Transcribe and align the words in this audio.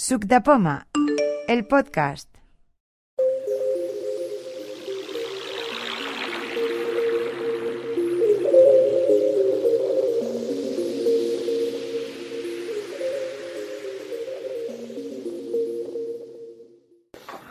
Suc 0.00 0.24
de 0.24 0.40
Poma, 0.40 0.86
el 1.46 1.66
podcast. 1.66 2.26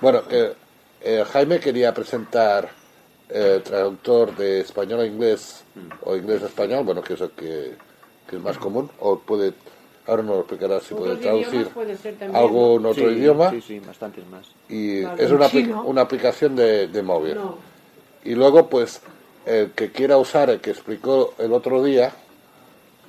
Bueno, 0.02 0.24
eh, 0.32 0.54
eh, 1.02 1.24
Jaime 1.32 1.60
quería 1.60 1.94
presentar 1.94 2.72
eh, 3.30 3.62
traductor 3.64 4.36
de 4.36 4.62
español 4.62 5.02
a 5.02 5.06
inglés 5.06 5.64
o 6.02 6.16
inglés 6.16 6.42
a 6.42 6.48
español, 6.48 6.84
bueno, 6.84 7.04
que 7.04 7.14
es 7.14 7.22
el 7.22 7.30
que, 7.30 7.76
que 8.28 8.38
es 8.38 8.42
más 8.42 8.58
común, 8.58 8.90
o 9.00 9.20
puede, 9.20 9.54
ahora 10.10 10.24
nos 10.24 10.36
lo 10.36 10.40
explicará 10.42 10.80
si 10.80 10.94
puede 10.96 11.16
traducir 11.18 11.68
puede 11.70 11.96
ser 11.98 12.16
también, 12.18 12.36
algo 12.36 12.76
en 12.78 12.84
¿no? 12.84 12.90
otro 12.90 13.10
Sí, 13.10 13.16
idioma 13.16 13.50
Sí, 13.52 13.62
sí, 13.62 13.80
bastantes 13.80 14.26
más. 14.28 14.46
y 14.68 15.04
Vale, 15.04 15.24
es 15.24 15.32
una, 15.32 15.48
una 15.84 16.02
aplicación 16.02 16.56
de, 16.56 16.88
de 16.88 17.02
móvil. 17.04 17.36
No. 17.36 17.56
Y 18.26 18.36
luego, 18.36 18.68
pues, 18.68 19.02
el 19.46 19.72
que 19.72 19.92
quiera 19.92 20.18
usar 20.18 20.50
el 20.50 20.60
que 20.60 20.72
explicó 20.72 21.34
el 21.38 21.54
otro 21.54 21.82
día, 21.84 22.12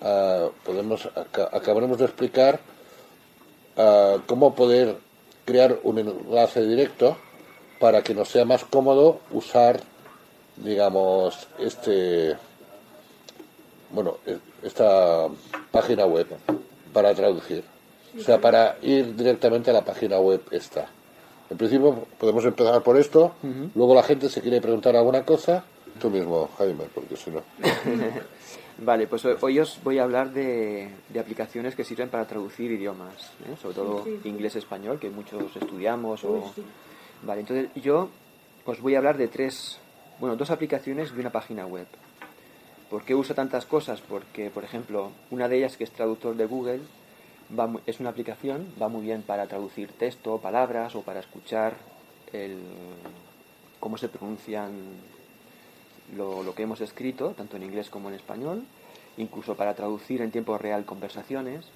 ah, 0.02 0.48
podemos 0.64 1.06
aca- 1.06 1.48
acabaremos 1.52 1.98
de 1.98 2.04
explicar 2.04 2.60
ah, 3.76 4.18
cómo 4.26 4.54
poder 4.54 4.96
crear 5.44 5.78
un 5.82 5.98
enlace 5.98 6.64
directo 6.64 7.16
para 7.80 8.02
que 8.02 8.14
nos 8.14 8.28
sea 8.28 8.44
más 8.44 8.64
cómodo 8.64 9.20
usar, 9.32 9.80
digamos, 10.56 11.48
este, 11.58 12.36
bueno, 13.90 14.18
e- 14.26 14.38
esta 14.62 15.26
página 15.72 16.04
web 16.06 16.26
para 16.92 17.14
traducir. 17.14 17.64
O 18.18 18.22
sea, 18.22 18.40
para 18.40 18.76
ir 18.82 19.14
directamente 19.14 19.70
a 19.70 19.72
la 19.72 19.84
página 19.84 20.18
web 20.18 20.40
esta. 20.50 20.88
En 21.48 21.56
principio 21.56 22.06
podemos 22.18 22.44
empezar 22.44 22.82
por 22.82 22.96
esto, 22.96 23.34
luego 23.74 23.94
la 23.94 24.02
gente 24.02 24.28
se 24.28 24.40
quiere 24.40 24.60
preguntar 24.60 24.94
alguna 24.96 25.24
cosa, 25.24 25.64
tú 26.00 26.10
mismo, 26.10 26.48
Jaime, 26.58 26.84
porque 26.94 27.16
si 27.16 27.30
no... 27.30 27.42
Vale, 28.82 29.06
pues 29.06 29.24
hoy- 29.26 29.36
hoy 29.40 29.58
os 29.60 29.78
voy 29.84 29.98
a 29.98 30.04
hablar 30.04 30.32
de, 30.32 30.88
de 31.10 31.20
aplicaciones 31.20 31.74
que 31.76 31.84
sirven 31.84 32.08
para 32.08 32.26
traducir 32.26 32.70
idiomas, 32.70 33.12
¿eh? 33.46 33.54
sobre 33.60 33.74
todo 33.74 34.04
sí, 34.04 34.18
sí. 34.22 34.28
inglés-español, 34.28 34.98
que 34.98 35.10
muchos 35.10 35.54
estudiamos. 35.54 36.24
O... 36.24 36.50
sí. 36.54 36.62
Vale, 37.22 37.40
entonces 37.42 37.68
yo 37.74 38.08
os 38.64 38.80
voy 38.80 38.94
a 38.94 38.98
hablar 38.98 39.18
de 39.18 39.28
tres, 39.28 39.78
bueno, 40.18 40.34
dos 40.36 40.50
aplicaciones 40.50 41.12
y 41.14 41.20
una 41.20 41.30
página 41.30 41.66
web. 41.66 41.86
¿Por 42.90 43.04
qué 43.04 43.14
uso 43.14 43.34
tantas 43.34 43.66
cosas? 43.66 44.00
Porque, 44.00 44.50
por 44.50 44.64
ejemplo, 44.64 45.12
una 45.30 45.48
de 45.48 45.58
ellas 45.58 45.76
que 45.76 45.84
es 45.84 45.92
traductor 45.92 46.34
de 46.34 46.46
Google 46.46 46.80
es 47.86 48.00
una 48.00 48.10
aplicación, 48.10 48.66
va 48.80 48.88
muy 48.88 49.02
bien 49.02 49.22
para 49.22 49.46
traducir 49.46 49.92
texto, 49.92 50.38
palabras 50.38 50.96
o 50.96 51.02
para 51.02 51.20
escuchar 51.20 51.74
cómo 53.78 53.96
se 53.96 54.08
pronuncian 54.08 54.72
lo, 56.16 56.54
que 56.54 56.64
hemos 56.64 56.80
escrito, 56.80 57.30
tanto 57.36 57.56
en 57.56 57.62
inglés 57.62 57.90
como 57.90 58.08
en 58.08 58.16
español, 58.16 58.64
incluso 59.16 59.54
para 59.54 59.74
traducir 59.74 60.20
en 60.20 60.32
tiempo 60.32 60.58
real 60.58 60.84
conversaciones. 60.84 61.66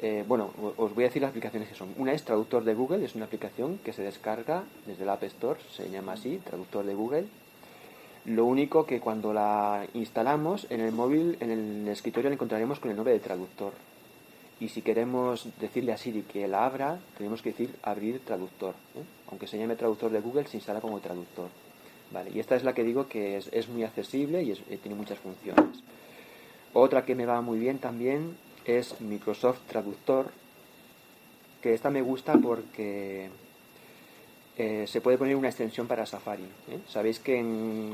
Eh, 0.00 0.24
bueno, 0.26 0.50
os 0.78 0.94
voy 0.94 1.04
a 1.04 1.08
decir 1.08 1.20
las 1.20 1.30
aplicaciones 1.30 1.68
que 1.68 1.74
son. 1.74 1.94
Una 1.98 2.12
es 2.14 2.24
Traductor 2.24 2.64
de 2.64 2.72
Google, 2.72 3.04
es 3.04 3.14
una 3.14 3.26
aplicación 3.26 3.78
que 3.84 3.92
se 3.92 4.02
descarga 4.02 4.64
desde 4.86 5.04
la 5.04 5.14
App 5.14 5.24
Store, 5.24 5.60
se 5.70 5.90
llama 5.90 6.12
así, 6.12 6.38
Traductor 6.38 6.86
de 6.86 6.94
Google. 6.94 7.26
Lo 8.26 8.44
único 8.44 8.84
que 8.84 9.00
cuando 9.00 9.32
la 9.32 9.86
instalamos 9.94 10.66
en 10.70 10.80
el 10.80 10.92
móvil, 10.92 11.38
en 11.40 11.50
el 11.50 11.88
escritorio 11.88 12.28
la 12.28 12.34
encontraremos 12.34 12.78
con 12.78 12.90
el 12.90 12.96
nombre 12.96 13.14
de 13.14 13.20
traductor. 13.20 13.72
Y 14.60 14.68
si 14.68 14.82
queremos 14.82 15.48
decirle 15.58 15.92
a 15.92 15.96
Siri 15.96 16.22
que 16.22 16.46
la 16.46 16.66
abra, 16.66 17.00
tenemos 17.16 17.40
que 17.40 17.50
decir 17.50 17.74
abrir 17.82 18.20
traductor. 18.20 18.74
¿eh? 18.94 19.02
Aunque 19.30 19.46
se 19.46 19.58
llame 19.58 19.74
traductor 19.74 20.10
de 20.10 20.20
Google, 20.20 20.46
se 20.46 20.58
instala 20.58 20.82
como 20.82 21.00
traductor. 21.00 21.48
Vale, 22.12 22.30
y 22.34 22.40
esta 22.40 22.56
es 22.56 22.64
la 22.64 22.74
que 22.74 22.84
digo 22.84 23.08
que 23.08 23.36
es, 23.36 23.68
muy 23.68 23.84
accesible 23.84 24.42
y 24.42 24.54
tiene 24.76 24.96
muchas 24.96 25.18
funciones. 25.18 25.82
Otra 26.72 27.04
que 27.04 27.14
me 27.14 27.24
va 27.24 27.40
muy 27.40 27.58
bien 27.58 27.78
también 27.78 28.36
es 28.64 29.00
Microsoft 29.00 29.60
Traductor, 29.68 30.30
que 31.62 31.72
esta 31.72 31.90
me 31.90 32.02
gusta 32.02 32.36
porque 32.38 33.30
eh, 34.62 34.86
se 34.86 35.00
puede 35.00 35.16
poner 35.16 35.36
una 35.36 35.48
extensión 35.48 35.86
para 35.86 36.04
Safari. 36.04 36.42
¿eh? 36.42 36.80
Sabéis 36.86 37.18
que 37.18 37.34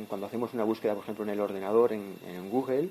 cuando 0.09 0.27
hacemos 0.27 0.53
una 0.53 0.65
búsqueda, 0.65 0.95
por 0.95 1.05
ejemplo, 1.05 1.23
en 1.23 1.31
el 1.31 1.39
ordenador, 1.39 1.93
en, 1.93 2.51
Google, 2.51 2.89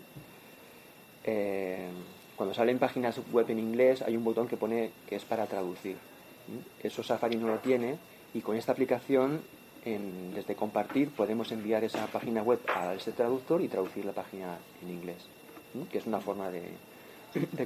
eh, 1.26 1.90
cuando 2.38 2.56
salen 2.56 2.80
páginas 2.80 3.20
web 3.34 3.50
en 3.50 3.60
inglés 3.60 4.02
hay 4.02 4.16
un 4.16 4.24
botón 4.24 4.48
que 4.48 4.56
pone 4.56 4.92
que 5.10 5.18
es 5.18 5.26
para 5.26 5.46
traducir. 5.46 5.98
Eso 6.82 7.04
Safari 7.04 7.36
no 7.36 7.48
lo 7.48 7.58
tiene 7.58 7.98
y 8.34 8.40
con 8.40 8.56
esta 8.56 8.72
aplicación, 8.72 9.42
desde 9.84 10.56
compartir, 10.56 11.10
podemos 11.10 11.52
enviar 11.52 11.84
esa 11.84 12.08
página 12.08 12.44
web 12.44 12.60
a 12.74 12.94
ese 12.94 13.12
traductor 13.12 13.62
y 13.62 13.68
traducir 13.68 14.06
la 14.06 14.14
página 14.14 14.58
en 14.82 14.90
inglés, 14.90 15.28
que 15.92 15.98
es 15.98 16.06
una 16.06 16.22
forma 16.22 16.50
de, 16.50 16.64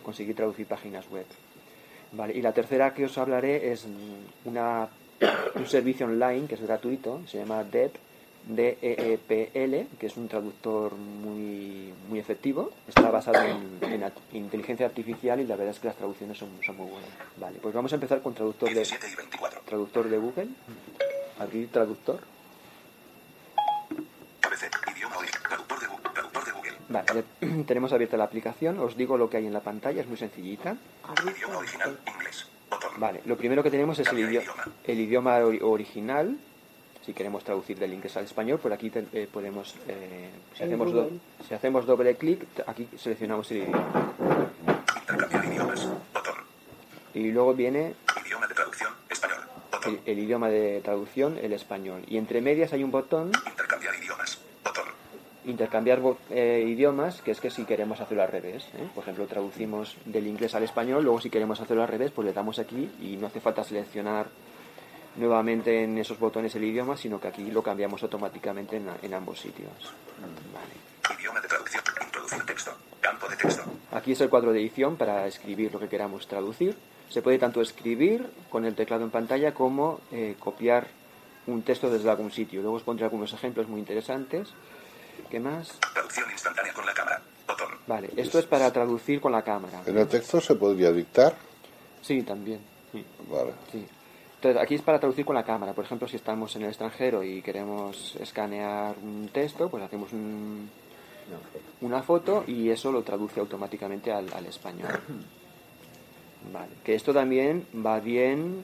conseguir 0.02 0.36
traducir 0.36 0.66
páginas 0.66 1.08
web. 1.12 1.28
Y 2.34 2.42
la 2.42 2.52
tercera 2.52 2.96
que 2.96 3.06
os 3.06 3.16
hablaré 3.20 3.72
es 3.72 3.86
una, 4.44 4.90
un 5.56 5.66
servicio 5.68 6.06
online 6.06 6.48
que 6.48 6.56
es 6.56 6.62
gratuito, 6.62 7.22
se 7.28 7.38
llama 7.40 7.64
DEP, 7.64 7.96
D-E-E-P-L, 8.48 9.88
que 10.00 10.08
es 10.08 10.18
un 10.18 10.28
traductor 10.28 10.96
muy, 10.96 11.94
muy 12.08 12.20
efectivo. 12.20 12.72
Está 12.88 13.12
basado 13.12 13.40
en, 13.44 13.80
inteligencia 14.34 14.86
artificial 14.86 15.40
y 15.40 15.46
la 15.46 15.56
verdad 15.56 15.74
es 15.76 15.80
que 15.80 15.88
las 15.88 15.98
traducciones 15.98 16.38
son, 16.38 16.50
son 16.66 16.78
muy 16.78 16.90
buenas. 16.90 17.10
Vale, 17.38 17.60
pues 17.62 17.74
vamos 17.76 17.92
a 17.92 17.96
empezar 17.96 18.22
con 18.22 18.34
traductor 18.34 18.70
de, 18.70 18.76
17 18.76 19.08
y 19.12 19.16
24. 19.16 19.62
traductor 19.66 20.10
de 20.10 20.18
Google. 20.18 20.48
Abrir 21.40 21.70
traductor. 21.72 22.20
Cabecera. 24.40 24.80
Idioma 24.96 25.16
ori- 25.18 25.48
Traductor 25.48 25.80
de 25.80 25.88
Google. 25.88 26.10
Traductor 26.14 26.46
de 26.46 26.52
Google. 26.52 26.72
Vale, 26.90 27.06
ya 27.42 27.64
tenemos 27.68 27.94
abierta 27.94 28.18
la 28.18 28.24
aplicación. 28.24 28.80
Os 28.80 28.96
digo 28.98 29.18
lo 29.18 29.30
que 29.30 29.38
hay 29.38 29.46
en 29.48 29.54
la 29.54 29.62
pantalla, 29.62 30.02
es 30.02 30.08
muy 30.08 30.18
sencillita. 30.18 30.76
Idioma 31.36 31.58
original. 31.58 32.00
Inglés. 32.08 32.48
Vale, 32.98 33.22
lo 33.26 33.36
primero 33.38 33.64
que 33.64 33.72
tenemos 33.72 33.98
es 34.00 34.08
el, 34.10 34.20
idioma. 34.20 34.48
el 34.86 35.00
idioma 35.00 35.40
ori- 35.40 35.60
original. 35.62 36.38
Si 37.06 37.14
queremos 37.14 37.44
traducir 37.44 37.80
del 37.80 37.94
inglés 37.94 38.16
al 38.18 38.26
español, 38.26 38.60
por 38.60 38.72
aquí 38.74 38.90
te- 38.90 39.06
eh, 39.14 39.28
podemos, 39.32 39.76
eh, 39.88 40.30
si, 40.56 40.64
hacemos 40.64 40.92
do- 40.94 41.04
Google. 41.04 41.20
si 41.48 41.54
hacemos 41.54 41.86
doble 41.86 42.16
clic, 42.16 42.46
aquí 42.68 42.88
seleccionamos 42.98 43.50
el 43.52 43.58
idioma. 43.58 44.14
Intercambiar 45.02 45.46
idiomas. 45.46 45.88
Botón. 46.14 46.36
Y 47.16 47.32
luego 47.32 47.54
viene 47.56 47.96
Idioma 48.26 48.48
de 48.48 48.54
traducción. 48.54 48.90
Español. 49.10 49.38
Botón. 49.72 50.00
el, 50.06 50.12
el 50.12 50.20
idioma 50.20 50.50
de 50.50 50.82
traducción, 50.82 51.38
el 51.42 51.54
español. 51.54 52.04
Y 52.08 52.18
entre 52.18 52.42
medias 52.42 52.74
hay 52.74 52.84
un 52.84 52.92
botón, 52.92 53.32
Intercambiar. 53.48 53.79
Intercambiar 55.50 56.02
eh, 56.30 56.64
idiomas, 56.68 57.22
que 57.22 57.32
es 57.32 57.40
que 57.40 57.50
si 57.50 57.66
queremos 57.66 58.00
hacerlo 58.00 58.24
al 58.24 58.30
revés. 58.30 58.64
¿eh? 58.76 58.88
Por 58.94 59.04
ejemplo, 59.04 59.26
traducimos 59.28 59.96
del 60.06 60.28
inglés 60.28 60.56
al 60.56 60.64
español, 60.64 61.04
luego 61.04 61.22
si 61.22 61.30
queremos 61.30 61.60
hacerlo 61.60 61.84
al 61.84 61.90
revés, 61.90 62.12
pues 62.12 62.26
le 62.26 62.34
damos 62.34 62.60
aquí 62.60 62.90
y 63.02 63.18
no 63.18 63.28
hace 63.28 63.40
falta 63.40 63.64
seleccionar 63.64 64.28
nuevamente 65.16 65.84
en 65.84 65.98
esos 65.98 66.20
botones 66.20 66.56
el 66.56 66.64
idioma, 66.64 66.96
sino 66.96 67.20
que 67.20 67.28
aquí 67.28 67.52
lo 67.52 67.62
cambiamos 67.62 68.02
automáticamente 68.04 68.78
en, 68.78 68.88
en 69.02 69.14
ambos 69.14 69.40
sitios. 69.40 69.72
Vale. 70.54 71.20
Idioma 71.20 71.42
de 71.42 71.48
traducción. 71.48 71.84
Introducir 72.06 72.46
texto. 72.46 72.72
Campo 73.02 73.28
de 73.28 73.36
texto. 73.36 73.64
Aquí 73.92 74.12
es 74.12 74.22
el 74.22 74.30
cuadro 74.30 74.54
de 74.54 74.60
edición 74.60 74.96
para 74.96 75.26
escribir 75.28 75.74
lo 75.74 75.80
que 75.80 75.90
queramos 75.90 76.28
traducir. 76.28 76.78
Se 77.10 77.22
puede 77.22 77.40
tanto 77.40 77.62
escribir 77.62 78.30
con 78.50 78.66
el 78.66 78.76
teclado 78.76 79.04
en 79.04 79.10
pantalla 79.10 79.54
como 79.54 80.00
eh, 80.12 80.36
copiar 80.40 80.88
un 81.48 81.64
texto 81.64 81.90
desde 81.90 82.10
algún 82.10 82.32
sitio. 82.32 82.62
Luego 82.62 82.78
os 82.78 82.84
pondré 82.84 83.06
algunos 83.06 83.34
ejemplos 83.34 83.68
muy 83.68 83.80
interesantes. 83.80 84.50
¿Qué 85.30 85.40
más? 85.40 85.78
Traducción 85.94 86.30
instantánea 86.32 86.74
con 86.74 86.86
la 86.86 86.94
cámara. 86.94 87.22
Botón. 87.48 87.68
Vale, 87.88 88.10
esto 88.18 88.40
es 88.40 88.46
para 88.46 88.72
traducir 88.72 89.20
con 89.20 89.32
la 89.32 89.42
cámara. 89.44 89.82
En 89.86 89.98
el 89.98 90.08
texto 90.08 90.40
se 90.42 90.56
podría 90.56 90.92
dictar, 90.92 91.36
Sí, 92.02 92.22
también. 92.24 92.60
Sí, 92.92 93.04
vale. 93.30 93.52
sí. 93.72 93.86
Entonces, 94.36 94.62
aquí 94.62 94.76
es 94.76 94.82
para 94.82 95.00
traducir 95.00 95.26
con 95.26 95.36
la 95.36 95.44
cámara. 95.44 95.74
Por 95.74 95.84
ejemplo, 95.84 96.08
si 96.08 96.16
estamos 96.16 96.56
en 96.56 96.62
el 96.64 96.70
extranjero 96.70 97.24
y 97.24 97.42
queremos 97.42 98.16
escanear 98.22 98.96
un 99.02 99.30
texto, 99.34 99.70
pues 99.70 99.84
hacemos 99.84 100.14
un- 100.14 100.70
una 101.82 102.02
foto 102.02 102.44
y 102.48 102.70
eso 102.70 102.92
lo 102.92 103.04
traduce 103.04 103.40
automáticamente 103.40 104.12
al, 104.14 104.32
al 104.34 104.46
español. 104.46 104.88
Vale. 106.54 106.72
Que 106.84 106.96
esto 106.96 107.14
también 107.14 107.68
va 107.86 108.00
bien 108.00 108.64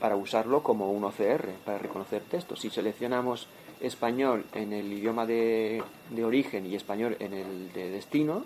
para 0.00 0.16
usarlo 0.16 0.62
como 0.62 0.90
un 0.90 1.04
OCR, 1.04 1.48
para 1.64 1.78
reconocer 1.78 2.22
textos. 2.22 2.60
Si 2.60 2.68
seleccionamos 2.70 3.46
español 3.84 4.44
en 4.54 4.72
el 4.72 4.92
idioma 4.92 5.26
de, 5.26 5.82
de 6.10 6.24
origen 6.24 6.66
y 6.66 6.74
español 6.74 7.16
en 7.20 7.34
el 7.34 7.72
de 7.72 7.90
destino, 7.90 8.44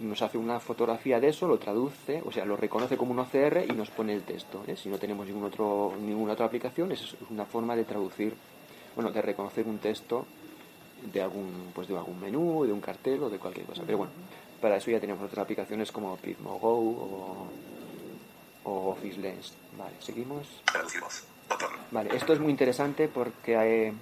nos 0.00 0.22
hace 0.22 0.38
una 0.38 0.60
fotografía 0.60 1.20
de 1.20 1.28
eso, 1.28 1.46
lo 1.46 1.58
traduce, 1.58 2.22
o 2.24 2.32
sea, 2.32 2.44
lo 2.44 2.56
reconoce 2.56 2.96
como 2.96 3.12
un 3.12 3.18
OCR 3.20 3.64
y 3.68 3.72
nos 3.72 3.90
pone 3.90 4.14
el 4.14 4.22
texto. 4.22 4.64
¿eh? 4.66 4.76
Si 4.76 4.88
no 4.88 4.98
tenemos 4.98 5.26
ningún 5.26 5.44
otro, 5.44 5.94
ninguna 6.00 6.32
otra 6.32 6.46
aplicación, 6.46 6.92
es 6.92 7.14
una 7.28 7.44
forma 7.44 7.76
de 7.76 7.84
traducir, 7.84 8.34
bueno, 8.94 9.10
de 9.10 9.22
reconocer 9.22 9.66
un 9.66 9.78
texto 9.78 10.26
de 11.12 11.22
algún, 11.22 11.70
pues 11.74 11.88
de 11.88 11.96
algún 11.96 12.20
menú, 12.20 12.64
de 12.64 12.72
un 12.72 12.80
cartel 12.80 13.22
o 13.22 13.30
de 13.30 13.38
cualquier 13.38 13.66
cosa. 13.66 13.82
Pero 13.84 13.98
bueno, 13.98 14.12
para 14.60 14.76
eso 14.76 14.90
ya 14.90 15.00
tenemos 15.00 15.22
otras 15.22 15.44
aplicaciones 15.44 15.92
como 15.92 16.16
Pitmo 16.16 16.58
Go 16.58 16.78
o, 16.78 17.46
o 18.64 18.90
Office 18.90 19.20
Lens. 19.20 19.54
Vale, 19.76 19.94
seguimos. 20.00 20.46
Botón. 21.48 21.70
Vale, 21.90 22.14
esto 22.14 22.32
es 22.32 22.40
muy 22.40 22.50
interesante 22.50 23.08
porque 23.08 23.54
eh, 23.54 23.92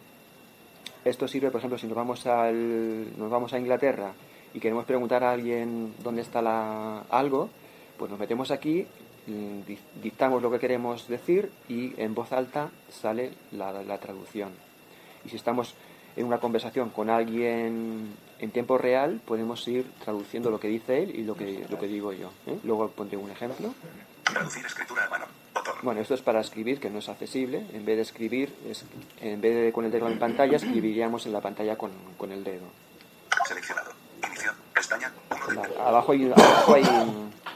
esto 1.09 1.27
sirve, 1.29 1.51
por 1.51 1.59
ejemplo, 1.59 1.79
si 1.79 1.87
nos 1.87 1.97
vamos, 1.97 2.27
al, 2.27 3.19
nos 3.19 3.31
vamos 3.31 3.53
a 3.53 3.59
Inglaterra 3.59 4.13
y 4.55 4.61
queremos 4.61 4.85
preguntar 4.85 5.23
a 5.25 5.33
alguien 5.33 5.95
dónde 6.03 6.23
está 6.23 6.41
la, 6.43 7.01
algo, 7.11 7.51
pues 7.99 8.11
nos 8.11 8.19
metemos 8.21 8.51
aquí, 8.51 8.87
mm, 9.27 9.61
di- 9.67 9.79
dictamos 10.03 10.43
lo 10.43 10.51
que 10.51 10.59
queremos 10.59 11.07
decir 11.09 11.51
y 11.69 11.93
en 12.01 12.15
voz 12.15 12.33
alta 12.33 12.71
sale 12.91 13.33
la, 13.53 13.73
la 13.83 13.99
traducción. 13.99 14.51
Y 15.25 15.29
si 15.31 15.37
estamos 15.37 15.75
en 16.17 16.27
una 16.27 16.39
conversación 16.39 16.91
con 16.91 17.11
alguien 17.11 18.15
en 18.39 18.51
tiempo 18.51 18.79
real, 18.79 19.21
podemos 19.25 19.67
ir 19.69 19.87
traduciendo 20.05 20.51
lo 20.51 20.59
que 20.61 20.69
dice 20.69 21.03
él 21.03 21.15
y 21.15 21.23
lo 21.25 21.35
que, 21.37 21.67
lo 21.69 21.79
que 21.79 21.87
digo 21.87 22.13
yo. 22.13 22.31
¿eh? 22.47 22.59
Luego 22.65 22.89
pondré 22.89 23.17
un 23.17 23.31
ejemplo. 23.31 23.75
Traducir 24.25 24.65
escritura 24.65 25.05
a 25.07 25.11
mano. 25.11 25.27
Bueno, 25.83 26.01
esto 26.01 26.15
es 26.15 26.23
para 26.23 26.41
escribir, 26.41 26.81
que 26.81 26.91
no 26.91 26.99
es 26.99 27.09
accesible. 27.09 27.65
En 27.73 27.85
vez 27.85 27.97
de 27.97 28.03
escribir, 28.03 28.55
es- 28.69 28.85
en 29.21 29.41
vez 29.41 29.55
de 29.55 29.73
con 29.73 29.85
el 29.85 29.91
dedo 29.91 30.09
en 30.09 30.19
pantalla, 30.19 30.57
escribiríamos 30.57 31.27
en 31.27 31.33
la 31.33 31.41
pantalla 31.41 31.77
con, 31.77 31.91
con 32.17 32.33
el 32.33 32.43
dedo. 32.45 32.67
Seleccionado. 33.47 33.93
Inicio. 34.27 34.53
Pestaña. 34.75 35.13
1 35.31 35.63
de 35.63 35.81
Abajo 35.81 36.13
hay, 36.13 36.31
abajo 36.33 36.75
hay 36.75 36.85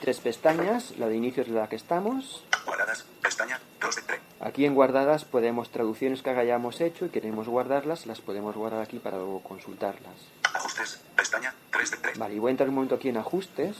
tres 0.01 0.21
pestañas. 0.21 0.93
La 0.99 1.09
de 1.09 1.17
inicio 1.17 1.43
es 1.43 1.49
la 1.49 1.69
que 1.69 1.77
estamos. 1.77 2.45
Guardadas. 2.65 3.05
Pestaña. 3.23 3.61
2 3.81 3.97
de 3.97 4.03
3. 4.03 4.21
Aquí 4.41 4.65
en 4.67 4.75
guardadas 4.75 5.25
podemos 5.25 5.71
traducciones 5.71 6.23
que 6.23 6.31
hayamos 6.31 6.81
hecho 6.81 7.07
y 7.07 7.09
queremos 7.11 7.49
guardarlas, 7.49 8.07
las 8.07 8.21
podemos 8.21 8.55
guardar 8.57 8.81
aquí 8.83 8.99
para 8.99 9.17
luego 9.17 9.41
consultarlas. 9.43 10.15
Ajustes. 10.55 11.01
Pestaña. 11.17 11.55
3 11.71 11.91
de 11.91 11.97
3. 11.99 12.19
Vale, 12.19 12.35
y 12.35 12.39
voy 12.39 12.51
a 12.51 12.53
entrar 12.53 12.69
un 12.69 12.75
momento 12.77 12.95
aquí 12.95 13.09
en 13.09 13.17
ajustes, 13.17 13.77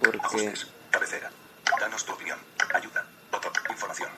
porque 0.00 0.18
Ajustes. 0.18 0.66
Cabecera. 0.90 1.30
Danos 1.80 2.04
tu 2.04 2.12
opinión. 2.12 2.38
Ayuda. 2.74 3.05
Información. 3.76 4.08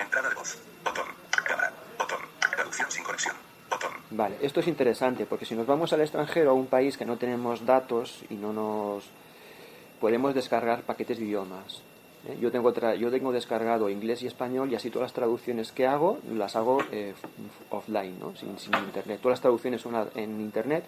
Entrada 0.00 0.28
de 0.30 0.34
voz. 0.34 0.58
Botón. 0.84 1.06
Cámara. 1.44 1.72
Botón. 1.96 2.18
Traducción 2.54 2.90
sin 2.90 3.04
conexión. 3.04 3.36
Botón. 3.70 3.92
Vale, 4.10 4.36
esto 4.42 4.58
es 4.60 4.66
interesante 4.66 5.26
porque 5.26 5.46
si 5.46 5.54
nos 5.54 5.64
vamos 5.66 5.92
al 5.92 6.00
extranjero, 6.00 6.50
a 6.50 6.54
un 6.54 6.66
país 6.66 6.96
que 6.96 7.04
no 7.04 7.16
tenemos 7.16 7.64
datos 7.64 8.22
y 8.30 8.34
no 8.34 8.52
nos 8.52 9.04
podemos 10.00 10.34
descargar 10.34 10.82
paquetes 10.82 11.18
de 11.18 11.24
idiomas. 11.24 11.82
¿eh? 12.28 12.36
Yo 12.40 12.50
tengo 12.50 12.74
tra- 12.74 12.96
yo 12.96 13.10
tengo 13.12 13.30
descargado 13.30 13.88
inglés 13.88 14.22
y 14.22 14.26
español 14.26 14.72
y 14.72 14.74
así 14.74 14.90
todas 14.90 15.06
las 15.06 15.12
traducciones 15.12 15.70
que 15.70 15.86
hago 15.86 16.18
las 16.32 16.56
hago 16.56 16.78
eh, 16.90 17.14
offline, 17.70 18.18
¿no? 18.18 18.34
sin, 18.36 18.58
sin 18.58 18.74
internet. 18.74 19.20
Todas 19.22 19.36
las 19.36 19.40
traducciones 19.40 19.80
son 19.82 19.94
en 20.16 20.40
internet, 20.40 20.84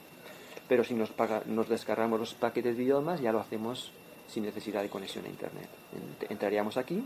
pero 0.68 0.82
si 0.82 0.94
nos, 0.94 1.10
paga- 1.10 1.42
nos 1.46 1.68
descargamos 1.68 2.18
los 2.18 2.34
paquetes 2.34 2.76
de 2.76 2.82
idiomas 2.82 3.20
ya 3.20 3.30
lo 3.30 3.38
hacemos 3.38 3.92
sin 4.26 4.42
necesidad 4.44 4.82
de 4.82 4.88
conexión 4.90 5.24
a 5.24 5.28
internet. 5.28 5.68
Ent- 5.94 6.26
Entraríamos 6.30 6.76
aquí 6.76 7.02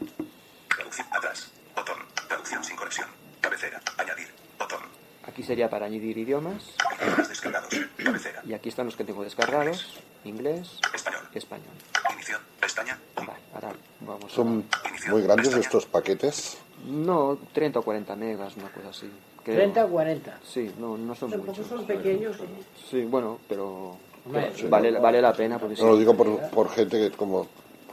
Traducción. 0.77 1.07
Atrás. 1.11 1.51
Botón. 1.77 1.97
Traducción 2.29 2.65
sin 2.65 2.77
conexión. 2.77 3.09
Cabecera. 3.41 3.81
Añadir. 3.99 4.29
Botón. 4.59 4.81
Aquí 5.27 5.43
sería 5.43 5.71
para 5.71 5.87
añadir 5.87 6.19
idiomas 6.19 6.63
Idiomas 7.01 7.29
descargados. 7.29 7.69
Cabecera. 8.03 8.43
y 8.45 8.55
aquí 8.55 8.69
están 8.69 8.87
los 8.87 8.97
que 8.97 9.05
tengo 9.05 9.23
descargados, 9.23 10.01
inglés, 10.25 10.79
Español. 10.95 11.23
español. 11.33 11.69
Inicio. 12.15 12.39
Pestaña. 12.61 12.99
Vale, 13.17 13.33
ahora 13.55 13.73
vamos 14.01 14.25
a... 14.33 14.35
Son 14.35 14.65
muy 15.11 15.23
grandes 15.23 15.55
estos 15.55 15.87
paquetes. 15.87 16.59
No, 16.87 17.39
30 17.53 17.79
o 17.79 17.83
40 17.83 18.17
megas, 18.17 18.57
una 18.57 18.69
cosa 18.71 18.89
así. 18.89 19.11
creo. 19.45 19.57
30 19.57 19.85
o 19.85 19.89
40. 19.89 20.39
Sí, 20.45 20.73
no, 20.79 20.99
no 20.99 21.15
son 21.15 21.31
Tampoco 21.31 21.53
muchos. 21.53 21.67
son 21.69 21.87
pequeños. 21.87 22.37
¿eh? 22.41 22.45
Sí, 22.91 23.05
bueno, 23.05 23.39
pero 23.49 23.97
pero 24.33 24.69
vale, 24.69 24.99
vale 24.99 25.21
la 25.23 25.33
pena 25.33 25.59
porque 25.59 25.77
sí. 25.77 25.83
No 25.83 25.89
lo 25.91 25.97
digo 25.97 26.17
por, 26.17 26.51
por 26.51 26.71
gente 26.71 26.99
que 26.99 27.17
como 27.17 27.47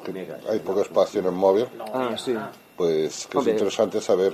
que 0.03 0.27
hay 0.49 0.59
poco 0.59 0.81
espacio 0.81 1.19
en 1.19 1.27
el 1.27 1.31
móvil, 1.33 1.67
Ah, 1.93 2.15
sí. 2.17 2.35
Pues 2.79 3.27
que 3.27 3.37
Hombre. 3.37 3.51
es 3.53 3.57
interesante 3.59 3.99
saber 4.01 4.33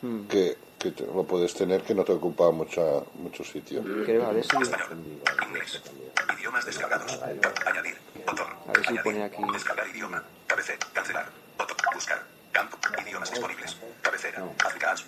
Mm. 0.00 0.26
que, 0.26 0.56
que 0.80 0.90
te- 0.90 1.04
lo 1.06 1.22
puedes 1.24 1.52
tener 1.54 1.82
que 1.82 1.94
no 1.94 2.02
te 2.04 2.10
ocupa 2.12 2.50
mucha, 2.50 2.82
mucho 3.14 3.44
sitio. 3.44 3.84
Creo, 4.04 4.26
a 4.26 4.32
ver 4.32 4.42
si... 4.44 4.56
Español. 4.60 4.98
Inglés. 5.46 5.80
Idiomas 6.38 6.64
descargados. 6.64 7.20
Añadir. 7.22 7.96
Botón. 8.26 8.48
A 8.66 8.72
ver 8.72 8.82
si 8.82 8.88
Añadir. 8.88 9.02
pone 9.04 9.22
aquí. 9.24 9.42
Descargar 9.52 9.86
idioma. 9.88 10.24
Cabecera. 10.48 10.78
Cancelar. 10.92 11.26
Botón. 11.56 11.76
Buscar. 11.94 12.20
Campo. 12.50 12.78
Idiomas 13.06 13.30
disponibles. 13.30 13.76
Cabecera. 14.00 14.44
Afrikaans. 14.64 15.04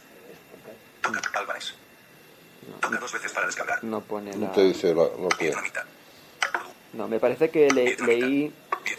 Toca. 1.02 1.20
Albanés. 1.34 1.74
Toca 2.80 2.98
dos 2.98 3.12
veces 3.14 3.32
para 3.32 3.46
descargar. 3.46 3.82
No 3.82 4.00
pone 4.00 4.36
la... 4.36 4.52
Te 4.52 4.62
dice 4.62 4.94
lo, 4.94 5.16
lo 5.18 5.28
que... 5.30 5.46
Vietnamita. 5.46 5.84
No, 6.96 7.08
me 7.08 7.18
parece 7.18 7.50
que 7.50 7.68
le- 7.70 7.96
leí 8.06 8.52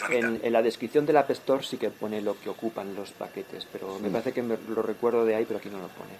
en, 0.09 0.39
en 0.43 0.53
la 0.53 0.61
descripción 0.61 1.05
del 1.05 1.17
App 1.17 1.29
Store 1.31 1.63
sí 1.63 1.77
que 1.77 1.89
pone 1.89 2.21
lo 2.21 2.39
que 2.39 2.49
ocupan 2.49 2.93
los 2.95 3.11
paquetes, 3.11 3.65
pero 3.71 3.97
me 3.99 4.09
parece 4.09 4.33
que 4.33 4.41
me- 4.41 4.57
lo 4.69 4.81
recuerdo 4.81 5.23
de 5.25 5.35
ahí, 5.35 5.45
pero 5.45 5.59
aquí 5.59 5.69
no 5.69 5.79
lo 5.79 5.87
pone. 5.87 6.11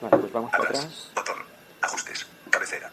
Vale, 0.00 0.16
pues 0.18 0.32
vamos 0.32 0.50
para 0.50 0.64
Atrás. 0.64 1.10
Botón. 1.14 1.36
Ajustes. 1.82 2.26
Cabecera. 2.50 2.90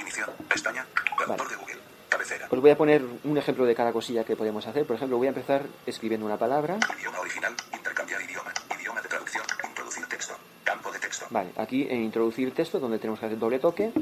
Inicio. 0.00 0.26
Pestaña. 0.48 0.86
Traductor 1.16 1.48
de 1.50 1.56
Google. 1.56 1.76
Cabecera. 2.08 2.48
Os 2.50 2.60
voy 2.60 2.70
a 2.70 2.76
poner 2.76 3.02
un 3.24 3.38
ejemplo 3.38 3.64
de 3.66 3.74
cada 3.74 3.92
cosilla 3.92 4.24
que 4.24 4.34
podemos 4.36 4.66
hacer. 4.66 4.86
Por 4.86 4.96
ejemplo, 4.96 5.18
voy 5.18 5.26
a 5.26 5.30
empezar 5.30 5.62
escribiendo 5.86 6.26
una 6.26 6.38
palabra. 6.38 6.78
Idioma 6.98 7.20
original. 7.20 7.54
Intercambiar 7.72 8.22
idioma. 8.22 8.52
Idioma 8.80 9.00
de 9.02 9.08
traducción. 9.08 9.44
Introducir 9.68 10.06
texto. 10.06 10.34
Campo 10.64 10.90
de 10.90 10.98
texto. 10.98 11.26
Vale, 11.30 11.50
aquí 11.56 11.86
en 11.88 12.02
introducir 12.02 12.54
texto, 12.54 12.78
donde 12.80 12.98
tenemos 12.98 13.20
que 13.20 13.26
hacer 13.26 13.38
doble 13.38 13.58
toque, 13.58 13.92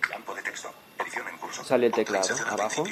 Campo 0.00 0.34
de 0.34 0.42
texto. 0.42 0.70
Sale 1.64 1.86
el 1.86 1.92
teclado, 1.92 2.28
abajo. 2.50 2.84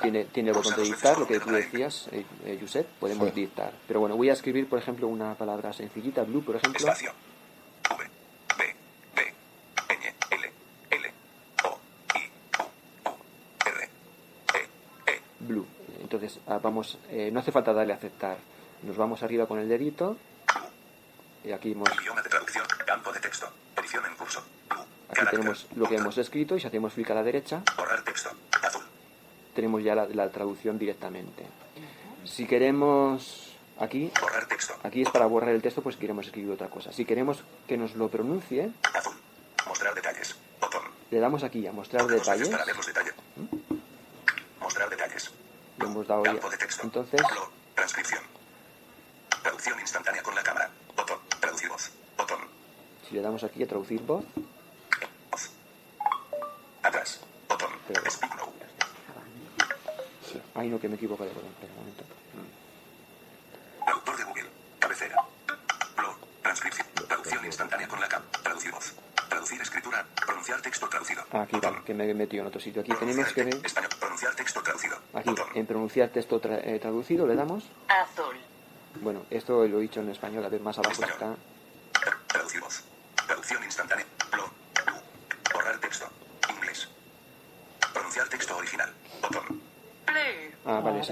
tiene, 0.00 0.24
tiene 0.26 0.50
el 0.50 0.56
botón 0.56 0.74
de 0.76 0.82
dictar, 0.82 1.18
lo 1.18 1.26
que 1.26 1.38
tú 1.40 1.50
decías, 1.50 2.08
eh, 2.12 2.24
eh, 2.44 2.58
Josep, 2.60 2.86
podemos 2.98 3.28
Sí. 3.28 3.40
dictar. 3.42 3.72
Pero 3.86 4.00
bueno, 4.00 4.16
voy 4.16 4.30
a 4.30 4.32
escribir, 4.32 4.68
por 4.68 4.78
ejemplo, 4.78 5.06
una 5.08 5.34
palabra 5.34 5.72
sencillita, 5.72 6.22
blue, 6.22 6.42
por 6.44 6.56
ejemplo. 6.56 6.78
Espacio. 6.78 7.12
V. 7.90 8.10
B. 8.58 8.74
B. 9.14 9.34
Ñ. 9.94 10.14
L. 10.30 10.52
L. 10.90 11.12
O. 11.64 11.78
I. 12.14 12.30
U. 12.58 13.10
U. 13.10 13.16
R. 13.66 13.88
E. 14.54 15.12
E. 15.12 15.20
Blue. 15.40 15.66
Entonces, 16.00 16.38
ah, 16.46 16.58
vamos, 16.62 16.98
eh, 17.10 17.30
no 17.32 17.40
hace 17.40 17.52
falta 17.52 17.72
darle 17.72 17.92
a 17.92 17.96
aceptar. 17.96 18.38
Nos 18.82 18.96
vamos 18.96 19.22
arriba 19.22 19.46
con 19.46 19.58
el 19.58 19.68
dedito. 19.68 20.16
Y 21.44 21.52
aquí 21.52 21.72
hemos, 21.72 21.88
Idioma 22.00 22.22
de 22.22 22.28
traducción. 22.28 22.64
Campo 22.86 23.12
de 23.12 23.20
texto. 23.20 23.48
Edición 23.76 24.04
en 24.06 24.14
curso. 24.16 24.42
Aquí 25.12 25.26
tenemos 25.30 25.66
lo 25.76 25.88
que 25.88 25.96
hemos 25.96 26.16
escrito 26.18 26.56
y 26.56 26.60
si 26.60 26.66
hacemos 26.66 26.94
clic 26.94 27.10
a 27.10 27.14
la 27.14 27.22
derecha, 27.22 27.62
tenemos 29.54 29.82
ya 29.82 29.94
la, 29.94 30.06
la 30.06 30.30
traducción 30.30 30.78
directamente. 30.78 31.44
Si 32.24 32.46
queremos 32.46 33.52
aquí, 33.78 34.10
aquí 34.82 35.02
es 35.02 35.10
para 35.10 35.26
borrar 35.26 35.50
el 35.50 35.60
texto, 35.60 35.82
pues 35.82 35.96
queremos 35.96 36.26
escribir 36.26 36.50
otra 36.52 36.68
cosa. 36.68 36.92
Si 36.92 37.04
queremos 37.04 37.42
que 37.66 37.76
nos 37.76 37.94
lo 37.94 38.08
pronuncie, 38.08 38.70
Azul. 38.94 39.14
Mostrar 39.66 39.94
detalles. 39.94 40.36
Botón. 40.60 40.82
le 41.10 41.18
damos 41.20 41.42
aquí 41.44 41.66
a 41.66 41.72
mostrar 41.72 42.06
detalles. 42.06 42.48
Para 42.48 42.64
ver 42.64 42.76
los 42.76 42.86
detalles. 42.86 43.14
Mostrar 44.60 44.88
detalles. 44.88 45.30
Le 45.78 45.84
hemos 45.86 46.06
dado 46.06 46.24
ya. 46.24 46.32
Campo 46.32 46.50
de 46.50 46.56
texto. 46.56 46.82
Entonces. 46.84 47.20
Transcripción. 47.74 48.22
Traducción 49.42 49.78
instantánea 49.80 50.22
con 50.22 50.34
la 50.34 50.42
cámara. 50.42 50.70
Botón. 50.96 51.18
Traducir 51.40 51.68
voz. 51.68 51.90
Botón. 52.16 52.38
si 53.08 53.14
le 53.14 53.20
damos 53.20 53.42
aquí 53.44 53.62
a 53.62 53.66
traducir 53.66 54.00
Voz. 54.02 54.24
Atrás. 56.82 57.20
Botón. 57.48 57.70
Pero- 57.88 58.10
Speak 58.10 58.34
now. 58.36 58.52
Ay 60.62 60.68
no 60.68 60.78
que 60.80 60.88
me 60.88 60.94
equivoco 60.96 61.24
de 61.24 61.30
botón, 61.32 61.50
espera 61.50 61.72
un 61.72 61.78
momento. 61.80 62.04
Traductor 63.84 64.16
de 64.16 64.24
Google. 64.24 64.50
Cabecera. 64.78 65.16
Blog. 65.96 66.16
Transcripción. 66.42 66.86
Traducción 67.08 67.44
instantánea 67.44 67.88
con 67.88 68.00
la 68.00 68.08
cam. 68.08 68.22
Traducir 68.42 68.70
voz. 68.72 68.94
Traducir 69.28 69.60
escritura. 69.60 70.06
Pronunciar 70.26 70.60
texto 70.62 70.88
traducido. 70.88 71.22
Ah, 71.32 71.42
Aquí 71.42 71.56
vale, 71.60 71.82
que 71.84 71.94
me 71.94 72.08
he 72.08 72.14
metido 72.14 72.42
en 72.42 72.48
otro 72.48 72.60
sitio. 72.60 72.82
Aquí 72.82 72.92
tenemos 72.94 73.32
que 73.32 73.44
ver, 73.44 73.54
Español. 73.66 73.90
Pronunciar 73.98 74.34
texto 74.34 74.62
traducido. 74.62 74.96
aquí 75.14 75.28
Botón. 75.30 75.46
en 75.54 75.66
pronunciar 75.66 76.08
texto 76.10 76.40
tra- 76.40 76.60
eh, 76.62 76.78
traducido 76.78 77.26
le 77.26 77.34
damos. 77.34 77.64
azul, 77.88 78.36
Bueno, 79.00 79.24
esto 79.30 79.66
lo 79.66 79.78
he 79.78 79.82
dicho 79.82 80.00
en 80.00 80.10
español, 80.10 80.44
a 80.44 80.48
ver, 80.48 80.60
más 80.60 80.78
abajo 80.78 80.92
está. 80.92 81.06
Español. 81.06 81.36
Tra- 81.94 82.16
Traducir 82.28 82.60
voz. 82.60 82.84
Traducción 83.26 83.64
instantánea. 83.64 84.06
Blog. 84.30 84.50
Blue. 84.86 85.00
Borrar 85.54 85.78
texto. 85.78 86.06
Inglés. 86.54 86.88
Pronunciar 87.92 88.28
texto 88.28 88.56
original. 88.56 88.92
Botón. 89.22 89.44
blue, 89.48 90.52
Ah, 90.64 90.80
vale, 90.80 91.02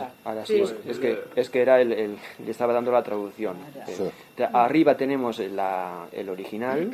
sí. 0.50 0.66
Sí. 0.66 0.90
es, 0.90 0.98
que, 0.98 1.18
es 1.36 1.50
que 1.50 1.62
era 1.62 1.80
el, 1.80 1.92
el- 1.92 2.18
le 2.44 2.50
estaba 2.50 2.72
dando 2.72 2.90
la 2.92 3.02
traducción. 3.02 3.56
Sí. 3.86 4.04
Arriba 4.52 4.96
tenemos 4.96 5.38
la- 5.38 6.06
el 6.12 6.28
original, 6.28 6.90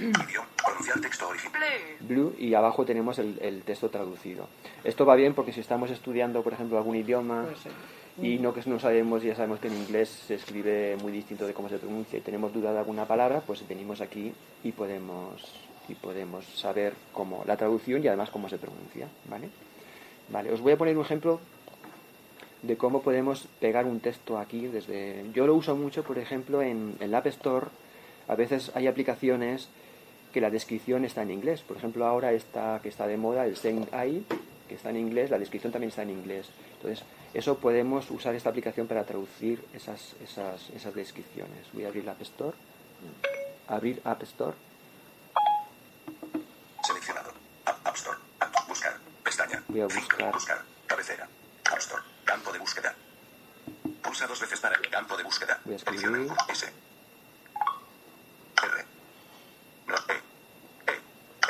blue, 2.01 2.35
y 2.39 2.55
abajo 2.55 2.85
tenemos 2.85 3.19
el, 3.19 3.39
el 3.41 3.63
texto 3.63 3.89
traducido. 3.91 4.47
Esto 4.85 5.05
va 5.07 5.15
bien 5.17 5.35
porque 5.35 5.53
si 5.53 5.61
estamos 5.61 5.91
estudiando, 5.91 6.43
por 6.43 6.53
ejemplo, 6.53 6.77
algún 6.79 6.97
idioma 6.97 7.47
Pues, 7.47 7.75
y 8.23 8.39
no 8.39 8.55
que 8.55 8.63
no 8.67 8.79
sabemos, 8.79 9.23
ya 9.23 9.35
sabemos 9.35 9.61
que 9.61 9.69
en 9.69 9.75
inglés 9.77 10.09
se 10.09 10.35
escribe 10.37 10.97
muy 11.03 11.13
distinto 11.13 11.47
de 11.47 11.53
cómo 11.53 11.69
se 11.69 11.79
pronuncia 11.79 12.19
y 12.19 12.23
tenemos 12.23 12.53
duda 12.53 12.73
de 12.73 12.79
alguna 12.79 13.05
palabra, 13.05 13.43
pues 13.47 13.67
venimos 13.69 14.01
aquí 14.01 14.33
y 14.65 14.73
podemos 14.73 15.43
y 15.89 15.95
podemos 15.95 16.45
saber 16.47 16.95
cómo 17.13 17.45
la 17.47 17.57
traducción 17.57 18.03
y 18.03 18.09
además 18.09 18.31
cómo 18.31 18.49
se 18.49 18.59
pronuncia, 18.59 19.07
¿vale? 19.29 19.49
Vale, 20.31 20.51
os 20.53 20.61
voy 20.61 20.73
a 20.73 20.77
poner 20.79 20.97
un 20.97 21.05
ejemplo 21.05 21.39
de 22.67 22.77
cómo 22.77 23.03
podemos 23.03 23.47
pegar 23.61 23.85
un 23.87 24.01
texto 24.01 24.39
aquí 24.39 24.67
desde... 24.67 25.25
Yo 25.33 25.47
lo 25.47 25.55
uso 25.55 25.77
mucho, 25.77 26.03
por 26.03 26.19
ejemplo, 26.19 26.63
en, 26.63 26.97
la 27.01 27.19
App 27.19 27.27
Store. 27.27 27.67
A 28.29 28.35
veces 28.35 28.73
hay 28.75 28.87
aplicaciones 28.87 29.69
que 30.33 30.41
la 30.41 30.51
descripción 30.51 31.05
está 31.05 31.23
en 31.23 31.31
inglés. 31.31 31.63
Por 31.63 31.77
ejemplo, 31.77 32.07
ahora 32.07 32.33
está 32.33 32.81
que 32.83 32.89
está 32.89 33.07
de 33.07 33.17
moda 33.17 33.47
el 33.47 33.57
Send 33.57 33.93
AI, 33.95 34.25
que 34.69 34.75
está 34.75 34.91
en 34.91 34.97
inglés, 34.97 35.31
la 35.31 35.39
descripción 35.39 35.73
también 35.73 35.91
está 35.91 36.03
en 36.03 36.11
inglés. 36.11 36.49
Entonces, 36.77 37.05
eso 37.35 37.59
podemos 37.59 38.11
usar 38.11 38.35
esta 38.35 38.51
aplicación 38.51 38.87
para 38.87 39.05
traducir 39.05 39.63
esas, 39.73 40.15
esas, 40.23 40.71
esas 40.71 40.95
descripciones. 40.95 41.67
Voy 41.73 41.85
a 41.85 41.89
abrir 41.89 42.05
la 42.05 42.13
App 42.13 42.23
Store. 42.23 42.57
Abrir 43.69 44.01
App 44.05 44.23
Store. 44.23 44.57
Seleccionado. 46.83 47.33
App, 47.65 47.87
App 47.87 47.97
Store. 47.97 48.19
App, 48.41 48.69
buscar. 48.69 48.95
Pestaña. 49.23 49.63
Voy 49.69 49.81
a 49.81 49.85
buscar. 49.85 50.33
Buscar. 50.33 50.63
Cabecera. 50.87 51.29
App 51.71 51.79
Store. 51.79 52.03
Campo 52.25 52.53
de 52.53 52.59
búsqueda. 52.59 52.95
Pulsa 54.17 54.29
dos 54.29 54.41
veces 54.41 54.61
para 54.61 54.77
el 54.77 54.89
campo 54.89 55.15
de 55.15 55.25
búsqueda. 55.25 55.61
Voy 55.67 55.75
a 55.75 55.77
escribir. 55.77 56.33
S. 56.49 56.73
R. 58.63 58.85
No, 59.87 59.95
E. 60.09 60.23
E. 60.87 60.93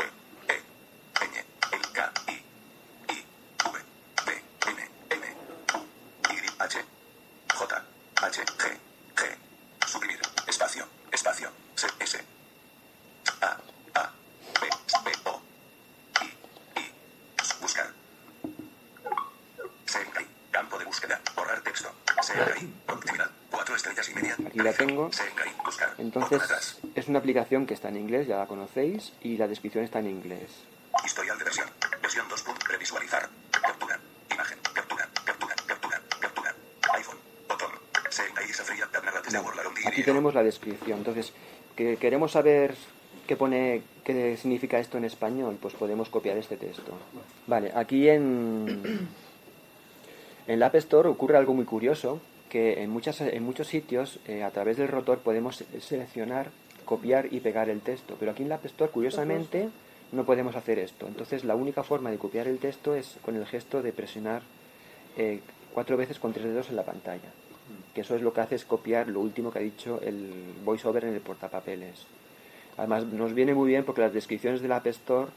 E. 0.03 0.53
E. 0.53 0.57
Ñ. 1.15 1.45
L. 1.71 1.85
K. 1.93 2.13
I. 2.27 2.33
I. 3.13 3.27
V. 3.71 3.79
B. 4.27 4.43
N. 4.67 4.91
N. 5.11 5.37
Y. 6.29 6.47
H. 6.59 6.85
J. 7.55 7.85
H. 8.23 8.45
G. 8.59 8.81
G. 9.15 9.21
Suprimir. 9.87 10.21
Espacio. 10.49 10.89
Espacio. 11.13 11.53
C. 11.77 11.87
S. 12.01 12.25
A. 13.43 13.57
A. 13.95 14.13
B. 14.61 14.69
B. 15.05 15.13
O. 15.27 15.41
I. 16.21 16.81
I. 16.81 16.93
Buscar. 17.61 17.93
Senkai. 19.87 20.27
Campo 20.51 20.79
de 20.81 20.85
búsqueda. 20.85 21.21
Borrar 21.37 21.61
texto. 21.61 21.95
Senkai. 22.23 22.67
Productividad. 22.87 23.31
Cuatro 23.51 23.77
estrellas 23.77 24.09
y 24.09 24.15
media. 24.15 24.37
Aquí 24.47 24.59
la 24.59 24.73
tengo. 24.73 25.13
Senkai. 25.13 25.55
Buscar. 25.65 25.95
Entonces, 26.07 26.41
atrás. 26.41 26.79
es 26.95 27.09
una 27.09 27.19
aplicación 27.19 27.67
que 27.67 27.75
está 27.75 27.89
en 27.89 27.97
inglés, 27.97 28.29
ya 28.29 28.39
la 28.39 28.47
conocéis, 28.47 29.13
y 29.23 29.37
la 29.37 29.49
descripción 29.49 29.83
está 29.83 29.99
en 29.99 30.07
inglés. 30.07 30.51
Historial 31.05 31.37
de 31.37 31.45
versión. 31.45 31.69
Versión 32.01 32.29
2. 32.29 32.45
Previsualizar. 32.67 33.29
Captura. 33.51 33.99
Imagen. 34.33 34.59
Captura. 34.73 35.09
Captura. 35.25 35.55
Captura. 35.67 36.03
Captura. 36.21 36.55
iPhone. 36.95 37.19
Botón. 37.49 37.71
Borlaron 39.43 39.73
Aquí 39.85 40.03
tenemos 40.05 40.33
la 40.33 40.45
descripción. 40.45 40.99
Entonces, 40.99 41.33
que 41.75 41.97
queremos 41.97 42.33
saber 42.33 42.77
qué 43.27 43.37
pone, 43.37 43.83
qué 44.05 44.37
significa 44.37 44.79
esto 44.79 44.97
en 44.99 45.05
español, 45.05 45.59
pues 45.61 45.75
podemos 45.75 46.09
copiar 46.09 46.39
este 46.39 46.57
texto. 46.57 46.97
Vale, 47.49 47.73
aquí 47.75 48.09
en, 48.09 49.09
en 50.47 50.61
la 50.61 50.67
App 50.67 50.77
Store 50.77 51.09
ocurre 51.09 51.37
algo 51.37 51.53
muy 51.53 51.65
curioso, 51.65 52.21
que 52.57 52.83
en, 52.83 52.89
muchas, 52.91 53.21
en 53.21 53.43
muchos 53.43 53.67
sitios, 53.69 54.19
eh, 54.27 54.43
a 54.43 54.51
través 54.51 54.79
del 54.79 54.89
rotor, 54.89 55.19
podemos 55.19 55.57
se- 55.57 55.81
seleccionar, 55.83 56.49
copiar 56.87 57.29
y 57.31 57.41
pegar 57.41 57.69
el 57.69 57.81
texto. 57.81 58.17
Pero 58.19 58.33
aquí 58.33 58.43
en 58.45 58.49
la 58.49 58.55
App 58.55 58.65
Store, 58.65 58.91
curiosamente, 58.91 59.69
no 60.13 60.25
podemos 60.25 60.57
hacer 60.57 60.79
esto. 60.79 61.07
Entonces, 61.07 61.45
la 61.45 61.55
única 61.55 61.83
forma 61.83 62.11
de 62.11 62.17
copiar 62.17 62.49
el 62.49 62.59
texto 62.59 62.95
es 62.95 63.17
con 63.23 63.37
el 63.37 63.45
gesto 63.45 63.83
de 63.83 63.93
presionar 63.93 64.41
eh, 65.19 65.41
cuatro 65.75 65.99
veces 65.99 66.19
con 66.19 66.33
tres 66.33 66.47
dedos 66.47 66.71
en 66.71 66.77
la 66.77 66.85
pantalla. 66.85 67.29
Que 67.95 68.01
eso 68.01 68.15
es 68.15 68.23
lo 68.23 68.33
que 68.33 68.41
hace 68.41 68.55
es 68.55 68.65
copiar 68.65 69.09
lo 69.09 69.21
último 69.21 69.51
que 69.51 69.59
ha 69.59 69.63
dicho 69.63 70.01
el 70.03 70.31
voiceover 70.65 71.05
en 71.05 71.15
el 71.15 71.21
portapapeles. 71.21 72.07
Además, 72.79 73.05
nos 73.05 73.35
viene 73.35 73.53
muy 73.55 73.69
bien 73.69 73.85
porque 73.85 74.01
las 74.03 74.13
descripciones 74.15 74.63
de 74.63 74.69
la 74.69 74.77
App 74.77 74.87
Store 74.87 75.29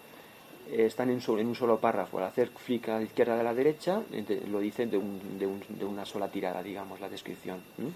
están 0.71 1.09
en, 1.09 1.21
un 1.47 1.55
solo 1.55 1.79
párrafo. 1.79 2.17
Al 2.19 2.25
hacer 2.25 2.51
clic 2.51 2.89
a 2.89 2.97
la 2.97 3.03
izquierda 3.03 3.35
de 3.37 3.43
la 3.43 3.53
derecha, 3.53 4.01
lo 4.49 4.59
dicen 4.59 4.89
de, 4.91 4.97
un- 4.97 5.37
de 5.39 5.47
un- 5.47 5.63
de 5.69 5.85
una 5.85 6.05
sola 6.05 6.27
tirada, 6.29 6.61
digamos, 6.63 6.99
la 6.99 7.09
descripción. 7.09 7.61
¿m? 7.77 7.91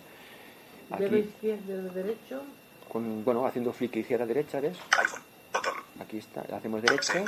Dedo 0.98 1.08
Aquí, 1.08 1.15
izquierdo, 1.30 1.63
dedo 1.68 1.94
derecho. 1.94 2.42
con, 2.92 3.24
bueno, 3.24 3.46
haciendo 3.46 3.74
flick 3.74 3.96
izquierda 3.98 4.25
derecha, 4.25 4.60
¿ves? 4.60 4.77
iPhone. 5.00 5.22
Botón. 5.53 5.74
Aquí 6.00 6.18
está, 6.18 6.42
hacemos 6.56 6.82
derecha 6.82 7.24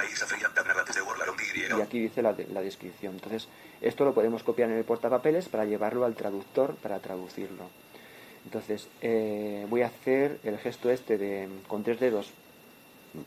y 1.78 1.82
aquí 1.82 2.00
dice 2.00 2.22
la, 2.22 2.34
de- 2.34 2.48
la 2.48 2.62
descripción. 2.62 3.14
Entonces, 3.14 3.48
esto 3.82 4.04
lo 4.06 4.14
podemos 4.14 4.42
copiar 4.44 4.70
en 4.72 4.78
el 4.78 4.84
portapapeles 4.84 5.48
para 5.48 5.66
llevarlo 5.66 6.06
al 6.06 6.16
traductor 6.16 6.76
para 6.76 7.00
traducirlo. 7.00 7.70
Entonces, 8.46 8.88
eh, 9.02 9.66
voy 9.70 9.82
a 9.84 9.88
hacer 9.88 10.40
el 10.44 10.58
gesto 10.58 10.90
este 10.90 11.18
de 11.18 11.48
con 11.68 11.84
tres 11.84 12.00
dedos 12.00 12.32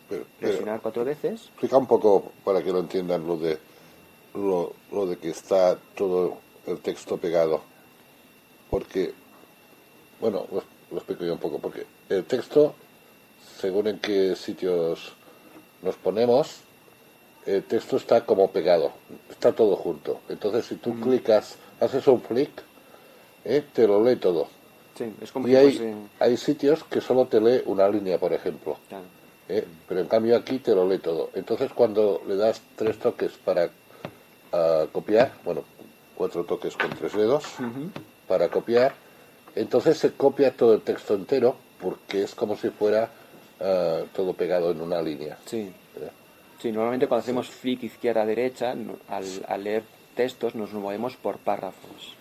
Pero, 0.09 0.25
pero 0.39 0.53
presionar 0.53 0.81
cuatro 0.81 1.05
veces. 1.05 1.43
explica 1.49 1.77
un 1.77 1.87
poco 1.87 2.33
para 2.45 2.63
que 2.63 2.71
lo 2.73 2.81
entiendan 2.81 3.27
lo 3.27 3.37
de 3.37 3.59
lo, 4.35 4.73
lo 4.93 5.07
de 5.07 5.17
que 5.17 5.31
está 5.31 5.79
todo 5.97 6.39
el 6.67 6.79
texto 6.79 7.17
pegado. 7.17 7.61
Porque, 8.71 9.13
bueno, 10.21 10.47
lo, 10.53 10.63
lo 10.91 10.97
explico 10.99 11.25
yo 11.25 11.33
un 11.33 11.39
poco. 11.39 11.59
Porque 11.59 11.87
el 12.09 12.25
texto, 12.25 12.75
según 13.61 13.87
en 13.89 13.99
qué 13.99 14.37
sitios 14.37 15.13
nos 15.83 15.97
ponemos, 15.97 16.61
el 17.47 17.65
texto 17.65 17.97
está 17.97 18.27
como 18.27 18.51
pegado, 18.51 18.93
está 19.31 19.53
todo 19.53 19.77
junto. 19.77 20.21
Entonces, 20.29 20.67
si 20.67 20.75
tú 20.77 20.99
clicas, 21.01 21.57
haces 21.81 22.07
un 22.07 22.21
flick, 22.21 22.51
¿eh? 23.45 23.65
te 23.73 23.87
lo 23.87 24.05
lee 24.05 24.17
todo. 24.17 24.49
Sí, 24.97 25.13
es 25.23 25.33
como 25.33 25.49
Y 25.49 25.55
hay, 25.57 25.79
fuese- 25.79 25.95
hay 26.19 26.37
sitios 26.37 26.85
que 26.85 27.01
solo 27.01 27.27
te 27.27 27.41
lee 27.41 27.63
una 27.67 27.89
línea, 27.89 28.19
por 28.19 28.33
ejemplo. 28.33 28.77
claro. 28.89 29.05
¿Eh? 29.49 29.65
Pero 29.89 30.01
en 30.01 30.07
cambio 30.09 30.37
aquí 30.37 30.59
te 30.59 30.75
lo 30.75 30.89
lee 30.89 30.99
todo. 30.99 31.31
Entonces 31.35 31.73
cuando 31.73 32.23
le 32.27 32.37
das 32.37 32.61
tres 32.77 32.99
toques 32.99 33.33
para 33.33 33.71
ah, 34.53 34.87
copiar, 34.93 35.33
bueno, 35.45 35.63
cuatro 36.15 36.45
toques 36.45 36.77
con 36.77 36.91
tres 36.91 37.13
dedos 37.15 37.45
para 38.27 38.49
copiar, 38.49 38.95
entonces 39.55 39.99
se 39.99 40.13
copia 40.13 40.55
todo 40.57 40.75
el 40.75 40.83
texto 40.83 41.15
entero 41.15 41.57
porque 41.81 42.23
es 42.23 42.35
como 42.35 42.57
si 42.57 42.71
fuera 42.71 43.09
ah, 43.61 44.01
todo 44.15 44.35
pegado 44.35 44.71
en 44.71 44.81
una 44.81 45.01
línea. 45.03 45.39
Sí. 45.47 45.73
Sí, 46.61 46.73
normalmente 46.73 47.07
cuando 47.07 47.23
hacemos 47.23 47.49
flick 47.49 47.85
izquierda-derecha, 47.85 48.73
al, 49.09 49.25
al 49.47 49.63
leer 49.65 49.85
textos 50.17 50.57
nos 50.57 50.73
movemos 50.73 51.15
por 51.15 51.39
párrafos. 51.39 52.15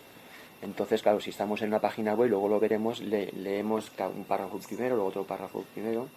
Entonces, 0.61 1.01
claro, 1.01 1.19
si 1.19 1.31
estamos 1.31 1.61
en 1.63 1.69
una 1.69 1.79
página 1.81 2.13
web, 2.13 2.29
luego 2.29 2.47
lo 2.47 2.59
veremos, 2.59 2.99
le- 2.99 3.31
leemos 3.31 3.91
un 4.15 4.25
párrafo 4.25 4.59
primero, 4.59 4.95
luego 4.95 5.09
otro 5.09 5.23
párrafo 5.23 5.63
primero, 5.73 6.07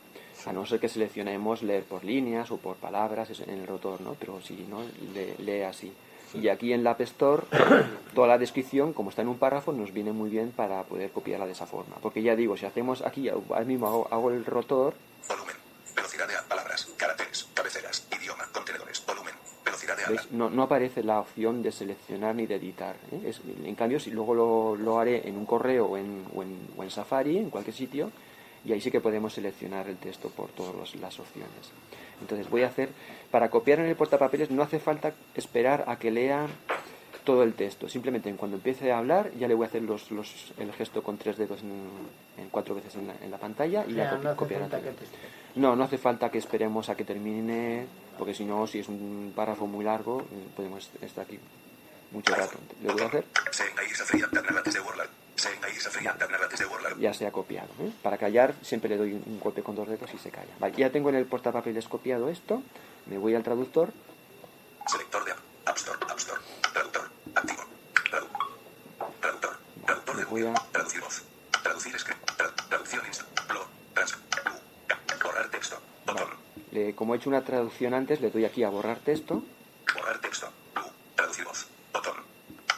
a 0.46 0.52
no 0.52 0.66
ser 0.66 0.80
que 0.80 0.88
seleccionemos 0.88 1.62
leer 1.62 1.84
por 1.84 2.04
líneas 2.04 2.50
o 2.50 2.56
por 2.58 2.76
palabras 2.76 3.30
en 3.40 3.50
el 3.50 3.66
rotor, 3.66 4.00
¿no? 4.00 4.14
Pero 4.18 4.40
si 4.40 4.54
no, 4.68 4.80
le- 5.14 5.34
lee 5.38 5.62
así. 5.62 5.92
Y 6.34 6.46
aquí 6.48 6.72
en 6.72 6.84
la 6.84 6.92
App 6.92 7.00
Store, 7.00 7.42
toda 8.14 8.28
la 8.28 8.38
descripción, 8.38 8.92
como 8.92 9.10
está 9.10 9.22
en 9.22 9.28
un 9.28 9.38
párrafo, 9.38 9.72
nos 9.72 9.92
viene 9.92 10.12
muy 10.12 10.30
bien 10.30 10.52
para 10.54 10.82
poder 10.84 11.10
copiarla 11.10 11.46
de 11.46 11.52
esa 11.52 11.66
forma. 11.66 11.96
Porque 12.00 12.22
ya 12.22 12.36
digo, 12.36 12.56
si 12.56 12.66
hacemos 12.66 13.02
aquí, 13.02 13.28
ahora 13.28 13.64
mismo 13.64 13.88
hago, 13.88 14.08
hago 14.10 14.30
el 14.30 14.44
rotor, 14.44 14.94
Volumen. 15.28 15.56
Velocidad 15.96 16.28
de 16.28 16.34
palabras. 16.48 16.88
Caracteres. 16.96 17.48
Cabeceras. 17.52 18.06
Idioma. 18.16 18.44
Contenedores. 18.52 19.04
Volumen. 19.04 19.34
Velocidad 19.64 19.96
de. 19.96 20.18
No, 20.30 20.48
no 20.50 20.62
aparece 20.62 21.02
la 21.02 21.18
opción 21.20 21.62
de 21.62 21.72
seleccionar 21.72 22.34
ni 22.36 22.46
de 22.46 22.54
editar. 22.54 22.94
¿eh? 23.12 23.22
Es- 23.26 23.40
en 23.64 23.74
cambio, 23.74 23.98
si 23.98 24.10
luego 24.12 24.34
lo, 24.34 24.76
lo 24.76 24.98
haré 25.00 25.28
en 25.28 25.36
un 25.36 25.46
correo 25.46 25.86
o 25.86 25.96
en, 25.96 26.24
o, 26.34 26.42
en, 26.44 26.56
o 26.76 26.84
en 26.84 26.90
Safari, 26.90 27.38
en 27.38 27.50
cualquier 27.50 27.74
sitio, 27.74 28.10
y 28.64 28.72
ahí 28.72 28.80
sí 28.80 28.90
que 28.90 29.00
podemos 29.00 29.34
seleccionar 29.34 29.88
el 29.88 29.96
texto 29.96 30.28
por 30.28 30.48
todas 30.50 30.94
las 30.96 31.18
opciones. 31.18 31.72
Entonces 32.20 32.48
voy 32.50 32.62
a 32.62 32.68
hacer, 32.68 32.90
para 33.30 33.48
copiar 33.48 33.80
en 33.80 33.86
el 33.86 33.96
portapapeles 33.96 34.50
no 34.50 34.62
hace 34.62 34.78
falta 34.78 35.12
esperar 35.34 35.84
a 35.86 35.98
que 35.98 36.10
lea 36.10 36.46
todo 37.24 37.42
el 37.42 37.54
texto. 37.54 37.88
Simplemente 37.88 38.28
en 38.28 38.36
cuando 38.36 38.56
empiece 38.56 38.92
a 38.92 38.98
hablar 38.98 39.30
ya 39.38 39.48
le 39.48 39.54
voy 39.54 39.64
a 39.64 39.68
hacer 39.68 39.82
los, 39.82 40.10
los, 40.10 40.52
el 40.58 40.72
gesto 40.72 41.02
con 41.02 41.16
tres 41.16 41.36
dedos 41.38 41.62
en, 41.62 41.70
en 42.38 42.48
cuatro 42.50 42.74
veces 42.74 42.94
en 42.96 43.06
la, 43.06 43.14
en 43.22 43.30
la 43.30 43.38
pantalla 43.38 43.84
y 43.86 43.92
O 43.92 43.96
ya 43.96 44.10
sea, 44.10 44.18
no 44.18 44.36
copiará. 44.36 44.68
No, 45.54 45.76
no 45.76 45.84
hace 45.84 45.98
falta 45.98 46.30
que 46.30 46.38
esperemos 46.38 46.88
a 46.88 46.94
que 46.94 47.04
termine, 47.04 47.86
porque 48.18 48.34
si 48.34 48.44
no, 48.44 48.66
si 48.66 48.80
es 48.80 48.88
un 48.88 49.32
párrafo 49.34 49.66
muy 49.66 49.84
largo, 49.84 50.20
eh, 50.20 50.46
podemos 50.54 50.90
estar 51.02 51.24
aquí 51.24 51.38
mucho 52.12 52.34
rato. 52.34 52.58
Le 52.82 52.92
voy 52.92 53.02
a 53.02 53.06
hacer, 53.06 53.24
Ya 57.00 57.14
se 57.14 57.26
ha 57.26 57.32
copiado. 57.32 57.68
¿eh? 57.80 57.90
Para 58.02 58.18
callar 58.18 58.54
siempre 58.62 58.90
le 58.90 58.96
doy 58.98 59.12
un, 59.14 59.40
golpe 59.40 59.62
con 59.62 59.74
dos 59.74 59.88
dedos 59.88 60.10
y 60.14 60.18
se 60.18 60.30
calla. 60.30 60.52
Vale, 60.58 60.74
ya 60.76 60.90
tengo 60.90 61.08
en 61.08 61.14
el 61.16 61.26
portapapeles 61.26 61.88
copiado 61.88 62.28
esto, 62.28 62.62
me 63.06 63.16
voy 63.18 63.34
al 63.34 63.42
traductor, 63.42 63.92
Selector 64.86 65.24
de 65.24 65.32
App. 65.32 65.76
Store. 65.76 65.98
App 66.08 66.18
Store. 66.18 66.40
Traductor. 66.72 67.10
Activo. 67.34 67.62
Tradu. 68.10 68.26
Traductor. 69.20 69.56
Traductor 69.86 70.16
de 70.16 70.24
voy 70.24 70.46
a- 70.46 70.54
Traducir 70.72 71.00
voz. 71.00 71.22
Traducir. 71.62 71.94
Tra- 71.96 72.68
traducción 72.68 73.06
insta. 73.06 73.24
Blo. 73.48 73.66
Trans. 73.94 74.14
U. 74.14 74.18
Ca- 74.88 74.98
Borrar 75.24 75.48
texto. 75.50 75.78
Botón. 76.06 76.28
le- 76.72 76.94
como 76.94 77.14
he 77.14 77.18
hecho 77.18 77.28
una 77.30 77.42
traducción 77.44 77.94
antes, 77.94 78.20
le 78.20 78.30
doy 78.30 78.44
aquí 78.44 78.62
a 78.64 78.68
borrar 78.70 78.98
texto, 78.98 79.42
Borrar 79.94 80.18
texto. 80.20 80.48
U. 80.76 80.80
Traducir 81.14 81.44
voz. 81.44 81.66
Botón. 81.92 82.16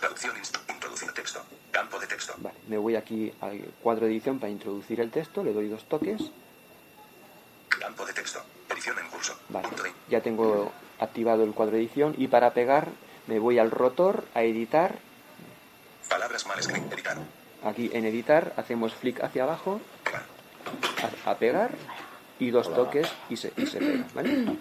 Traducción 0.01 0.37
insta. 0.37 0.61
Introducir 0.69 1.13
texto. 1.13 1.43
Campo 1.71 1.99
de 1.99 2.07
texto. 2.07 2.35
vale, 2.39 2.59
me 2.69 2.77
voy 2.77 2.92
aquí 3.03 3.33
al 3.41 3.59
cuadro 3.83 4.07
de 4.07 4.13
edición 4.13 4.39
para 4.39 4.51
introducir 4.51 5.01
el 5.01 5.11
texto, 5.11 5.43
le 5.43 5.53
doy 5.53 5.69
dos 5.69 5.85
toques, 5.85 6.21
Campo 7.81 8.07
de 8.07 8.13
texto. 8.13 8.41
Edición 8.71 8.97
en 8.99 9.09
curso. 9.09 9.35
Vale, 9.49 9.69
ya 10.09 10.21
tengo 10.21 10.71
activado 11.01 11.43
el 11.43 11.53
cuadro 11.53 11.75
de 11.77 11.83
edición 11.83 12.15
y 12.17 12.29
para 12.29 12.53
pegar 12.55 12.89
me 13.27 13.39
voy 13.41 13.59
al 13.59 13.71
rotor 13.71 14.25
a 14.35 14.43
editar 14.43 14.99
Normal 16.11 16.63
script. 16.63 16.93
Editar. 16.93 17.17
Aquí 17.65 17.91
en 17.93 18.05
editar 18.05 18.53
hacemos 18.57 18.95
flick 18.95 19.23
hacia 19.23 19.45
abajo, 19.45 19.81
a, 21.25 21.31
a 21.31 21.35
pegar 21.37 21.71
y 22.39 22.51
dos 22.51 22.73
toques 22.75 23.09
y 23.31 23.37
se, 23.37 23.53
y 23.57 23.67
se 23.67 23.79
pega. 23.79 24.07
¿vale? 24.15 24.59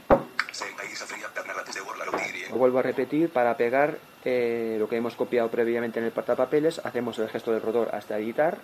Lo 2.49 2.57
vuelvo 2.57 2.79
a 2.79 2.81
repetir, 2.81 3.29
para 3.29 3.55
pegar 3.57 3.97
eh, 4.25 4.77
lo 4.79 4.87
que 4.87 4.97
hemos 4.97 5.15
copiado 5.15 5.49
previamente 5.49 5.99
en 5.99 6.05
el 6.05 6.11
portapapeles, 6.11 6.79
hacemos 6.83 7.17
el 7.19 7.29
gesto 7.29 7.51
del 7.51 7.61
rotor 7.61 7.89
hasta 7.93 8.17
editar. 8.17 8.57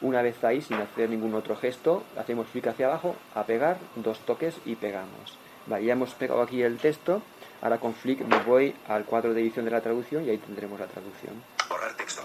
Una 0.00 0.22
vez 0.22 0.42
ahí, 0.42 0.60
sin 0.60 0.78
hacer 0.78 1.08
ningún 1.08 1.34
otro 1.34 1.56
gesto, 1.56 2.02
hacemos 2.16 2.48
clic 2.48 2.66
hacia 2.66 2.86
abajo, 2.86 3.14
a 3.34 3.44
pegar, 3.44 3.78
dos 3.96 4.18
toques 4.20 4.56
y 4.64 4.74
pegamos. 4.74 5.38
Vale, 5.66 5.84
ya 5.84 5.92
hemos 5.92 6.14
pegado 6.14 6.42
aquí 6.42 6.62
el 6.62 6.78
texto. 6.78 7.22
Ahora 7.60 7.78
con 7.78 7.94
flick 7.94 8.26
me 8.26 8.38
voy 8.42 8.74
al 8.88 9.04
cuadro 9.04 9.32
de 9.32 9.40
edición 9.40 9.64
de 9.64 9.70
la 9.70 9.80
traducción 9.80 10.24
y 10.24 10.30
ahí 10.30 10.38
tendremos 10.38 10.80
la 10.80 10.86
traducción. 10.86 11.40
Borrar 11.68 11.94
texto. 11.96 12.22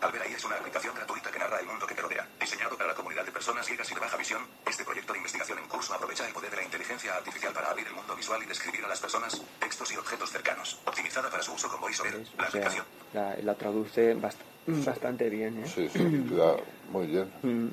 Alberaí 0.00 0.32
es 0.32 0.44
una 0.44 0.54
aplicación 0.54 0.94
gratuita 0.94 1.30
que 1.32 1.38
narra 1.40 1.58
el 1.58 1.66
mundo 1.66 1.86
que 1.86 1.94
te 1.96 2.02
rodea. 2.02 2.28
Diseñado 2.40 2.76
para 2.76 2.90
la 2.90 2.94
comunidad 2.94 3.24
de 3.24 3.32
personas 3.46 3.66
ciegas 3.66 3.88
y 3.92 3.94
de 3.94 4.00
baja 4.00 4.16
visión, 4.16 4.42
este 4.68 4.82
proyecto 4.84 5.12
de 5.12 5.20
investigación 5.20 5.58
en 5.60 5.68
curso 5.68 5.94
aprovecha 5.94 6.26
el 6.26 6.32
poder 6.34 6.50
de 6.50 6.56
la 6.56 6.64
inteligencia 6.64 7.14
artificial 7.14 7.52
para 7.52 7.70
abrir 7.70 7.86
el 7.86 7.92
mundo 7.94 8.16
visual 8.16 8.42
y 8.42 8.46
describir 8.46 8.84
a 8.84 8.88
las 8.88 8.98
personas, 8.98 9.40
textos 9.60 9.92
y 9.92 9.96
objetos 9.96 10.32
cercanos. 10.32 10.80
Optimizada 10.84 11.30
para 11.30 11.44
su 11.44 11.52
uso 11.52 11.68
con 11.68 11.80
VoiceOver. 11.80 12.14
La 12.14 12.24
sea, 12.24 12.46
aplicación. 12.48 12.84
la, 13.14 13.36
la 13.44 13.54
traduce 13.54 14.16
bast- 14.16 14.42
bastante 14.66 15.30
bien. 15.30 15.62
¿eh? 15.62 15.68
Sí, 15.72 15.88
sí, 15.88 16.24
queda 16.28 16.56
muy 16.90 17.06
bien. 17.06 17.30
Mm, 17.42 17.68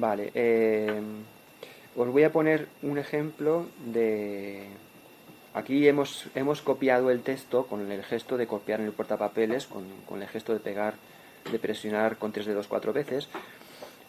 Vale, 0.00 0.32
eh, 0.34 1.02
os 1.94 2.08
voy 2.08 2.24
a 2.24 2.32
poner 2.32 2.68
un 2.80 2.96
ejemplo 2.96 3.66
de... 3.84 4.66
Aquí 5.52 5.86
hemos, 5.86 6.24
hemos 6.34 6.62
copiado 6.62 7.10
el 7.10 7.20
texto 7.22 7.66
con 7.66 7.92
el 7.92 8.02
gesto 8.02 8.38
de 8.38 8.46
copiar 8.46 8.80
en 8.80 8.86
el 8.86 8.92
portapapeles, 8.92 9.66
con, 9.66 9.84
con 10.08 10.22
el 10.22 10.28
gesto 10.28 10.54
de 10.54 10.60
pegar, 10.60 10.94
de 11.50 11.58
presionar 11.58 12.16
con 12.16 12.32
tres 12.32 12.46
dedos 12.46 12.66
cuatro 12.66 12.94
veces. 12.94 13.28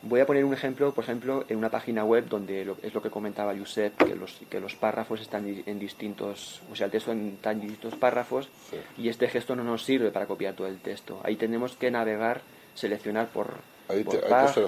Voy 0.06 0.20
a 0.20 0.26
poner 0.26 0.44
un 0.44 0.54
ejemplo, 0.54 0.94
por 0.94 1.06
ejemplo, 1.06 1.46
en 1.48 1.58
una 1.58 1.70
página 1.70 2.04
web 2.04 2.28
donde 2.28 2.66
lo- 2.66 2.78
es 2.84 2.94
lo 2.94 3.02
que 3.02 3.10
comentaba 3.10 3.56
Josep, 3.58 3.96
que 3.96 4.16
los, 4.16 4.34
que 4.50 4.60
los 4.60 4.76
párrafos 4.76 5.22
están 5.22 5.48
en 5.66 5.80
distintos, 5.80 6.62
o 6.70 6.76
sea, 6.76 6.88
el 6.88 6.92
texto 6.92 7.14
está 7.14 7.52
en 7.52 7.62
distintos 7.62 7.96
párrafos 7.96 8.50
Sí. 8.70 8.78
y 8.98 9.08
este 9.08 9.30
gesto 9.30 9.56
no 9.56 9.64
nos 9.64 9.84
sirve 9.86 10.12
para 10.12 10.26
copiar 10.26 10.56
todo 10.56 10.68
el 10.68 10.80
texto. 10.80 11.22
Ahí 11.24 11.38
tenemos 11.38 11.78
que 11.78 11.90
navegar, 11.90 12.42
seleccionar 12.76 13.28
por, 13.30 13.54
Ahí 13.88 14.04
por 14.04 14.16
te- 14.20 14.28
sí. 14.54 14.62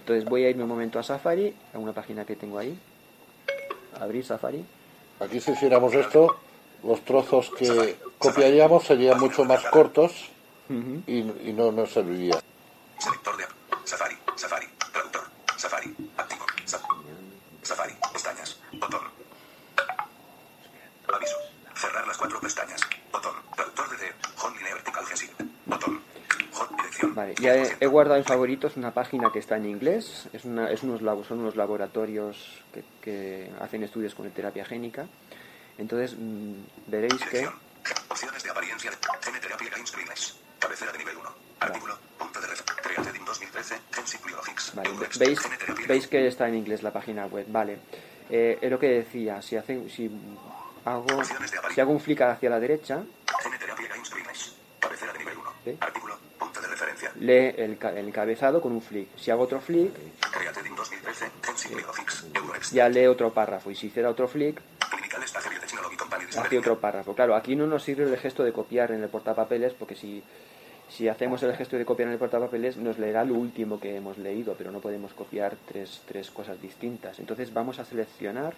Entonces 0.00 0.24
voy 0.24 0.44
a 0.44 0.50
irme 0.50 0.64
un 0.64 0.68
momento 0.68 0.98
a 0.98 1.02
Safari, 1.04 1.54
a 1.72 1.78
una 1.78 1.92
página 1.92 2.24
que 2.24 2.34
tengo 2.34 2.58
ahí. 2.58 2.76
Abrir 4.00 4.24
Safari. 4.24 4.64
Aquí 5.20 5.40
si 5.40 5.52
hiciéramos 5.52 5.94
esto, 5.94 6.36
los 6.82 7.04
trozos 7.04 7.50
que 7.56 7.96
copiaríamos 8.18 8.84
serían 8.84 9.18
mucho 9.20 9.44
más 9.44 9.62
cortos 9.66 10.28
y 11.06 11.22
no 11.52 11.70
nos 11.70 11.92
serviría. 11.92 12.34
Selector 12.98 13.36
de 13.36 13.44
app. 13.44 13.50
Safari. 13.84 14.16
Safari. 14.36 14.66
Traductor. 14.92 15.22
Safari. 15.56 15.94
Activo. 16.16 16.44
Sa- 16.66 16.80
Safari. 17.62 17.94
Pestañas. 18.12 18.60
Botón. 18.72 19.00
Aviso. 21.14 21.36
Cerrar 21.74 22.06
las 22.06 22.16
cuatro 22.18 22.38
pestañas. 22.40 22.80
Botón. 23.10 23.32
Traductor 23.56 23.90
de 23.90 23.96
D. 23.96 24.12
Home 24.42 24.58
Line 24.58 24.74
Vertical 24.74 25.06
Gesing. 25.06 25.30
Botón. 25.66 26.00
Home 26.52 27.34
He, 27.80 27.86
guardado 27.86 28.18
en 28.18 28.24
favoritos 28.24 28.76
una 28.76 28.92
página 28.92 29.30
que 29.32 29.38
está 29.38 29.56
en 29.56 29.66
inglés. 29.66 30.28
Es 30.32 30.44
una, 30.44 30.70
es 30.70 30.82
unos, 30.82 31.02
labo- 31.02 31.24
son 31.24 31.40
unos 31.40 31.56
laboratorios 31.56 32.62
que, 32.72 32.82
que 33.00 33.50
hacen 33.60 33.82
estudios 33.82 34.14
con 34.14 34.30
terapia 34.30 34.64
génica. 34.64 35.06
Entonces 35.78 36.14
mm, 36.18 36.52
veréis 36.88 37.22
que. 37.30 37.48
Opciones 38.08 38.42
de 38.42 38.50
apariencia. 38.50 38.90
Gene 39.22 39.38
Terapia 39.40 39.70
Games 39.70 39.88
Screenless. 39.88 40.36
Cabecera 40.58 40.92
de 40.92 40.98
nivel 40.98 41.16
1. 41.16 41.30
Artículo. 41.60 41.98
Punto 42.18 42.40
de. 42.40 42.46
Created 42.82 43.14
in 43.14 43.24
2013. 43.24 43.74
Gensip 43.92 44.24
Biologics. 44.26 44.74
Vale, 44.74 44.88
Eurex. 44.90 45.18
veis, 45.88 46.06
que 46.08 46.26
está 46.26 46.48
en 46.48 46.56
inglés 46.56 46.82
la 46.82 46.92
página 46.92 47.26
web. 47.26 47.46
Vale, 47.48 47.78
Eh, 48.30 48.58
es 48.60 48.70
lo 48.70 48.78
que 48.78 48.88
decía. 48.88 49.40
Si, 49.40 49.56
hace, 49.56 49.88
si, 49.88 50.10
hago, 50.84 51.06
si 51.74 51.80
hago 51.80 51.92
un 51.92 52.00
flick 52.00 52.20
hacia 52.22 52.50
la 52.50 52.60
derecha, 52.60 53.02
Gene 53.42 53.58
Terapia 53.58 53.88
Games 53.88 54.08
Screenless. 54.08 54.54
Cabecera 54.80 55.12
de 55.12 55.18
nivel 55.20 55.38
1. 55.38 55.52
¿Sí? 55.64 55.76
Artículo. 55.80 56.07
Lee 57.20 57.54
el, 57.56 57.78
el 57.96 58.08
encabezado 58.08 58.60
con 58.60 58.72
un 58.72 58.82
flick. 58.82 59.08
Si 59.16 59.30
hago 59.30 59.42
otro 59.42 59.60
flick, 59.60 59.92
Created 60.30 60.66
in 60.66 60.76
2013. 60.76 61.30
Gensip 61.42 61.74
Biologics. 61.74 62.24
Eurex. 62.34 62.70
ya 62.70 62.88
lee 62.88 63.06
otro 63.06 63.32
párrafo. 63.32 63.70
Y 63.70 63.74
si 63.74 63.88
hiciera 63.88 64.10
otro 64.10 64.28
flick, 64.28 64.60
hace 66.36 66.58
otro 66.58 66.78
párrafo. 66.78 67.14
Claro, 67.14 67.34
aquí 67.34 67.56
no 67.56 67.66
nos 67.66 67.82
sirve 67.82 68.04
el 68.04 68.16
gesto 68.18 68.44
de 68.44 68.52
copiar 68.52 68.92
en 68.92 69.02
el 69.02 69.08
portapapeles 69.08 69.72
porque 69.74 69.94
si, 69.94 70.22
si 70.88 71.08
hacemos 71.08 71.42
el 71.42 71.56
gesto 71.56 71.76
de 71.76 71.84
copiar 71.84 72.08
en 72.08 72.14
el 72.14 72.18
portapapeles 72.18 72.76
nos 72.76 72.98
leerá 72.98 73.24
lo 73.24 73.34
último 73.34 73.80
que 73.80 73.96
hemos 73.96 74.18
leído, 74.18 74.54
pero 74.56 74.70
no 74.70 74.80
podemos 74.80 75.12
copiar 75.12 75.56
tres, 75.66 76.02
tres 76.06 76.30
cosas 76.30 76.60
distintas. 76.60 77.18
Entonces 77.18 77.52
vamos 77.52 77.78
a 77.78 77.84
seleccionar. 77.84 78.54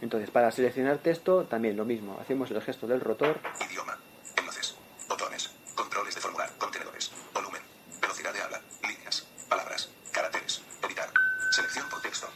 Entonces 0.00 0.30
para 0.30 0.50
seleccionar 0.52 0.98
texto 0.98 1.44
también 1.44 1.76
lo 1.76 1.84
mismo. 1.84 2.18
Hacemos 2.20 2.50
el 2.50 2.62
gesto 2.62 2.86
del 2.86 3.00
rotor. 3.00 3.38
Idioma. 3.68 3.98
Enlaces. 4.36 4.76
Botones. 5.08 5.50
Controles 5.74 6.14
de 6.14 6.20
formular. 6.20 6.50
Contenedores. 6.58 7.10
Volumen. 7.34 7.60
Velocidad 8.00 8.32
de 8.32 8.40
habla. 8.40 8.60
Líneas. 8.86 9.26
Palabras. 9.48 9.90
Caracteres. 10.12 10.62
Editar. 10.82 11.10
Selección 11.50 11.88
por 11.88 12.00
texto. 12.00 12.28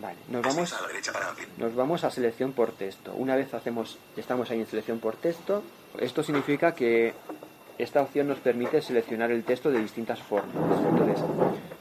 Vale, 0.00 0.17
nos 0.30 0.42
vamos, 0.42 0.72
a 0.72 0.80
la 0.82 0.88
derecha 0.88 1.12
para 1.12 1.34
nos 1.56 1.74
vamos 1.74 2.04
a 2.04 2.10
selección 2.10 2.52
por 2.52 2.72
texto. 2.72 3.12
Una 3.14 3.34
vez 3.36 3.52
hacemos, 3.54 3.98
estamos 4.16 4.50
ahí 4.50 4.60
en 4.60 4.66
selección 4.66 4.98
por 4.98 5.16
texto, 5.16 5.62
esto 5.98 6.22
significa 6.22 6.74
que 6.74 7.14
esta 7.78 8.02
opción 8.02 8.28
nos 8.28 8.38
permite 8.38 8.82
seleccionar 8.82 9.30
el 9.30 9.44
texto 9.44 9.70
de 9.70 9.80
distintas 9.80 10.20
formas. 10.20 10.54
Entonces, 10.90 11.24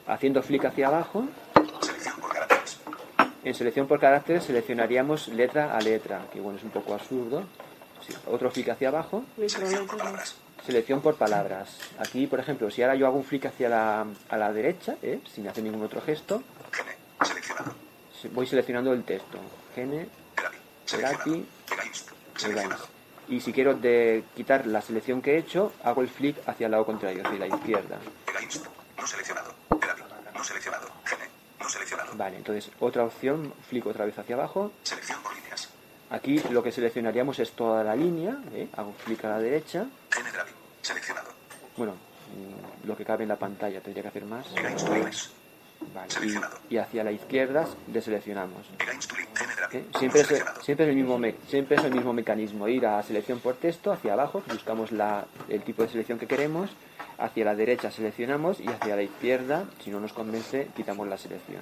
haciendo 0.07 0.41
flick 0.43 0.65
hacia 0.65 0.87
abajo, 0.87 1.25
Selección 1.81 2.19
por 2.19 2.31
caracteres. 2.31 2.79
En 3.43 3.53
selección 3.55 3.87
por 3.87 3.99
caracteres 3.99 4.43
seleccionaríamos 4.45 5.27
letra 5.29 5.75
a 5.75 5.81
letra, 5.81 6.21
que 6.31 6.39
bueno, 6.39 6.57
es 6.57 6.63
un 6.63 6.71
poco 6.71 6.93
absurdo. 6.93 7.43
Sí, 8.05 8.13
otro 8.27 8.49
flick 8.51 8.69
hacia 8.69 8.89
abajo, 8.89 9.23
Selección 9.35 9.87
por 9.87 9.97
palabras. 9.97 10.35
selección 10.65 11.01
por 11.01 11.15
palabras. 11.15 11.77
Aquí, 11.99 12.27
por 12.27 12.39
ejemplo, 12.39 12.69
si 12.71 12.81
ahora 12.83 12.95
yo 12.95 13.07
hago 13.07 13.17
un 13.17 13.23
flick 13.25 13.45
hacia 13.47 13.67
la, 13.69 14.05
a 14.29 14.37
la 14.37 14.53
derecha, 14.53 14.95
¿eh? 15.01 15.19
sin 15.33 15.47
hacer 15.47 15.63
ningún 15.63 15.83
otro 15.83 15.99
gesto, 16.01 16.43
Gene. 16.71 16.95
Seleccionado. 17.25 17.86
Voy 18.33 18.47
seleccionando 18.47 18.93
el 18.93 19.03
texto. 19.03 19.39
Gene. 19.75 20.07
Seleccionado. 20.85 22.87
y 23.27 23.41
si 23.41 23.51
quiero 23.51 23.73
de 23.73 24.23
quitar 24.35 24.65
la 24.67 24.81
selección 24.81 25.21
que 25.21 25.35
he 25.35 25.37
hecho, 25.37 25.73
hago 25.83 26.01
el 26.01 26.07
flick 26.07 26.37
hacia 26.47 26.65
el 26.65 26.71
lado 26.71 26.85
contrario, 26.85 27.23
hacia 27.25 27.39
la 27.39 27.47
izquierda. 27.47 27.97
No 28.97 29.05
seleccionado. 29.05 29.53
Therapy. 29.79 30.01
No 30.33 30.43
seleccionado. 30.43 30.87
Gene. 31.03 31.25
No 31.59 31.69
seleccionado. 31.69 32.15
Vale, 32.15 32.37
entonces 32.37 32.71
otra 32.79 33.03
opción, 33.03 33.53
flick 33.69 33.85
otra 33.85 34.05
vez 34.05 34.17
hacia 34.17 34.35
abajo. 34.35 34.71
Selección 34.83 35.21
por 35.21 35.35
líneas. 35.35 35.69
Aquí 36.09 36.39
lo 36.51 36.63
que 36.63 36.71
seleccionaríamos 36.71 37.37
es 37.39 37.51
toda 37.51 37.83
la 37.83 37.95
línea, 37.95 38.37
¿eh? 38.53 38.69
hago 38.77 38.93
flick 38.93 39.25
a 39.25 39.29
la 39.29 39.39
derecha. 39.39 39.85
Gene. 40.09 40.29
Seleccionado. 40.81 41.29
Bueno, 41.75 41.93
mm, 41.93 42.87
lo 42.87 42.95
que 42.95 43.03
cabe 43.03 43.23
en 43.23 43.29
la 43.29 43.35
pantalla, 43.35 43.81
tendría 43.81 44.03
que 44.03 44.09
hacer 44.09 44.25
más. 44.25 44.47
Vale, 45.93 46.09
Seleccionado. 46.11 46.57
y, 46.69 46.75
y 46.75 46.77
hacia 46.77 47.03
la 47.03 47.11
izquierda 47.11 47.65
deseleccionamos. 47.87 48.65
¿eh? 49.71 49.85
Siempre, 49.97 50.21
es, 50.21 50.27
siempre, 50.61 50.85
es 50.85 50.89
el 50.89 50.95
mismo 50.95 51.17
me- 51.17 51.35
siempre 51.47 51.77
es 51.77 51.83
el 51.83 51.93
mismo 51.93 52.13
mecanismo, 52.13 52.67
ir 52.67 52.85
a 52.85 53.01
selección 53.03 53.39
por 53.39 53.55
texto, 53.55 53.91
hacia 53.91 54.13
abajo, 54.13 54.43
buscamos 54.51 54.91
la, 54.91 55.25
el 55.49 55.61
tipo 55.61 55.83
de 55.83 55.89
selección 55.89 56.19
que 56.19 56.27
queremos, 56.27 56.69
hacia 57.17 57.45
la 57.45 57.55
derecha 57.55 57.91
seleccionamos 57.91 58.59
y 58.59 58.67
hacia 58.67 58.95
la 58.95 59.03
izquierda, 59.03 59.65
si 59.83 59.89
no 59.89 59.99
nos 59.99 60.13
convence, 60.13 60.67
quitamos 60.75 61.07
la 61.07 61.17
selección. 61.17 61.61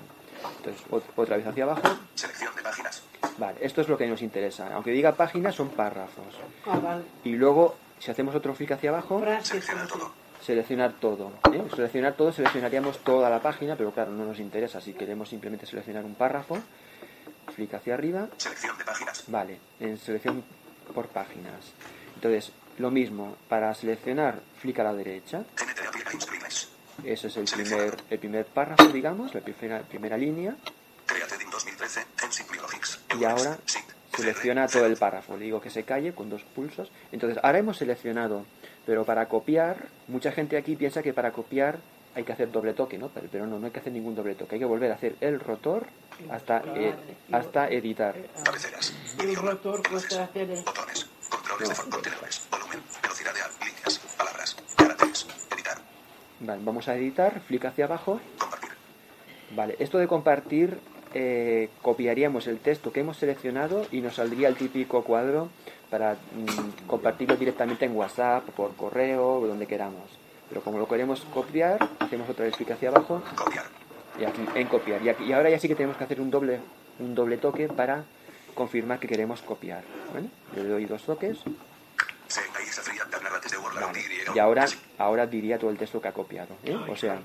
Entonces, 0.58 0.84
ot- 0.92 1.04
otra 1.16 1.38
vez 1.38 1.48
hacia 1.48 1.64
abajo. 1.64 1.82
Selección 2.16 2.56
de 2.56 2.62
páginas. 2.62 3.04
Vale, 3.38 3.58
esto 3.62 3.82
es 3.82 3.88
lo 3.90 3.98
que 3.98 4.08
nos 4.08 4.22
interesa. 4.22 4.70
Aunque 4.74 4.92
diga 4.92 5.14
páginas, 5.14 5.56
son 5.56 5.70
párrafos. 5.70 6.26
Ah, 6.66 6.80
vale. 6.80 7.04
Y 7.24 7.34
luego, 7.34 7.76
si 8.00 8.12
hacemos 8.12 8.36
otro 8.36 8.54
clic 8.54 8.72
hacia 8.72 8.90
abajo, 8.92 9.20
Frases. 9.20 9.48
Selecciona 9.48 9.88
todo. 9.88 10.12
Seleccionar 10.46 10.94
todo. 10.94 11.32
¿eh? 11.52 11.64
Seleccionar 11.76 12.14
todo, 12.14 12.32
seleccionaríamos 12.32 13.00
toda 13.00 13.30
la 13.30 13.42
página, 13.42 13.76
pero 13.76 13.92
claro, 13.92 14.12
no 14.12 14.26
nos 14.26 14.40
interesa. 14.40 14.80
Si 14.82 14.94
queremos 14.94 15.30
simplemente 15.30 15.66
seleccionar 15.66 16.06
un 16.06 16.16
párrafo, 16.16 16.58
clic 17.56 17.74
hacia 17.74 17.94
arriba, 17.96 18.28
Selección 18.38 18.78
de 18.78 18.84
páginas. 18.86 19.24
vale, 19.28 19.60
en 19.80 19.98
selección 19.98 20.44
por 20.94 21.08
páginas. 21.08 21.74
Entonces, 22.16 22.52
lo 22.78 22.92
mismo, 22.92 23.36
para 23.50 23.74
seleccionar, 23.74 24.40
clic 24.62 24.80
a 24.80 24.84
la 24.84 24.94
derecha, 24.94 25.44
ese 27.04 27.28
es 27.28 27.38
el 27.38 27.46
primer, 27.46 27.96
el 28.10 28.20
primer 28.20 28.46
párrafo, 28.46 28.86
digamos, 28.90 29.34
la 29.34 29.42
primera, 29.42 29.82
primera 29.82 30.18
línea, 30.18 30.56
Created 31.06 31.40
in 31.42 31.50
2013. 31.52 32.06
Gensip 32.18 32.52
Biologics. 32.52 33.00
y 33.20 33.24
ahora 33.26 33.58
selecciona 34.16 34.68
todo 34.68 34.86
el 34.86 34.98
párrafo. 34.98 35.38
Le 35.38 35.46
digo 35.46 35.62
que 35.62 35.70
se 35.70 35.84
calle 35.84 36.14
con 36.14 36.30
dos 36.30 36.42
pulsos. 36.44 36.90
Entonces, 37.12 37.38
ahora 37.44 37.60
hemos 37.60 37.78
seleccionado, 37.78 38.46
pero 38.86 39.04
para 39.06 39.28
copiar, 39.28 39.88
mucha 40.08 40.32
gente 40.32 40.58
aquí 40.58 40.76
piensa 40.76 41.02
que 41.04 41.14
para 41.14 41.32
copiar 41.32 41.78
hay 42.16 42.24
que 42.24 42.32
hacer 42.32 42.52
doble 42.52 42.74
toque, 42.74 42.98
¿no? 42.98 43.10
Pero, 43.10 43.46
no, 43.46 43.60
no 43.60 43.66
hay 43.66 43.72
que 43.72 43.80
hacer 43.80 43.92
ningún 43.92 44.16
doble 44.16 44.36
toque. 44.36 44.56
Hay 44.56 44.60
que 44.60 44.66
volver 44.66 44.92
a 44.92 44.96
hacer 44.96 45.16
el 45.20 45.40
rotor 45.40 45.86
hasta, 46.30 46.64
eh, 46.76 46.94
hasta 47.32 47.68
editar. 47.68 48.16
Cabeceras. 48.44 48.94
El 49.20 49.36
rotor 49.36 49.82
puede 49.84 50.20
hacer 50.22 50.50
el- 50.50 50.64
Botones. 50.64 51.10
Controles 51.30 51.70
de 51.70 51.76
contenedores. 51.92 52.48
Volumen. 52.52 52.80
Velocidad 53.02 53.34
de 53.34 53.42
al- 53.42 53.52
líneas. 53.60 54.00
Palabras. 54.18 54.56
Caracteres. 54.78 55.28
Editar. 55.54 55.78
Vale, 56.40 56.62
vamos 56.64 56.88
a 56.88 56.96
editar, 56.96 57.42
flick 57.42 57.66
hacia 57.66 57.86
abajo. 57.86 58.22
Compartir. 58.40 58.70
Vale, 59.56 59.76
esto 59.80 59.98
de 59.98 60.08
compartir, 60.08 60.80
eh, 61.14 61.70
copiaríamos 61.82 62.48
el 62.48 62.60
texto 62.60 62.94
que 62.94 63.02
hemos 63.02 63.18
seleccionado 63.18 63.86
y 63.92 64.00
nos 64.02 64.16
saldría 64.16 64.48
el 64.48 64.56
típico 64.56 65.04
cuadro 65.04 65.50
para 65.90 66.14
mm, 66.14 66.88
compartirlo 66.88 67.36
directamente 67.36 67.86
en 67.86 67.96
WhatsApp, 67.96 68.44
por 68.50 68.76
correo 68.76 69.40
o 69.40 69.48
donde 69.48 69.68
queramos. 69.68 70.04
Pero 70.50 70.62
como 70.62 70.78
lo 70.78 70.88
queremos 70.88 71.22
copiar, 71.34 71.78
hacemos 72.00 72.30
otra 72.30 72.46
vez 72.46 72.56
clic 72.56 72.72
hacia 72.72 72.90
abajo 72.90 73.22
Copiar. 73.36 73.66
y 74.20 74.26
aquí 74.26 74.46
en 74.56 74.68
copiar. 74.68 75.02
Y, 75.02 75.10
aquí- 75.10 75.24
y 75.26 75.34
ahora 75.34 75.50
ya 75.50 75.60
sí 75.60 75.68
que 75.68 75.76
tenemos 75.76 75.98
que 75.98 76.04
hacer 76.04 76.22
un 76.22 76.30
doble, 76.32 76.60
un 77.00 77.16
doble 77.16 77.38
toque 77.38 77.68
para 77.68 78.04
confirmar 78.54 79.00
que 79.00 79.08
queremos 79.08 79.42
copiar. 79.42 79.84
¿vale? 80.14 80.28
Le 80.56 80.64
doy 80.70 80.86
dos 80.86 81.04
toques 81.04 81.38
y 81.46 81.56
vale. 84.34 84.40
Ahora, 84.40 84.66
ahora 84.98 85.26
diría 85.28 85.58
todo 85.60 85.70
el 85.70 85.78
texto 85.78 86.02
que 86.02 86.08
ha 86.08 86.14
copiado. 86.14 86.56
¿eh? 86.64 86.76
O 86.90 86.96
sea, 86.96 87.16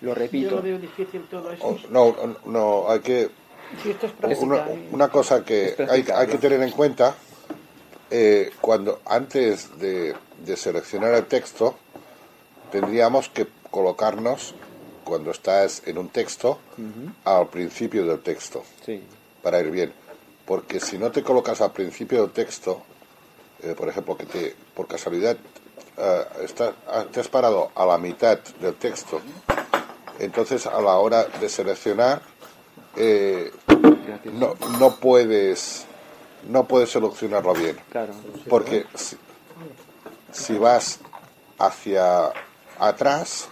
lo 0.00 0.08
Yo 0.08 0.14
repito. 0.14 0.56
lo 0.56 0.62
veo 0.62 0.78
difícil 0.78 1.22
todo 1.30 1.52
eso. 1.52 1.64
Oh, 1.66 1.78
no, 1.90 2.36
no, 2.46 2.90
hay 2.90 3.00
que 3.00 3.30
Si 3.82 3.90
esto 3.90 4.06
es 4.06 4.12
práctica. 4.12 4.42
una, 4.44 4.66
una 4.90 5.08
cosa 5.08 5.44
que 5.44 5.68
Es 5.78 5.80
hay, 5.90 6.04
hay 6.14 6.26
que 6.26 6.38
tener 6.38 6.62
en 6.62 6.70
cuenta 6.72 7.14
eh, 8.14 8.50
cuando 8.60 9.00
antes 9.06 9.78
de, 9.78 10.14
de 10.44 10.56
seleccionar 10.56 11.14
el 11.14 11.24
texto 11.26 11.74
tendríamos 12.70 13.28
que 13.30 13.46
colocarnos 13.70 14.54
cuando 15.04 15.30
estás 15.30 15.82
en 15.86 15.96
un 15.98 16.08
texto 16.10 16.58
al 17.24 17.48
principio 17.48 18.04
del 18.06 18.20
texto 18.20 18.62
Sí. 18.84 19.02
para 19.42 19.60
ir 19.60 19.70
bien. 19.70 19.92
Porque 20.44 20.78
si 20.78 20.98
no 20.98 21.10
te 21.10 21.22
colocas 21.22 21.60
al 21.62 21.72
principio 21.72 22.20
del 22.22 22.30
texto 22.32 22.82
eh, 23.62 23.74
por 23.76 23.88
ejemplo 23.88 24.16
que 24.16 24.26
te 24.26 24.54
por 24.74 24.86
casualidad 24.86 25.36
está- 26.42 26.74
ah, 26.88 27.04
te 27.10 27.20
has 27.20 27.28
parado 27.28 27.70
a 27.74 27.86
la 27.86 27.96
mitad 27.98 28.38
del 28.60 28.74
texto 28.74 29.20
entonces 30.18 30.66
a 30.66 30.80
la 30.80 30.96
hora 30.96 31.24
de 31.40 31.48
seleccionar 31.48 32.22
eh, 32.96 33.50
no, 34.32 34.54
no 34.78 34.96
puedes 34.96 35.86
no 36.48 36.64
puedes 36.66 36.90
seleccionarlo 36.90 37.54
bien. 37.54 37.76
Claro. 37.90 38.12
porque 38.48 38.86
si, 38.94 39.16
si 40.32 40.54
vas 40.58 41.00
hacia 41.58 42.32
atrás 42.78 43.48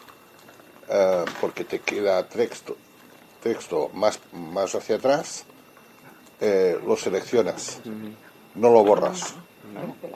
eh, 0.88 1.24
porque 1.40 1.64
te 1.64 1.78
queda 1.80 2.26
texto 2.28 2.76
texto 3.42 3.90
más 3.94 4.18
más 4.32 4.74
hacia 4.74 4.96
atrás 4.96 5.44
eh, 6.40 6.78
lo 6.86 6.96
seleccionas 6.96 7.78
no 8.54 8.70
lo 8.70 8.82
borras. 8.84 9.34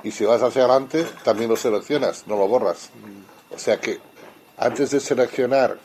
Y 0.03 0.11
si 0.11 0.25
vas 0.25 0.43
hacia 0.43 0.65
adelante 0.65 1.07
también 1.23 1.49
lo 1.51 1.57
seleccionas 1.57 2.27
no 2.27 2.37
lo 2.37 2.49
borras. 2.49 2.91
O 3.55 3.59
sea 3.59 3.79
que 3.81 4.01
antes 4.57 4.91
de 4.91 5.01
seleccionar 5.01 5.79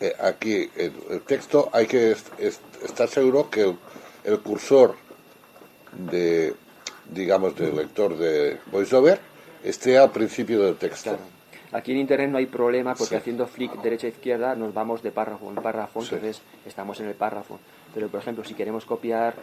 eh, 0.00 0.14
aquí 0.20 0.70
el, 0.76 0.92
el 1.10 1.20
texto 1.22 1.68
hay 1.72 1.86
que 1.86 2.12
est- 2.12 2.28
est- 2.40 2.60
estar 2.82 3.08
seguro 3.08 3.50
que 3.50 3.62
el, 3.62 3.78
el 4.24 4.40
cursor 4.40 4.96
de 5.96 6.54
digamos 7.10 7.54
del 7.56 7.76
lector 7.76 8.16
de 8.16 8.58
voiceover 8.72 9.18
esté 9.62 9.98
al 9.98 10.10
principio 10.10 10.62
del 10.62 10.76
texto 10.76 11.10
Claro. 11.10 11.24
Aquí 11.72 11.90
en 11.90 11.98
internet 11.98 12.30
no 12.30 12.38
hay 12.38 12.46
problema 12.46 12.94
porque 12.94 13.14
Sí. 13.14 13.16
haciendo 13.16 13.48
flick 13.48 13.82
derecha 13.82 14.06
a 14.06 14.10
izquierda 14.10 14.54
nos 14.54 14.72
vamos 14.72 15.02
de 15.02 15.10
párrafo 15.10 15.48
en 15.48 15.56
párrafo, 15.56 16.02
Sí. 16.02 16.14
entonces 16.14 16.40
estamos 16.64 17.00
en 17.00 17.08
el 17.08 17.14
párrafo. 17.14 17.58
Pero 17.92 18.06
por 18.08 18.20
ejemplo, 18.20 18.44
si 18.44 18.54
queremos 18.54 18.84
copiar 18.84 19.34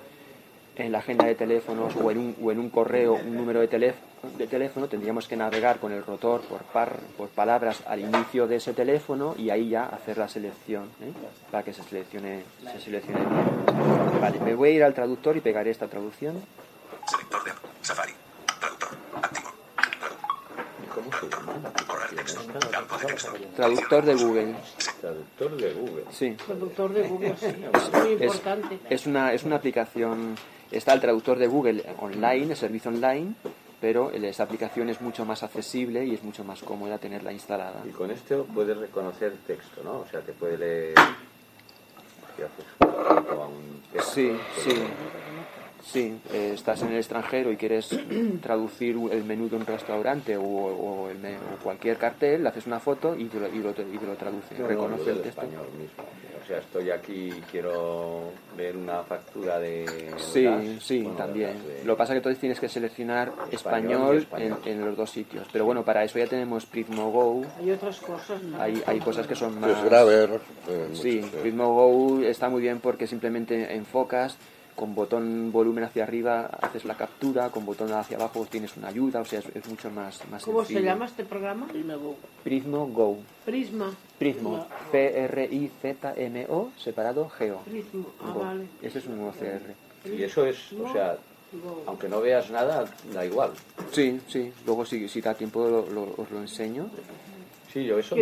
en 0.78 0.94
la 0.94 1.00
agenda 1.00 1.26
de 1.26 1.36
teléfonos 1.36 1.94
o 1.98 2.10
en 2.10 2.18
un, 2.18 2.36
o 2.42 2.50
en 2.50 2.60
un 2.60 2.70
correo 2.70 3.16
un 3.16 3.36
número 3.36 3.60
de, 3.60 3.70
teléf- 3.70 4.38
de 4.38 4.48
teléfono, 4.48 4.88
tendríamos 4.88 5.28
que 5.28 5.36
navegar 5.36 5.80
con 5.80 5.92
el 5.92 6.06
rotor 6.06 6.40
por, 6.44 6.62
par, 6.62 6.96
por 7.18 7.28
palabras 7.28 7.82
al 7.86 8.00
inicio 8.00 8.48
de 8.48 8.56
ese 8.56 8.72
teléfono 8.72 9.36
y 9.38 9.50
ahí 9.50 9.68
ya 9.68 9.84
hacer 9.88 10.18
la 10.18 10.30
selección, 10.30 10.84
¿eh? 11.02 11.12
para 11.52 11.64
que 11.64 11.74
se 11.74 11.84
seleccione, 11.84 12.44
se 12.72 12.80
seleccione 12.80 13.20
bien. 13.20 14.01
Vale, 14.22 14.40
me 14.40 14.54
voy 14.54 14.70
a 14.70 14.72
ir 14.74 14.84
al 14.84 14.94
traductor 14.94 15.36
y 15.36 15.42
pegaré 15.42 15.72
esta 15.72 15.88
traducción. 15.88 16.40
Selector 17.08 17.44
de 17.44 17.52
Safari. 17.82 18.14
Traductor. 18.60 18.90
Activo. 19.20 19.50
Traductor. 20.94 21.88
Borrar 21.88 22.10
texto. 22.12 22.42
Campo 22.70 22.98
de 23.00 23.06
texto. 23.08 23.34
Traductor 23.56 24.06
de 24.06 24.14
Google. 24.14 24.56
Traductor 25.02 25.58
de 25.58 25.74
Google. 25.74 26.04
Sí. 26.12 26.32
Traductor 26.46 26.94
de 26.94 27.08
Google, 27.08 27.36
sí. 27.36 27.48
Es 27.74 27.94
muy 27.94 28.12
importante. 28.12 28.80
es 28.92 29.08
una, 29.08 29.34
es 29.34 29.44
una 29.44 29.56
aplicación, 29.56 30.36
está 30.70 30.94
el 30.94 31.02
traductor 31.02 31.40
de 31.40 31.48
Google 31.48 31.84
online, 31.98 32.52
el 32.52 32.56
servicio 32.56 32.92
online, 32.92 33.34
pero 33.80 34.12
esa 34.12 34.44
aplicación 34.44 34.90
es 34.90 35.02
mucho 35.02 35.26
más 35.26 35.42
accesible 35.42 36.06
y 36.06 36.14
es 36.14 36.22
mucho 36.22 36.44
más 36.44 36.62
cómoda 36.62 37.00
tenerla 37.00 37.34
instalada. 37.34 37.82
Y 37.84 37.90
con 37.90 38.12
esto 38.12 38.46
puedes 38.54 38.78
reconocer 38.78 39.34
texto, 39.48 39.82
¿no? 39.84 40.02
O 40.02 40.08
sea, 40.12 40.22
te 40.22 40.34
puede 40.34 40.60
leer. 40.60 40.94
Si 42.38 42.44
haces 42.44 42.66
un 42.80 43.81
Sí, 43.99 44.32
sí. 44.63 44.71
Sí, 45.84 46.15
eh, 46.32 46.52
estás 46.54 46.82
en 46.84 46.89
el 46.89 46.98
extranjero 46.98 47.52
y 47.52 47.58
quieres 47.58 47.89
traducir 48.41 48.96
el 49.12 49.24
menú 49.24 49.50
de 49.50 49.56
un 49.56 49.65
restaurante 49.65 50.38
o, 50.38 50.41
o 50.44 51.10
el 51.10 51.17
o 51.17 51.63
cualquier 51.63 51.98
cartel, 51.98 52.44
le 52.44 52.50
haces 52.50 52.67
una 52.67 52.80
foto 52.80 53.15
y 53.17 53.26
te 53.26 53.39
lo, 53.39 53.48
y 53.48 53.60
lo, 53.60 53.72
y 53.72 53.98
te 53.98 54.06
lo 54.06 54.15
traduce. 54.15 54.56
No, 54.56 54.62
no, 54.63 54.67
reconoce 54.67 55.06
yo 55.06 55.12
el 55.12 55.22
texto. 55.22 55.41
español 55.41 55.65
mismo. 55.78 56.04
O 56.44 56.48
sea, 56.48 56.58
estoy 56.58 56.89
aquí 56.89 57.30
y 57.38 57.41
quiero 57.52 58.32
ver 58.58 58.76
una 58.76 59.04
factura 59.04 59.60
de. 59.60 60.12
Sí, 60.17 60.44
gas, 60.44 60.63
sí, 60.84 61.02
bueno, 61.04 61.17
también. 61.17 61.54
de- 61.65 61.84
Lo 61.86 61.94
que 61.94 61.98
pasa 61.98 62.13
es 62.13 62.15
que 62.15 62.17
entonces 62.17 62.39
tienes 62.39 62.60
que 62.60 62.67
seleccionar 62.70 63.32
Español 63.52 64.17
español, 64.17 64.17
español. 64.17 64.58
En, 64.65 64.72
en 64.80 64.86
los 64.86 64.98
dos 64.98 65.10
sitios. 65.12 65.48
Pero 65.52 65.65
bueno, 65.65 65.84
para 65.84 66.04
eso 66.04 66.17
ya 66.20 66.28
tenemos 66.28 66.65
Prismo 66.65 67.12
Go. 67.12 67.44
Hay 67.60 67.72
otras 67.72 68.00
cosas. 68.00 68.41
¿no? 68.44 68.60
Hay, 68.62 68.82
hay 68.86 69.00
cosas 69.00 69.28
que 69.28 69.36
son 69.36 69.60
más... 69.60 69.78
es 69.78 69.84
Graver 69.86 70.39
eh, 70.67 70.89
Sí, 70.94 71.20
eh. 71.20 71.39
Ritmo 71.44 71.74
Go 71.74 72.22
está 72.22 72.50
muy 72.50 72.62
bien 72.62 72.80
porque 72.80 73.08
simplemente 73.08 73.76
enfocas, 73.76 74.38
con 74.76 74.96
botón 74.96 75.52
volumen 75.52 75.84
hacia 75.84 76.04
arriba 76.04 76.46
haces 76.62 76.86
la 76.86 76.96
captura, 76.96 77.50
con 77.50 77.66
botón 77.66 77.92
hacia 77.94 78.18
abajo 78.18 78.46
tienes 78.50 78.76
una 78.78 78.88
ayuda, 78.88 79.22
o 79.22 79.26
sea, 79.26 79.40
es, 79.40 79.46
es 79.54 79.68
mucho 79.68 79.90
más, 79.92 80.20
más 80.30 80.44
¿Cómo 80.44 80.64
se 80.66 80.82
llama 80.82 81.06
este 81.06 81.24
programa? 81.26 81.68
Prismo 82.44 82.88
Go. 82.88 83.18
Prisma. 83.46 83.92
Prismo. 84.18 84.66
P-R-I-Z-M-O, 84.92 86.72
separado 86.78 87.30
Geo. 87.30 87.60
Prisma. 87.66 88.06
Ah, 88.22 88.32
Go. 88.34 88.40
vale. 88.42 88.66
Ese 88.82 89.00
es 89.00 89.06
un 89.08 89.28
OCR. 89.28 89.74
Y 90.06 90.24
eso 90.24 90.46
es, 90.46 90.74
o 90.74 90.92
sea, 90.92 91.18
aunque 91.86 92.08
no 92.10 92.22
veas 92.22 92.50
nada, 92.50 92.86
da 93.14 93.26
igual. 93.26 93.52
Sí, 93.92 94.20
sí. 94.28 94.52
Luego 94.66 94.86
si, 94.86 95.08
si 95.08 95.22
da 95.22 95.34
tiempo 95.34 95.68
lo- 95.68 95.90
lo- 95.90 96.14
os 96.18 96.32
lo 96.32 96.40
enseño. 96.40 96.90
Sí, 97.72 97.86
yo 97.86 97.98
eso. 97.98 98.16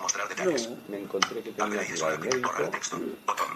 Mostrar 0.00 0.28
detalles. 0.28 0.70
me 0.88 0.98
encontré 1.00 1.40
que 1.40 1.52
tenía 1.52 1.80
que 1.80 1.92
ir 1.94 2.04
al 2.04 2.18
Borrar 2.18 2.20
médico, 2.20 2.50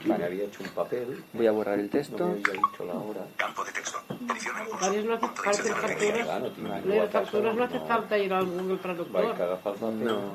me 0.04 0.14
había 0.14 0.44
hecho 0.44 0.62
un 0.62 0.68
papel, 0.70 1.24
Voy 1.34 1.46
a 1.46 1.52
borrar 1.52 1.78
el 1.78 1.84
no 1.86 1.90
texto. 1.90 2.26
me 2.26 2.32
había 2.32 2.52
dicho 2.52 2.84
la 2.86 2.94
hora. 2.94 3.20
Campo 3.36 3.64
de 3.64 3.72
texto. 3.72 3.98
Edición 4.30 4.56
en 4.58 4.64
curso. 4.64 4.86
Varias 4.86 5.04
no 5.04 5.14
hace 5.14 5.26
falta 5.26 5.74
facturas. 5.74 6.86
Leer 6.86 7.08
facturas 7.08 7.54
no 7.54 7.64
hace 7.64 7.78
no. 7.78 7.86
falta 7.86 8.18
ir 8.18 8.32
al 8.32 8.46
Google 8.46 8.78
Traductor. 8.78 9.92
No. 9.92 10.34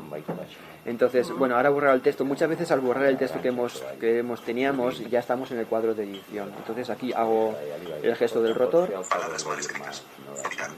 Entonces, 0.85 1.31
bueno, 1.31 1.55
ahora 1.55 1.69
he 1.69 1.71
borrado 1.71 1.95
el 1.95 2.01
texto. 2.01 2.23
Muchas 2.23 2.49
veces 2.49 2.71
al 2.71 2.81
borrar 2.81 3.07
el 3.07 3.17
texto 3.17 3.41
que 3.41 3.47
hemos, 3.47 3.83
que 3.99 4.19
hemos 4.19 4.41
teníamos, 4.41 4.99
ya 5.09 5.19
estamos 5.19 5.49
en 5.51 5.59
el 5.59 5.65
cuadro 5.65 5.95
de 5.95 6.03
edición. 6.03 6.53
Entonces 6.55 6.89
aquí 6.91 7.11
hago 7.13 7.55
el 8.03 8.15
gesto 8.15 8.41
del 8.41 8.53
rotor, 8.53 8.93
Palabras 9.09 9.45
mal 9.45 9.59
escritas. 9.59 10.03
Editar. 10.45 10.69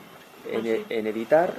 En, 0.51 0.85
en 0.89 1.07
editar, 1.07 1.53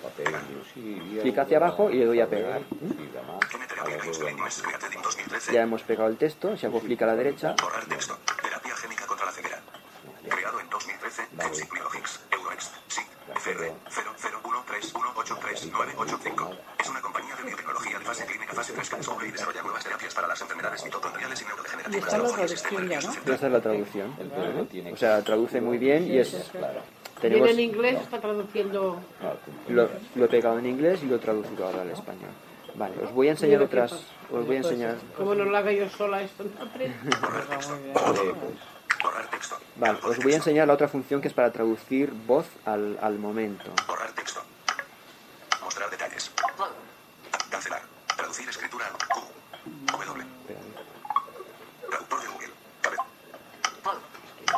clic 1.23 1.39
hacia 1.39 1.57
abajo 1.59 1.91
y 1.91 1.99
le 1.99 2.07
doy 2.07 2.21
a 2.21 2.27
pegar. 2.29 2.63
Quimioterapia 2.63 3.99
Insulinis 4.07 4.63
Created 4.63 4.89
2013. 5.03 5.53
Ya 5.53 5.63
hemos 5.63 5.83
pegado 5.83 6.09
el 6.09 6.17
texto, 6.17 6.57
si 6.57 6.67
hago 6.67 6.81
clic 6.81 7.03
a 7.03 7.07
la 7.07 7.17
derecha, 7.17 7.55
Borrar 7.61 7.85
texto. 7.87 8.17
Terapia 8.43 8.75
génica 8.77 9.07
contra 9.07 9.27
la 9.27 9.33
ceguera. 9.33 9.61
Creado 10.29 10.61
en 10.61 10.69
2013. 10.71 11.23
Gensic 11.41 11.73
Biologics. 11.73 12.21
Euroext. 12.31 12.75
SIC. 12.89 13.07
FR. 13.37 13.73
00131839985. 13.91 16.57
Es 16.81 16.89
una 16.89 17.01
compañía 17.01 17.35
de 17.37 17.43
biotecnología 17.45 17.99
de 17.99 18.05
fase 18.05 18.27
clínica 18.27 18.53
fase 18.55 18.73
3 18.73 18.91
que 18.91 18.97
descubre 18.97 19.29
y 19.29 19.31
desarrolla 19.31 19.63
nuevas 19.63 19.85
terapias 19.85 20.15
para 20.15 20.27
las 20.29 20.41
enfermedades 20.41 20.85
mitocondriales 20.85 21.41
y 21.41 21.45
Y 21.45 21.47
neurodegenerativas. 21.47 23.25
ya 23.27 23.35
está 23.35 23.49
la 23.49 23.61
traducción. 23.61 24.15
O 24.93 24.97
sea, 24.97 25.23
traduce 25.23 25.61
muy 25.61 25.79
bien 25.79 26.07
y 26.07 26.19
es... 26.19 26.51
Viene 27.21 27.37
Tenemos, 27.37 27.51
en 27.51 27.61
inglés, 27.61 28.01
está 28.01 28.21
traduciendo. 28.21 29.01
lo, 29.69 29.89
lo 30.15 30.25
he 30.25 30.29
pegado 30.29 30.59
en 30.59 30.67
inglés 30.67 31.03
y 31.03 31.07
lo 31.07 31.17
he 31.17 31.19
traducido 31.19 31.67
ahora 31.67 31.83
al 31.83 31.91
español. 31.91 32.31
Vale, 32.75 32.95
os 33.03 33.13
voy 33.13 33.29
a 33.29 33.33
enseñar 33.33 33.61
otras... 33.63 33.93
Os 34.31 34.47
voy 34.47 34.57
a 34.57 34.59
enseñar... 34.59 34.97
Como 35.17 35.35
no 35.35 35.45
lo 35.45 35.57
haga 35.57 35.73
yo 35.73 35.89
sola 35.89 36.23
esto. 36.23 36.45
Vale, 39.77 39.99
os 40.03 40.19
voy 40.19 40.33
a 40.33 40.37
enseñar 40.37 40.67
la 40.67 40.75
otra 40.75 40.89
función 40.89 41.21
que 41.21 41.29
es 41.29 41.35
para 41.35 41.51
traducir 41.53 42.13
voz 42.27 42.47
al, 42.65 42.99
al 43.01 43.19
momento. 43.19 43.71
Borrar 43.87 44.11
texto. 44.13 44.41
Mostrar 45.63 45.91
detalles. 45.91 46.31
Cancelar. 47.51 47.83
Traducir 48.17 48.49
escritura. 48.49 48.87
Q. 49.13 49.21
W. 49.93 50.25
Traductor 51.89 52.21
de 52.21 52.27
Google. 52.29 52.49
Cabe. 52.81 52.97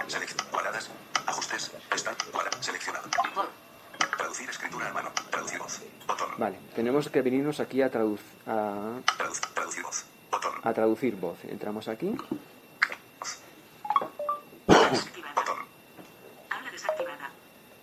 Select. 0.09 0.43
Cuadradas. 0.51 0.91
Ajustes. 1.27 1.71
Estar. 1.95 2.17
Cuadra. 2.33 2.51
Seleccionado. 2.63 3.09
Traducir 4.17 4.49
escritura 4.49 4.89
a 4.89 4.93
mano. 4.93 5.11
Traducir 5.31 5.59
voz. 5.59 5.81
Botón. 6.07 6.29
Vale, 6.39 6.59
tenemos 6.81 7.11
que 7.11 7.21
venirnos 7.21 7.61
aquí 7.61 7.83
a, 7.83 7.91
traduc- 7.93 8.19
a, 8.47 9.01
Traduc- 9.19 9.53
traducir 9.53 9.83
voz. 9.83 10.07
Botón. 10.31 10.53
a 10.63 10.73
traducir 10.73 11.15
voz. 11.17 11.39
Entramos 11.45 11.89
aquí. 11.89 12.17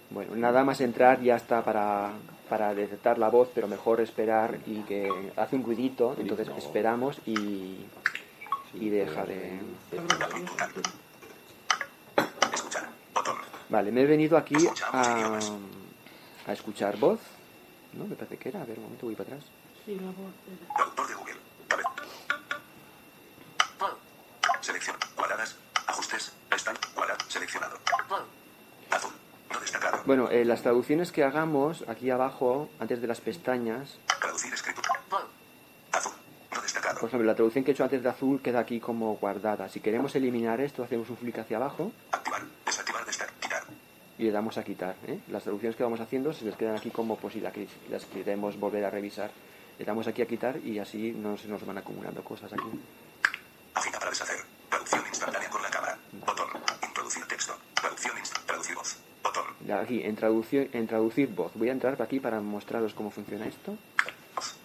Bueno, 0.10 0.36
nada 0.36 0.64
más 0.64 0.80
entrar 0.82 1.22
ya 1.22 1.36
está 1.36 1.64
para, 1.64 2.12
para 2.50 2.74
detectar 2.74 3.18
la 3.20 3.30
voz, 3.30 3.50
pero 3.54 3.68
mejor 3.68 4.00
esperar 4.02 4.58
y 4.66 4.80
que 4.82 5.32
hace 5.36 5.56
un 5.58 5.64
ruidito, 5.64 6.16
entonces 6.18 6.48
esperamos 6.58 7.20
y, 7.26 7.78
y 8.74 8.90
deja 8.90 9.26
de... 9.26 9.60
Apuntar. 9.98 10.70
Escuchar. 12.54 12.90
Botón. 13.14 13.36
Vale, 13.70 13.92
me 13.92 14.02
he 14.02 14.06
venido 14.06 14.38
aquí 14.38 14.56
a, 14.92 15.40
a 16.48 16.54
escuchar 16.54 16.98
voz. 16.98 17.20
¿No? 17.98 18.06
Me 18.06 18.16
parece 18.16 18.38
que 18.38 18.50
era. 18.50 18.62
A 18.62 18.66
ver, 18.66 18.78
un 18.78 18.84
momento, 18.86 19.06
voy 19.08 19.16
para 19.16 19.30
atrás. 19.36 19.44
Sí, 19.86 19.96
la 19.96 20.08
voz. 20.12 20.32
era. 20.48 20.74
Traductor 20.76 21.08
de 21.08 21.14
Google. 21.16 21.36
Cabe- 21.68 21.84
Selección. 24.62 24.96
Cuadradas. 25.16 25.56
Ajustes. 25.88 26.34
Están. 26.56 26.76
Cuadrado. 26.94 27.20
Seleccionado. 27.30 27.78
Azul. 28.92 29.12
No 29.52 29.60
destacado. 29.60 30.02
Bueno, 30.06 30.30
eh, 30.30 30.44
las 30.46 30.62
traducciones 30.62 31.12
que 31.12 31.24
hagamos 31.24 31.84
aquí 31.88 32.10
abajo, 32.10 32.70
antes 32.80 33.02
de 33.02 33.08
las 33.08 33.22
pestañas, 33.22 33.98
Traducir 34.20 34.54
escritura. 34.54 34.90
Azul. 35.92 36.12
No 36.54 36.62
destacado. 36.62 37.00
por 37.00 37.08
ejemplo, 37.10 37.26
la 37.28 37.36
traducción 37.36 37.64
que 37.64 37.72
he 37.72 37.74
hecho 37.74 37.84
antes 37.84 38.04
de 38.04 38.10
azul 38.10 38.42
queda 38.42 38.60
aquí 38.60 38.80
como 38.80 39.16
guardada. 39.16 39.70
Si 39.70 39.80
queremos 39.80 40.14
eliminar 40.16 40.60
esto, 40.62 40.84
hacemos 40.84 41.10
un 41.10 41.18
flick 41.18 41.40
hacia 41.40 41.58
abajo 41.58 41.92
Activar. 42.12 42.42
Y 44.18 44.24
le 44.24 44.32
damos 44.32 44.58
a 44.58 44.64
quitar. 44.64 44.96
¿eh? 45.08 45.20
Las 45.30 45.44
traducciones 45.44 45.76
que 45.76 45.84
vamos 45.84 46.00
haciendo 46.00 46.34
se 46.34 46.46
les 46.46 46.56
quedan 46.56 46.76
aquí 46.76 46.90
como 46.90 47.18
pues 47.18 47.34
si 47.34 47.40
las 47.40 48.06
queremos 48.06 48.60
volver 48.60 48.86
a 48.86 48.90
revisar. 48.90 49.32
Le 49.78 49.86
damos 49.86 50.08
aquí 50.08 50.22
a 50.24 50.26
quitar 50.26 50.58
y 50.58 50.80
así 50.80 51.12
no 51.12 51.38
se 51.38 51.48
nos 51.48 51.64
van 51.66 51.78
acumulando 51.78 52.24
cosas 52.24 52.52
aquí. 52.52 52.64
Agita 53.76 54.00
para 54.00 54.10
deshacer. 54.10 54.38
Traducción 54.70 55.04
instantánea 55.08 55.50
con 55.50 55.62
la 55.62 55.70
cámara. 55.70 56.00
Botón. 56.26 56.48
Introducir 56.88 57.26
texto. 57.28 57.56
Traducción. 57.76 58.14
Traducir 58.48 58.76
voz. 58.76 58.98
Botón. 59.22 59.46
Aquí, 59.72 60.02
en, 60.04 60.16
traducir, 60.16 60.70
en 60.74 60.88
traducir 60.88 61.28
voz. 61.28 61.52
Voy 61.54 61.70
a 61.70 61.74
entrar 61.74 62.02
aquí 62.02 62.20
para 62.20 62.42
mostraros 62.42 62.96
cómo 62.96 63.12
funciona 63.12 63.46
esto. 63.46 63.78
Voz. 64.36 64.56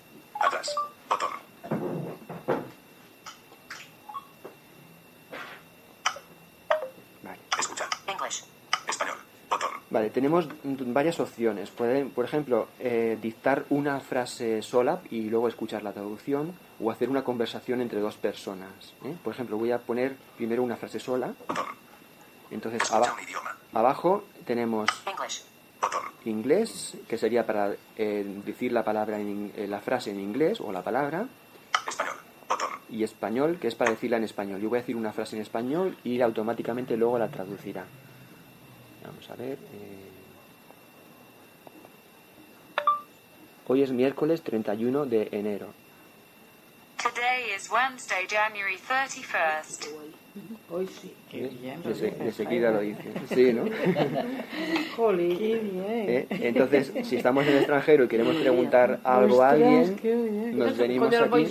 Atrás. 0.41 0.75
Botón. 1.11 1.31
Vale. 7.23 7.39
Escuchar. 7.59 7.89
English. 8.07 8.45
Español. 8.89 9.19
Botón. 9.51 9.71
Vale, 9.91 10.02
tenemos 10.13 10.49
varias 10.65 11.19
opciones. 11.21 11.71
Pueden, 11.71 12.11
por 12.11 12.25
ejemplo, 12.25 12.69
eh, 12.79 13.19
dictar 13.21 13.65
una 13.71 14.01
frase 14.01 14.63
sola 14.63 15.01
y 15.11 15.23
luego 15.31 15.49
escuchar 15.49 15.83
la 15.83 15.93
traducción 15.93 16.53
o 16.81 16.91
hacer 16.91 17.09
una 17.11 17.25
conversación 17.25 17.81
entre 17.81 18.01
dos 18.01 18.17
personas. 18.17 18.71
¿eh? 19.05 19.15
Por 19.25 19.33
ejemplo, 19.35 19.57
voy 19.59 19.73
a 19.73 19.79
poner 19.79 20.17
primero 20.37 20.63
una 20.63 20.77
frase 20.77 21.01
sola. 21.01 21.33
Entonces, 22.51 22.83
aba- 22.93 23.07
abajo 23.73 24.25
tenemos 24.45 24.89
English. 25.07 25.43
Inglés, 26.25 26.97
que 27.09 27.19
sería 27.19 27.45
para 27.47 27.73
eh, 27.97 28.25
decir 28.45 28.73
la 28.73 28.85
palabra 28.85 29.19
en 29.19 29.29
in- 29.29 29.53
eh, 29.57 29.67
la 29.67 29.81
frase 29.81 30.11
en 30.11 30.21
inglés 30.21 30.61
o 30.61 30.71
la 30.71 30.83
palabra, 30.83 31.27
Español. 31.89 32.15
Y 32.91 33.03
español, 33.05 33.59
que 33.61 33.69
es 33.69 33.75
para 33.75 33.91
decirla 33.91 34.19
en 34.19 34.25
español. 34.25 34.61
Yo 34.61 34.69
voy 34.69 34.79
a 34.79 34.83
decir 34.83 34.95
una 34.97 35.13
frase 35.13 35.35
en 35.37 35.43
español 35.43 35.97
y 36.05 36.21
automáticamente 36.21 36.97
luego 36.97 37.19
la 37.19 37.29
traducirá. 37.29 37.85
Vamos 39.05 39.31
a 39.31 39.35
ver. 39.37 39.53
eh. 39.53 40.09
Hoy 43.69 43.83
es 43.83 43.91
miércoles 43.93 44.43
31 44.43 45.07
de 45.07 45.29
enero. 45.33 45.69
Today 47.03 47.55
is 47.57 47.69
Wednesday, 47.71 48.27
January 48.29 48.77
31st. 48.77 49.89
Hoy 50.71 50.87
sí. 50.87 51.13
Qué 51.31 51.49
bien. 51.49 51.83
De, 51.83 51.95
se- 51.95 52.11
de 52.13 52.33
seguida 52.33 52.71
lo 52.71 52.81
dice. 52.81 53.03
Sí, 53.35 53.53
¿no? 53.53 53.65
Jolín. 54.97 55.39
Qué 55.39 55.55
bien. 55.59 55.85
¿Eh? 56.09 56.27
Entonces, 56.31 56.93
si 57.05 57.17
estamos 57.17 57.45
en 57.45 57.53
el 57.53 57.59
extranjero 57.59 58.05
y 58.05 58.09
queremos 58.09 58.37
preguntar 58.37 59.01
algo 59.05 59.43
a 59.43 59.51
alguien, 59.51 59.97
qué 59.97 60.15
bien. 60.15 60.59
nos 60.59 60.77
venimos 60.77 61.13
aquí. 61.15 61.47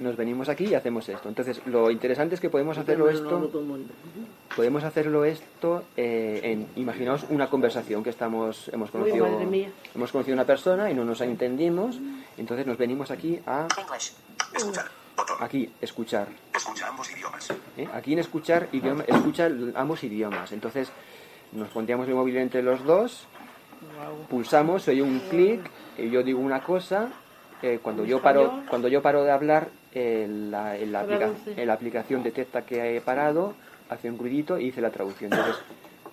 Nos 0.00 0.16
venimos 0.16 0.48
aquí 0.48 0.66
y 0.66 0.74
hacemos 0.74 1.08
esto. 1.08 1.28
Entonces, 1.28 1.60
lo 1.66 1.90
interesante 1.90 2.34
es 2.34 2.40
que 2.40 2.50
podemos 2.50 2.78
hacerlo 2.78 3.08
esto, 3.08 3.50
podemos 4.54 4.84
hacerlo 4.84 5.24
esto, 5.24 5.84
eh, 5.96 6.40
en, 6.42 6.68
imaginaos 6.76 7.24
una 7.30 7.48
conversación 7.48 8.02
que 8.02 8.10
estamos, 8.10 8.68
hemos 8.72 8.90
conocido, 8.90 9.28
madre 9.28 9.46
mía. 9.46 9.70
hemos 9.94 10.12
conocido 10.12 10.34
a 10.34 10.36
una 10.36 10.46
persona 10.46 10.90
y 10.90 10.94
no 10.94 11.04
nos 11.04 11.20
entendimos, 11.20 11.98
entonces 12.36 12.66
nos 12.66 12.76
venimos 12.78 13.10
aquí 13.10 13.40
a, 13.46 13.66
aquí, 15.40 15.70
escuchar. 15.80 16.28
Escucha 16.54 16.88
ambos 16.88 17.10
idiomas. 17.10 17.50
¿eh? 17.76 17.88
Aquí 17.92 18.12
en 18.12 18.18
escuchar, 18.20 18.68
idioma, 18.72 19.04
escucha 19.06 19.50
ambos 19.74 20.02
idiomas. 20.04 20.52
Entonces, 20.52 20.90
nos 21.52 21.68
pondríamos 21.68 22.08
el 22.08 22.14
móvil 22.14 22.36
entre 22.36 22.62
los 22.62 22.84
dos, 22.84 23.26
pulsamos, 24.28 24.82
se 24.82 24.92
oye 24.92 25.02
un 25.02 25.20
clic, 25.30 25.60
y 25.96 26.10
yo 26.10 26.22
digo 26.22 26.40
una 26.40 26.62
cosa, 26.62 27.08
eh, 27.62 27.80
cuando 27.82 28.04
yo 28.04 28.20
paro, 28.22 28.62
cuando 28.68 28.88
yo 28.88 29.02
paro 29.02 29.24
de 29.24 29.32
hablar, 29.32 29.68
eh, 29.98 30.26
la, 30.50 30.76
en 30.76 30.92
la, 30.92 31.00
aplica- 31.00 31.26
la 31.66 31.72
aplicación 31.72 32.22
detecta 32.22 32.62
que 32.62 32.96
he 32.96 33.00
parado, 33.00 33.54
hace 33.90 34.08
un 34.10 34.18
ruidito 34.18 34.58
y 34.58 34.66
dice 34.66 34.80
la 34.80 34.90
traducción. 34.90 35.32
Entonces, 35.32 35.56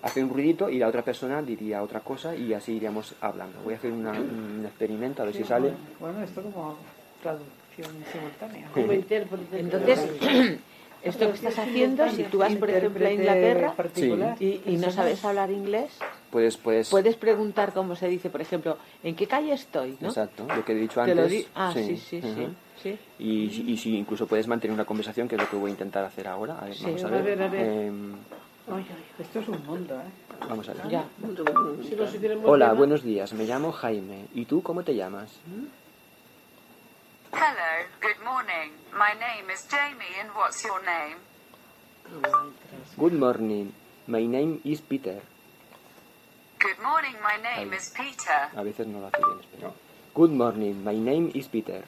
hace 0.02 0.22
un 0.24 0.30
ruidito 0.30 0.68
y 0.68 0.78
la 0.78 0.88
otra 0.88 1.02
persona 1.02 1.40
diría 1.42 1.82
otra 1.82 2.00
cosa 2.00 2.34
y 2.34 2.52
así 2.52 2.72
iríamos 2.74 3.14
hablando. 3.20 3.60
Voy 3.64 3.74
a 3.74 3.76
hacer 3.76 3.92
una- 3.92 4.12
un 4.12 4.62
experimento 4.66 5.22
a 5.22 5.26
ver 5.26 5.34
si 5.34 5.44
sale. 5.44 5.72
Bueno, 6.00 6.22
esto 6.22 6.42
como 6.42 6.76
traducción 7.22 8.04
simultánea. 8.12 8.68
Como 8.72 8.92
intérprete. 8.92 9.60
Entonces, 9.60 9.98
esto 11.02 11.26
que 11.30 11.34
estás 11.36 11.58
haciendo, 11.58 12.08
si 12.10 12.24
tú 12.24 12.38
vas, 12.38 12.54
por 12.56 12.70
ejemplo, 12.70 13.06
a 13.06 13.12
Inglaterra 13.12 13.74
y, 14.40 14.60
y 14.66 14.76
no 14.76 14.90
sabes 14.90 15.24
hablar 15.24 15.50
inglés, 15.50 15.90
Puedes, 16.30 16.56
puedes, 16.56 16.90
puedes 16.90 17.16
preguntar 17.16 17.72
cómo 17.72 17.94
se 17.96 18.08
dice, 18.08 18.28
por 18.30 18.40
ejemplo, 18.40 18.76
¿en 19.02 19.14
qué 19.14 19.26
calle 19.26 19.52
estoy? 19.52 19.96
¿no? 20.00 20.08
exacto, 20.08 20.46
lo 20.54 20.64
que 20.64 20.72
he 20.72 20.74
dicho 20.74 20.96
Te 20.96 21.12
antes. 21.12 21.16
lo 21.16 21.28
di- 21.28 21.46
Ah, 21.54 21.70
sí, 21.72 21.96
sí, 21.96 22.20
sí. 22.20 22.48
Sí. 22.82 22.98
Y, 23.18 23.50
si- 23.50 23.70
y 23.70 23.76
si 23.76 23.96
incluso 23.96 24.26
puedes 24.26 24.46
mantener 24.46 24.74
una 24.74 24.84
conversación, 24.84 25.28
que 25.28 25.36
es 25.36 25.40
lo 25.42 25.48
que 25.48 25.56
voy 25.56 25.68
a 25.70 25.72
intentar 25.72 26.04
hacer 26.04 26.28
ahora. 26.28 26.58
A 26.58 26.64
ver, 26.66 26.74
Sí, 26.74 26.84
vamos 26.84 27.04
a 27.04 27.06
a 27.06 27.10
ver. 27.10 27.22
ver, 27.22 27.42
a 27.42 27.48
ver. 27.48 27.66
Em, 27.66 28.12
Ay, 28.68 28.84
ay, 28.90 29.04
esto 29.20 29.38
es 29.40 29.48
un 29.48 29.64
mundo, 29.64 29.94
¿eh? 29.94 30.46
vamos 30.48 30.68
a 30.68 30.74
ver. 30.74 30.88
Ya. 30.88 31.04
Hola, 32.44 32.72
buenos 32.72 33.02
días. 33.04 33.32
Me 33.32 33.44
llamo 33.44 33.70
Jaime. 33.72 34.26
¿Y 34.34 34.44
tú 34.46 34.62
cómo 34.62 34.82
te 34.82 34.94
llamas? 34.94 35.30
Hello, 37.32 37.86
good 38.02 38.24
morning. 38.24 38.72
My 38.92 39.12
name 39.18 39.52
is 39.52 39.66
Jamie, 39.70 40.20
and 40.20 40.30
what's 40.34 40.64
your 40.64 40.80
name? 40.84 41.18
Good 42.96 43.12
morning. 43.14 43.72
My 44.06 44.26
name 44.26 44.60
is 44.64 44.80
Peter. 44.80 45.20
Good 46.60 46.78
morning, 46.82 47.14
my 47.22 47.36
name 47.42 47.70
Ahí. 47.72 47.76
is 47.76 47.92
Peter. 47.96 48.48
A 48.56 48.62
veces 48.62 48.86
no 48.86 49.00
lo 49.00 49.06
hace 49.08 49.18
bien, 49.18 49.40
espera. 49.40 49.72
Good 50.14 50.30
morning. 50.30 50.82
My 50.84 50.94
name 50.98 51.30
is 51.34 51.46
Peter. 51.48 51.84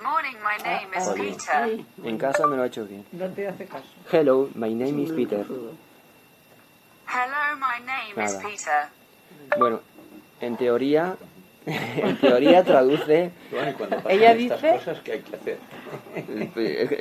Good 0.00 0.08
morning, 0.08 0.36
my 0.42 0.56
name 0.64 0.88
is 0.96 1.08
Oye. 1.08 1.32
Peter. 1.36 1.84
En 2.08 2.16
casa 2.16 2.46
me 2.46 2.56
lo 2.56 2.62
ha 2.62 2.66
hecho 2.68 2.86
bien. 2.86 3.04
No 3.12 3.28
te 3.28 3.46
hace 3.46 3.66
caso. 3.66 3.84
Hello, 4.10 4.48
my 4.54 4.72
name 4.72 5.02
is 5.02 5.12
Peter. 5.12 5.44
Hello, 7.06 7.56
my 7.58 7.78
name 7.84 8.24
is. 8.24 8.34
Peter. 8.36 8.88
Bueno, 9.58 9.80
en 10.40 10.56
teoría, 10.56 11.16
en 11.66 12.16
teoría 12.18 12.64
traduce. 12.64 13.30
Bueno, 13.50 13.74
cuando 13.76 14.08
Ella 14.08 14.32
dice- 14.34 14.54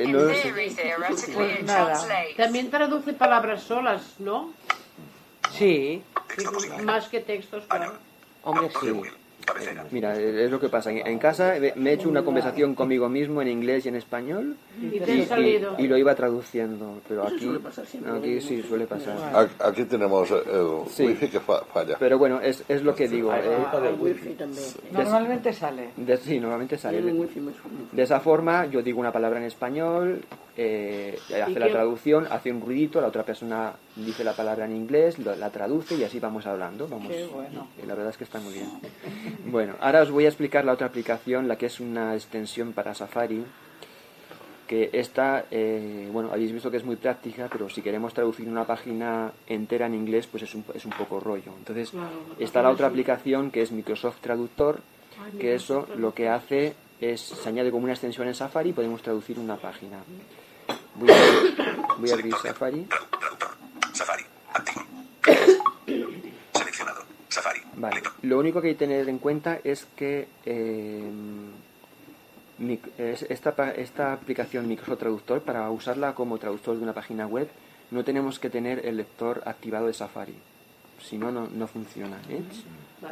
no 0.07 0.27
theory, 0.27 0.75
Pues 1.33 1.63
nada. 1.63 2.05
También 2.35 2.69
traduce 2.69 3.13
palabras 3.13 3.63
solas, 3.63 4.15
¿no? 4.19 4.51
Sí. 5.53 6.03
Más 6.83 7.07
que 7.07 7.21
textos, 7.21 7.63
claro. 7.65 7.93
Hombre, 8.43 8.69
sí. 8.81 8.91
Mira, 9.91 10.15
eh, 10.17 10.45
es 10.45 10.52
lo 10.52 10.60
que 10.60 10.69
pasa. 10.69 10.91
En 10.91 11.17
casa 11.19 11.58
eh, 11.58 11.73
me 11.75 11.89
he 11.91 11.93
hecho 11.93 12.08
una 12.10 12.23
conversación 12.23 12.75
conmigo 12.75 13.10
mismo 13.10 13.41
en 13.41 13.47
inglés 13.47 13.86
y 13.86 13.89
en 13.89 13.95
español 13.95 14.56
Y 14.82 14.99
salido. 15.25 15.75
y 15.78 15.88
lo 15.88 15.97
iba 15.97 16.13
traduciendo, 16.13 16.99
pero 17.08 17.23
aquí, 17.28 17.49
aquí 18.08 18.41
sí 18.41 18.62
suele 18.63 18.86
pasar. 18.86 19.49
Aquí- 19.60 19.86
tenemos 19.86 20.30
el 20.32 20.89
Sí. 20.91 21.06
wifi 21.08 21.28
que 21.30 21.39
fa- 21.39 21.63
falla. 21.65 21.95
Pero 21.99 22.17
bueno, 22.19 22.39
es, 22.41 22.63
es 22.69 22.84
lo 22.84 22.93
que 22.95 23.08
digo. 23.08 23.34
eh, 23.34 23.41
Normalmente 24.91 25.54
sale. 25.54 25.89
de- 25.97 26.17
sí, 26.17 26.39
normalmente 26.39 26.78
sale. 26.78 27.02
De, 27.02 27.12
de 27.91 28.04
esa 28.04 28.19
forma, 28.19 28.65
yo 28.67 28.82
digo 28.82 28.99
una 28.99 29.12
palabra 29.12 29.39
en 29.39 29.45
español, 29.45 30.21
eh, 30.62 31.17
hace 31.41 31.58
la 31.60 31.69
traducción, 31.69 32.28
hace 32.30 32.52
un 32.52 32.60
ruidito, 32.60 33.00
la 33.00 33.08
otra 33.08 33.24
persona 33.24 33.72
dice 33.95 34.26
la 34.26 34.34
palabra 34.34 34.65
en 34.65 34.76
inglés, 34.76 35.17
lo- 35.17 35.34
la 35.36 35.50
traduce 35.52 35.95
y 35.95 36.04
así 36.04 36.19
vamos 36.19 36.45
hablando. 36.45 36.86
Vamos, 36.88 37.08
Qué 37.08 37.26
bueno. 37.28 37.69
Eh, 37.78 37.86
La 37.88 37.95
verdad 37.95 38.10
es 38.12 38.17
que 38.17 38.26
está 38.26 38.39
muy 38.41 38.54
bien. 38.54 38.67
Bueno, 39.45 39.76
ahora 39.80 40.02
os 40.02 40.12
voy 40.12 40.26
a 40.26 40.28
explicar 40.28 40.65
la 40.65 40.74
otra 40.74 40.88
aplicación, 40.88 41.48
la 41.48 41.58
que 41.58 41.67
es 41.67 41.80
una 41.80 42.13
extensión 42.13 42.74
para 42.74 42.93
Safari. 42.93 43.45
que 44.67 44.89
esta, 44.93 45.45
eh, 45.50 46.08
bueno, 46.13 46.30
habéis 46.32 46.52
visto 46.52 46.69
que 46.69 46.78
es 46.78 46.84
muy 46.86 46.95
práctica, 46.95 47.48
pero 47.52 47.69
si 47.69 47.82
queremos 47.82 48.13
traducir 48.13 48.48
una 48.48 48.65
página 48.65 49.32
entera 49.48 49.88
en 49.88 49.95
inglés, 49.95 50.28
pues 50.28 50.43
es 50.43 50.54
un, 50.54 50.63
es 50.76 50.86
un 50.86 50.91
poco 50.91 51.19
rollo. 51.19 51.54
Entonces, 51.58 51.89
Claro, 51.89 52.10
está 52.38 52.62
la 52.62 52.69
otra 52.69 52.86
sí. 52.88 52.91
aplicación 52.91 53.50
que 53.50 53.63
es 53.63 53.72
Microsoft 53.72 54.19
Traductor, 54.22 54.80
Ay, 55.19 55.39
que 55.39 55.56
eso 55.56 55.88
lo 55.98 56.13
que 56.13 56.30
hace 56.30 56.76
es, 57.02 57.19
se 57.19 57.50
añade 57.50 57.72
como 57.72 57.86
una 57.86 57.93
extensión 57.93 58.28
en 58.28 58.36
Safari 58.36 58.69
y 58.69 58.74
podemos 58.74 59.02
traducir 59.02 59.39
una 59.39 59.56
página. 59.56 59.98
Voy 60.95 61.10
a, 61.12 61.95
voy 61.97 62.10
a 62.10 62.13
abrir 62.13 62.34
Safari. 62.41 62.84
Traductor. 62.86 63.49
Safari. 63.93 64.23
Activo. 64.54 64.86
Seleccionado. 66.54 67.04
Safari. 67.30 67.62
Vale. 67.75 68.02
Lo 68.23 68.39
único 68.39 68.62
que 68.62 68.69
hay 68.69 68.73
que 68.75 68.80
tener 68.80 69.08
en 69.08 69.19
cuenta 69.19 69.60
es 69.63 69.86
que 69.95 70.28
eh, 70.45 71.10
esta, 73.30 73.56
pa- 73.56 73.71
esta 73.71 74.13
aplicación 74.13 74.67
Microsoft 74.67 74.99
Traductor, 74.99 75.41
para 75.41 75.69
usarla 75.71 76.13
como 76.13 76.38
traductor 76.38 76.75
de 76.78 76.84
una 76.84 76.93
página 76.93 77.25
web, 77.28 77.49
no 77.91 78.04
tenemos 78.04 78.39
que 78.39 78.49
tener 78.49 78.86
el 78.86 78.97
lector 78.97 79.41
activado 79.45 79.88
de 79.88 79.93
Safari. 79.93 80.36
Si 81.02 81.17
no, 81.17 81.32
no, 81.32 81.47
no 81.47 81.67
funciona. 81.67 82.17
¿eh? 82.30 82.43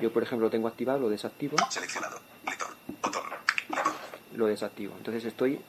Yo, 0.01 0.11
por 0.11 0.21
ejemplo, 0.23 0.47
lo 0.47 0.51
tengo 0.51 0.67
activado, 0.67 0.99
lo 0.99 1.09
desactivo, 1.09 1.55
Seleccionado. 1.69 2.19
Lector. 2.45 2.67
Botón. 3.01 3.23
Lector. 3.69 3.93
lo 4.35 4.45
desactivo. 4.47 4.93
Entonces 4.97 5.23
estoy 5.23 5.59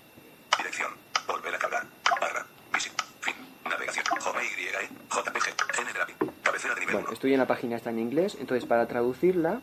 Dirección. 0.59 0.91
Volver 1.29 1.55
a 1.55 1.59
cargar. 1.59 1.87
Barra. 2.21 2.45
Visit. 2.75 2.93
Fin. 3.21 3.35
Navegación. 3.65 4.05
Home 4.27 4.41
Y. 4.45 4.65
E, 4.67 4.89
JPG. 5.09 5.75
General. 5.77 6.07
Cabecera 6.43 6.75
de 6.75 6.78
nivel 6.78 6.78
Bueno, 6.93 7.07
1. 7.09 7.13
estoy 7.13 7.33
en 7.33 7.39
la 7.39 7.47
página 7.47 7.77
está 7.77 7.91
en 7.91 7.99
inglés, 7.99 8.37
entonces 8.41 8.67
para 8.67 8.87
traducirla, 8.87 9.61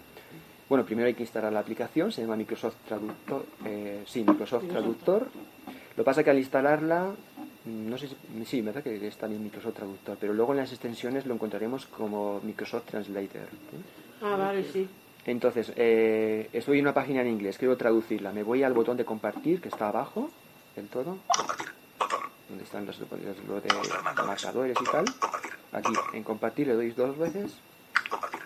bueno, 0.68 0.86
primero 0.86 1.08
hay 1.08 1.14
que 1.14 1.24
instalar 1.24 1.54
la 1.54 1.60
aplicación, 1.60 2.12
se 2.12 2.22
llama 2.22 2.36
Microsoft 2.36 2.76
Traductor, 2.88 3.46
eh, 3.66 4.04
sí, 4.08 4.24
Microsoft 4.24 4.68
Traductor. 4.68 5.28
Lo 5.68 6.04
que 6.04 6.04
pasa 6.04 6.24
que 6.24 6.32
al 6.32 6.40
instalarla, 6.40 7.14
mm, 7.66 7.90
no 7.90 7.98
sé 7.98 8.08
si, 8.08 8.46
sí, 8.46 8.62
verdad 8.62 8.84
que 8.84 9.08
está 9.08 9.28
en 9.28 9.44
Microsoft 9.44 9.76
Traductor, 9.76 10.18
pero 10.20 10.34
luego 10.34 10.54
en 10.54 10.58
las 10.58 10.72
extensiones 10.72 11.26
lo 11.26 11.36
encontraremos 11.36 11.86
como 11.86 12.42
Microsoft 12.44 12.86
Translator. 12.86 13.42
¿eh? 13.42 14.22
Ah, 14.22 14.36
vale, 14.38 14.64
sí. 14.64 14.88
Entonces, 15.26 15.72
eh, 15.76 16.50
estoy 16.52 16.80
en 16.80 16.86
una 16.86 16.94
página 16.94 17.22
en 17.22 17.28
inglés, 17.28 17.58
quiero 17.58 17.78
traducirla, 17.78 18.32
me 18.32 18.44
voy 18.44 18.64
al 18.64 18.74
botón 18.74 18.98
de 18.98 19.06
compartir, 19.06 19.62
que 19.62 19.70
está 19.70 19.90
abajo 19.90 20.30
del 20.76 20.88
todo, 20.88 21.18
Compartir. 21.28 21.65
Donde 22.56 22.64
están 22.64 22.86
los, 22.86 22.98
los- 23.00 23.38
lo 23.50 23.60
de 23.60 23.68
marcadores 24.26 24.78
y 24.80 24.84
tal. 24.86 25.04
Compartir. 25.20 25.52
Aquí 25.74 25.94
en 26.14 26.24
compartir 26.24 26.68
le 26.68 26.74
doy 26.76 26.92
dos 26.92 27.18
veces, 27.18 27.52
Compartir. 28.10 28.40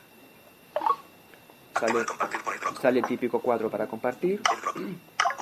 sale, 1.79 2.05
Compartir 2.05 2.41
por 2.41 2.53
airdrop. 2.53 2.81
sale 2.81 2.99
el 3.01 3.05
típico 3.05 3.39
cuadro 3.39 3.69
para 3.69 3.85
compartir. 3.85 4.41
Airdrop. 4.49 4.77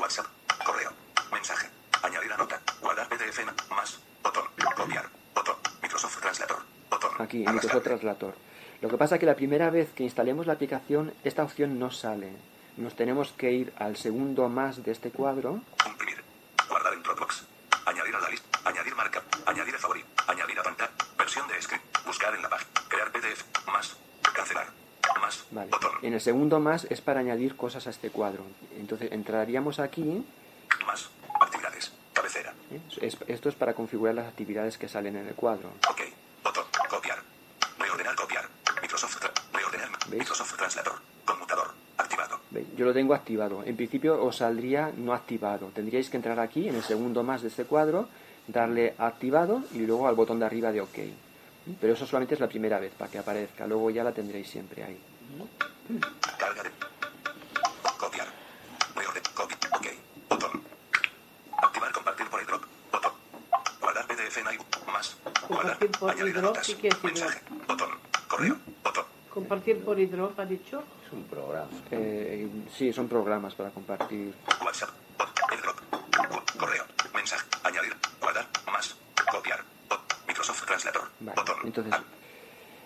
WhatsApp. 0.01 0.25
Correo. 0.65 0.91
Mensaje. 1.32 1.69
Añadir 2.03 2.34
a 2.34 2.38
nota. 2.38 2.60
Guardar 2.82 3.08
PDF 3.08 3.39
en 3.39 3.45
más. 3.73 3.99
Botón. 4.21 4.43
Copiar. 4.75 5.06
Botón. 5.34 5.56
Microsoft 5.82 6.19
Translator. 6.19 6.58
Botón. 6.89 7.12
Aquí, 7.19 7.45
en. 7.45 7.53
Microsoft 7.53 7.84
Translator. 7.84 8.36
Lo 8.82 8.89
que 8.89 8.97
pasa 8.97 9.15
es 9.15 9.19
que 9.21 9.25
la 9.27 9.36
primera 9.36 9.69
vez 9.69 9.93
que 9.93 10.03
instalemos 10.03 10.45
la 10.45 10.53
aplicación, 10.53 11.13
esta 11.23 11.43
opción 11.43 11.80
no 11.80 11.89
sale. 11.89 12.34
Nos 12.75 12.97
tenemos 12.97 13.32
que 13.32 13.49
ir 13.49 13.73
al 13.77 13.95
segundo 13.95 14.49
más 14.49 14.84
de 14.84 14.91
este 14.91 15.10
cuadro. 15.10 15.62
Imprimir. 15.88 16.21
Guardar 16.67 16.93
en 16.93 17.01
Dropbox. 17.01 17.45
Añadir 17.86 18.13
a 18.17 18.19
la 18.19 18.30
lista. 18.30 18.60
Añadir 18.65 18.93
marca. 18.95 19.23
Añadir 19.45 19.73
a 19.73 19.80
favorito. 19.80 20.08
Añadir 20.27 20.60
a 20.60 20.63
pantalla. 20.63 20.91
Versión 21.17 21.47
de 21.47 21.62
script. 21.62 21.86
Buscar 22.06 22.36
en 22.36 22.41
la 22.41 22.49
página. 22.49 22.69
Crear 22.89 23.10
PDF. 23.13 23.45
Más. 23.71 23.95
Cancelar. 24.36 24.67
Más. 25.21 25.45
Vale. 25.51 25.71
Botón. 25.71 25.91
En 26.01 26.07
el 26.17 26.21
segundo 26.21 26.60
más 26.60 26.86
es 26.89 26.99
para 27.01 27.19
añadir 27.21 27.56
cosas 27.56 27.88
a 27.88 27.91
este 27.91 28.10
cuadro. 28.10 28.43
Entonces 28.77 29.12
entraríamos 29.12 29.80
aquí. 29.80 30.23
Más. 30.86 31.10
Actividades. 31.39 31.91
Cabecera. 32.13 32.53
¿eh? 32.71 32.80
Es- 33.01 33.17
esto 33.27 33.49
es 33.49 33.56
para 33.56 33.73
configurar 33.73 34.15
las 34.15 34.27
actividades 34.27 34.77
que 34.77 34.89
salen 34.89 35.15
en 35.15 35.27
el 35.27 35.36
cuadro. 35.36 35.69
Ok. 35.89 36.01
Botón. 36.43 36.65
Copiar. 36.89 37.19
Reordenar. 37.80 38.15
Copiar. 38.15 38.45
Microsoft. 38.82 39.17
Reordenar. 39.53 39.89
¿Veis? 40.10 40.21
Microsoft 40.21 40.56
Translator. 40.58 40.93
Conmutador. 41.25 41.67
Activado. 41.97 42.39
¿Veis? 42.51 42.67
Yo 42.75 42.86
lo 42.86 42.93
tengo 42.93 43.13
activado. 43.13 43.63
En 43.63 43.75
principio 43.75 44.21
os 44.23 44.38
saldría 44.38 44.91
no 44.97 45.13
activado. 45.13 45.67
Tendríais 45.73 46.10
que 46.10 46.17
entrar 46.17 46.39
aquí 46.39 46.67
en 46.67 46.75
el 46.75 46.84
segundo 46.84 47.21
más 47.23 47.41
de 47.43 47.49
este 47.49 47.65
cuadro, 47.65 48.10
darle 48.47 48.95
a 48.97 49.06
activado 49.08 49.62
y 49.73 49.80
luego 49.80 50.08
al 50.08 50.15
botón 50.15 50.39
de 50.39 50.45
arriba 50.45 50.71
de 50.71 50.82
OK. 50.82 50.97
Pero 51.80 51.93
eso 51.93 52.08
solamente 52.08 52.34
es 52.34 52.39
la 52.39 52.47
primera 52.47 52.80
vez 52.80 52.93
para 52.97 53.12
que 53.12 53.19
aparezca. 53.19 53.67
Luego 53.67 53.89
ya 53.91 54.03
la 54.03 54.13
tendréis 54.13 54.49
siempre 54.49 54.84
ahí. 54.84 54.97
Carga 56.38 56.63
de. 56.63 56.71
Copiar. 57.97 58.28
Reorden. 58.95 59.23
Copy. 59.34 59.56
Ok. 59.73 59.88
Botón. 60.30 60.63
Activar 61.63 61.91
compartir 61.91 62.28
por 62.30 62.39
airdrop. 62.39 62.63
Botón. 62.91 63.12
Guardar 63.82 64.06
PDF 64.08 64.38
en 64.38 64.54
iBook. 64.54 64.88
Más. 64.91 65.17
Guardar. 65.47 65.78
Compartir 65.80 65.91
por 66.00 66.10
Añadir 66.12 66.23
a 66.23 66.39
airdrop, 66.39 66.56
notas. 66.56 67.04
Mensaje. 67.04 67.41
Botón. 67.67 67.89
Correo. 68.28 68.58
Botón. 68.84 69.06
Compartir 69.34 69.84
por 69.84 70.00
hidrop, 70.00 70.39
ha 70.39 70.45
dicho. 70.45 70.84
Es 71.06 71.13
un 71.13 71.23
programa. 71.26 71.69
Eh, 71.91 72.47
sí, 72.76 72.91
son 72.91 73.08
programas 73.08 73.54
para 73.56 73.69
compartir. 73.69 74.34
WhatsApp. 74.63 74.89
Bot. 75.17 75.30
Airdrop. 75.52 75.80
Co- 75.89 76.43
Correo. 76.60 76.84
Mensaje. 77.13 77.45
Añadir. 77.63 77.95
Guardar. 78.19 78.47
Más. 78.71 78.95
Copiar. 79.32 79.63
Bot. 79.89 80.02
Microsoft 80.28 80.65
Translator. 80.65 81.10
Vale, 81.19 81.36
Botón. 81.36 81.56
entonces, 81.63 81.93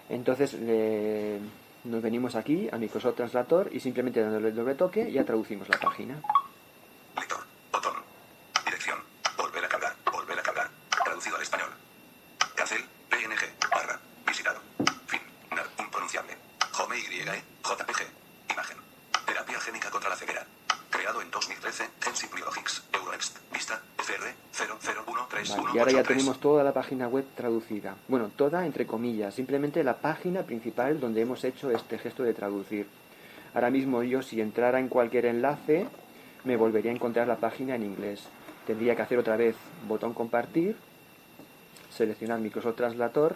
entonces 0.10 0.56
eh, 0.60 1.40
nos 1.84 2.02
venimos 2.02 2.36
aquí 2.36 2.70
a 2.72 2.78
Microsoft 2.78 3.16
Translator 3.16 3.70
y 3.72 3.80
simplemente 3.80 4.22
dándole 4.22 4.50
el 4.50 4.56
doble 4.56 4.76
toque 4.76 5.12
ya 5.12 5.24
traducimos 5.24 5.68
la 5.70 5.80
página. 5.80 6.22
Lector. 7.16 7.44
Botón. 7.72 7.96
Dirección. 8.66 9.00
Volver 9.38 9.66
a 9.66 9.68
cargar. 9.68 9.96
Volver 10.12 10.40
a 10.40 10.44
cargar. 10.44 10.70
Traducido 11.04 11.36
al 11.38 11.42
español. 11.42 11.70
Cancel. 12.56 12.84
PNG. 13.10 13.70
Barra. 13.72 14.00
Visitado. 14.28 14.60
Fin. 15.08 15.22
Nar. 15.56 15.66
Impronunciable. 15.80 16.38
Home 16.78 16.98
Y. 16.98 17.22
E, 17.22 17.44
JPG. 17.64 18.52
Imagen. 18.52 18.78
Terapia 19.26 19.60
génica 19.60 19.90
contra 19.90 20.10
la 20.10 20.16
ceguera. 20.16 20.46
Creado 20.90 21.22
en 21.22 21.32
2013. 21.32 21.90
Gensip 22.00 22.34
Biologics. 22.34 22.84
Euronext. 22.94 23.38
Vista. 23.52 23.82
FR. 23.98 24.36
0013. 24.52 25.52
Vale, 25.52 25.61
y 25.74 25.80
ahora 25.80 25.92
ya 25.92 26.04
tenemos 26.04 26.40
toda 26.40 26.64
la 26.64 26.74
página 26.74 27.08
web 27.08 27.26
traducida. 27.36 27.96
Bueno, 28.08 28.30
toda 28.36 28.66
entre 28.66 28.86
comillas, 28.86 29.34
simplemente 29.34 29.84
la 29.84 29.98
página 29.98 30.44
principal 30.44 31.00
donde 31.00 31.22
hemos 31.22 31.44
hecho 31.44 31.72
este 31.72 31.98
gesto 31.98 32.24
de 32.24 32.34
traducir. 32.34 32.88
Ahora 33.54 33.70
mismo 33.70 34.04
yo 34.04 34.22
si 34.22 34.42
entrara 34.42 34.80
en 34.80 34.88
cualquier 34.88 35.26
enlace 35.26 35.88
me 36.44 36.58
volvería 36.58 36.92
a 36.92 36.96
encontrar 36.96 37.28
la 37.28 37.38
página 37.38 37.76
en 37.76 37.84
inglés. 37.84 38.24
Tendría 38.66 38.96
que 38.96 39.02
hacer 39.02 39.18
otra 39.18 39.38
vez 39.38 39.56
botón 39.88 40.14
compartir, 40.14 40.76
seleccionar 41.90 42.40
Microsoft 42.40 42.76
Translator 42.76 43.36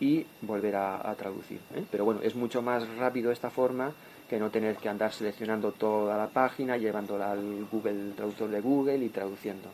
y 0.00 0.26
volver 0.42 0.76
a, 0.76 1.10
a 1.10 1.14
traducir. 1.14 1.60
¿eh? 1.74 1.84
Pero 1.90 2.04
bueno, 2.04 2.20
es 2.22 2.34
mucho 2.34 2.62
más 2.62 2.88
rápido 2.96 3.32
esta 3.32 3.50
forma 3.50 3.92
que 4.28 4.38
no 4.38 4.50
tener 4.50 4.76
que 4.76 4.88
andar 4.88 5.12
seleccionando 5.12 5.72
toda 5.72 6.16
la 6.16 6.28
página, 6.28 6.76
llevándola 6.76 7.32
al 7.32 7.66
Google 7.70 8.12
Traductor 8.14 8.50
de 8.50 8.60
Google 8.60 9.04
y 9.04 9.08
traduciendo. 9.08 9.70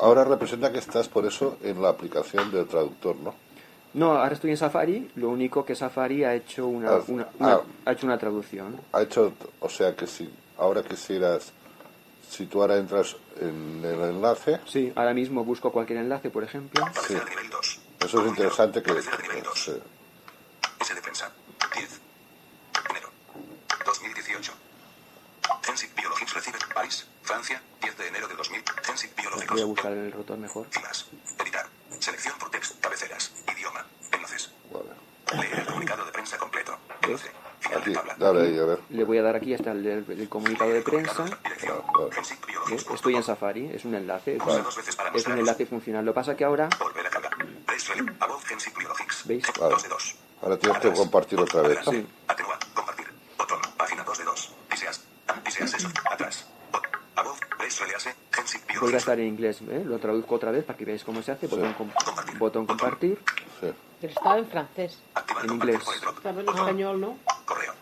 Ahora 0.00 0.24
representa 0.24 0.70
que 0.72 0.78
estás 0.78 1.08
por 1.08 1.26
eso 1.26 1.58
en 1.62 1.80
la 1.82 1.88
aplicación 1.90 2.50
del 2.50 2.66
traductor, 2.66 3.16
¿no? 3.16 3.34
No, 3.94 4.12
ahora 4.16 4.32
estoy 4.34 4.50
en 4.50 4.56
Safari, 4.56 5.10
lo 5.16 5.28
único 5.28 5.64
que 5.64 5.74
Safari 5.74 6.24
ha 6.24 6.34
hecho 6.34 6.66
una, 6.66 6.90
Ah, 6.96 7.02
una- 7.08 7.28
una- 7.38 7.52
ah. 7.54 7.60
ha 7.84 7.92
hecho 7.92 8.06
una 8.06 8.16
traducción. 8.18 8.80
Ha 8.92 9.02
hecho, 9.02 9.32
o 9.60 9.68
sea 9.68 9.94
que 9.94 10.06
si 10.06 10.30
ahora 10.58 10.82
quisieras, 10.82 11.52
si 12.28 12.46
tú 12.46 12.62
ahora 12.62 12.78
entras 12.78 13.16
en 13.40 13.82
el 13.84 14.00
enlace, 14.00 14.60
Sí, 14.66 14.92
ahora 14.96 15.12
mismo 15.12 15.44
busco 15.44 15.70
cualquier 15.72 15.98
enlace, 15.98 16.30
por 16.30 16.42
ejemplo. 16.44 16.82
sí, 16.86 16.92
Cabecera 16.94 17.24
de 17.24 17.30
nivel 17.30 17.50
2. 17.50 17.80
eso 18.00 18.20
es 18.22 18.28
interesante 18.28 18.82
que, 18.82 18.88
Cabecera 18.90 19.16
de 19.18 19.22
nivel 19.24 19.42
2. 19.42 19.62
sí. 19.64 19.72
S 20.80 20.94
de 20.94 21.00
prensa. 21.02 21.30
10. 21.76 22.00
Enero. 22.90 23.08
2018. 23.84 24.52
Gensip 25.64 25.94
Biologics 25.96 26.34
recibe 26.34 26.58
París, 26.74 27.06
Francia, 27.22 27.60
10 27.82 27.96
de 27.98 28.08
enero 28.08 28.26
de 28.26 28.34
2000. 28.36 28.62
Gensip 28.84 29.14
Biológicos. 29.16 29.21
Voy 29.50 29.60
a 29.60 29.64
buscar 29.64 29.92
el 29.92 30.12
rotor 30.12 30.38
mejor. 30.38 30.66
Filas. 30.70 31.06
Editar. 31.38 31.66
Selección 31.98 32.38
por 32.38 32.50
texto. 32.50 32.74
Cabeceras. 32.80 33.32
Idioma. 33.56 33.86
Enlaces. 34.12 34.50
Vale. 34.70 35.42
Leer 35.42 35.60
el 35.60 35.66
comunicado 35.66 36.04
de 36.04 36.12
prensa 36.12 36.38
completo. 36.38 36.78
Final 37.00 37.20
Aquí, 37.76 37.94
dale 38.18 38.42
ahí, 38.42 38.58
a 38.58 38.64
ver. 38.64 38.80
Le 38.90 39.04
voy 39.04 39.18
a 39.18 39.22
dar 39.22 39.36
aquí 39.36 39.54
hasta 39.54 39.70
el, 39.70 39.86
el 39.86 40.28
comunicado 40.28 40.70
de 40.72 40.82
prensa. 40.82 41.24
Estoy 42.92 43.16
en 43.16 43.22
Safari, 43.22 43.70
es 43.72 43.84
un 43.84 43.94
enlace. 43.94 44.36
Es, 44.36 44.42
es 45.14 45.26
un 45.26 45.38
enlace 45.38 45.66
funcional. 45.66 46.04
Lo 46.04 46.12
que 46.12 46.16
pasa 46.16 46.36
que 46.36 46.44
ahora. 46.44 46.68
¿Veis? 49.24 49.44
Vale. 49.58 49.74
2 49.74 49.82
de 49.84 49.88
2. 49.88 50.16
Ahora 50.42 50.56
tienes 50.58 50.78
que 50.80 50.92
compartir 50.92 51.40
otra 51.40 51.62
vez. 51.62 51.78
Sí. 51.88 52.06
podría 58.82 58.98
estar 58.98 59.18
en 59.20 59.28
inglés. 59.28 59.60
¿eh? 59.62 59.84
Lo 59.86 59.98
traduzco 59.98 60.34
otra 60.34 60.50
vez 60.50 60.64
para 60.64 60.76
que 60.76 60.84
veáis 60.84 61.04
cómo 61.04 61.22
se 61.22 61.30
hace. 61.30 61.46
Botón, 61.46 61.68
sí. 61.68 61.74
com 61.74 61.90
compartir. 62.04 62.38
botón 62.38 62.66
compartir. 62.66 63.18
Sí. 63.60 63.72
Pero 64.00 64.12
estaba 64.12 64.38
en 64.38 64.46
francés. 64.48 64.98
Activar 65.14 65.44
en 65.44 65.52
inglés. 65.52 65.80
Estaba 66.16 66.40
en 66.40 66.48
español, 66.48 67.00
¿no? 67.00 67.18
Correo. 67.44 67.74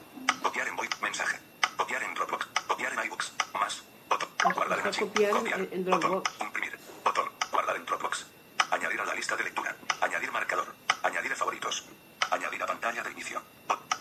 Copiar 0.42 0.68
en 0.68 0.76
voice. 0.76 0.92
Mensaje. 1.00 1.38
Copiar 1.78 2.02
en 2.02 2.14
Dropbox. 2.14 2.46
Copiar 2.68 2.92
en 2.92 3.06
iBooks. 3.06 3.32
Más. 3.54 3.82
Botón. 4.10 4.28
Guardar 4.54 4.78
en 4.78 4.86
archivo. 4.86 5.08
Copiar 5.08 5.68
en 5.72 5.84
Dropbox. 5.86 6.30
Imprimir. 6.42 6.78
Botón. 7.02 7.28
Guardar 7.50 7.76
en 7.76 7.86
Dropbox. 7.86 8.26
Añadir 8.70 9.00
a 9.00 9.04
la 9.06 9.14
lista 9.14 9.36
de 9.36 9.44
lectura. 9.44 9.74
Añadir 10.02 10.30
marcador. 10.32 10.66
Añadir 11.02 11.32
a 11.32 11.36
favoritos. 11.36 11.86
Añadir 12.30 12.62
a 12.62 12.66
pantalla 12.66 13.02
de 13.02 13.10
inicio. 13.12 13.40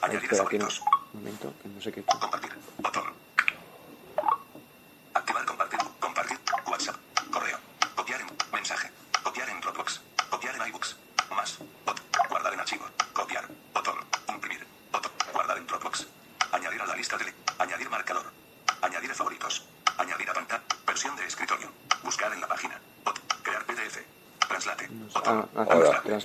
Añadir 0.01 0.33
a 0.33 0.35
favoritos. 0.35 0.81
Un 1.13 1.19
momento, 1.19 1.53
que 1.63 1.69
no 1.69 1.81
sé 1.81 1.93
qué. 1.93 2.03
Compartir. 2.03 2.51
Botón. 2.77 3.18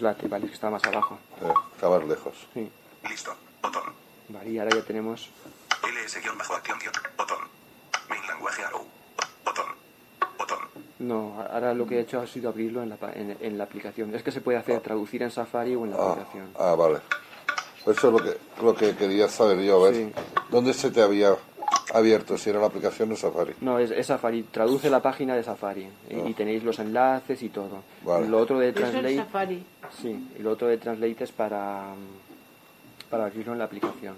Translate, 0.05 0.28
vale, 0.28 0.46
que 0.48 0.52
está 0.52 0.68
más 0.68 0.84
abajo. 0.84 1.18
Eh, 1.42 1.52
está 1.74 1.88
más 1.88 2.05
lejos. 2.07 2.34
Sí. 2.52 2.70
Listo. 3.09 3.34
Botón. 3.62 3.82
Vale, 4.28 4.50
y 4.50 4.59
ahora 4.59 4.76
ya 4.76 4.82
tenemos. 4.84 5.30
ls-acción. 5.82 6.36
Botón. 7.16 7.38
Main 8.11 8.26
language 8.26 8.62
arrow. 8.64 8.84
Botón. 9.46 9.64
Botón. 10.38 10.59
No, 10.98 11.42
ahora 11.50 11.72
lo 11.72 11.86
que 11.86 11.96
he 11.96 12.00
hecho 12.00 12.20
ha 12.20 12.26
sido 12.26 12.50
abrirlo 12.50 12.82
en 12.82 12.90
la, 12.90 12.96
en, 13.14 13.36
en 13.40 13.57
la 13.57 13.64
aplicación. 13.64 14.14
Es 14.14 14.22
que 14.22 14.30
se 14.30 14.42
puede 14.42 14.59
hacer 14.59 14.80
traducir 14.80 15.22
en 15.22 15.30
Safari 15.30 15.74
o 15.74 15.84
en 15.84 15.92
la 15.92 15.96
Ah, 15.96 16.12
aplicación. 16.12 16.50
ah, 16.59 16.74
vale. 16.74 16.98
Eso 17.80 17.90
es 17.92 18.02
lo 18.05 18.18
que, 18.18 18.36
lo 18.62 18.74
que 18.74 18.94
quería 18.96 19.28
saber 19.28 19.59
yo, 19.62 19.82
a 19.82 19.90
ver 19.90 19.94
Sí. 19.94 20.12
dónde 20.50 20.72
se 20.74 20.90
te 20.90 21.00
había 21.02 21.34
abierto, 21.92 22.36
si 22.38 22.48
era 22.50 22.59
la 22.59 22.66
aplicación 22.66 23.11
de 23.11 23.16
Safari. 23.16 23.55
No, 23.61 23.78
es, 23.78 23.90
es 23.90 24.07
Safari. 24.07 24.42
Traduce 24.44 24.88
la 24.90 25.00
página 25.00 25.34
de 25.36 25.44
Safari. 25.44 25.86
y- 26.11 26.14
Y, 26.30 26.34
tenéis 26.34 26.62
los 26.64 26.78
enlaces 26.78 27.42
y 27.42 27.50
todo. 27.50 27.82
Vale. 28.02 28.26
Lo 28.28 28.38
otro 28.38 28.59
de 28.59 28.70
Eso 28.70 28.78
es 28.80 28.90
Translate. 28.90 29.16
Safari. 29.16 29.66
Sí, 30.01 30.28
y 30.38 30.42
lo 30.42 30.51
otro 30.53 30.68
de 30.68 30.78
Translate 30.78 31.24
es 31.24 31.32
para, 31.32 31.95
para 33.11 33.26
abrirlo 33.26 33.53
en 33.53 33.59
la 33.59 33.64
aplicación. 33.64 34.14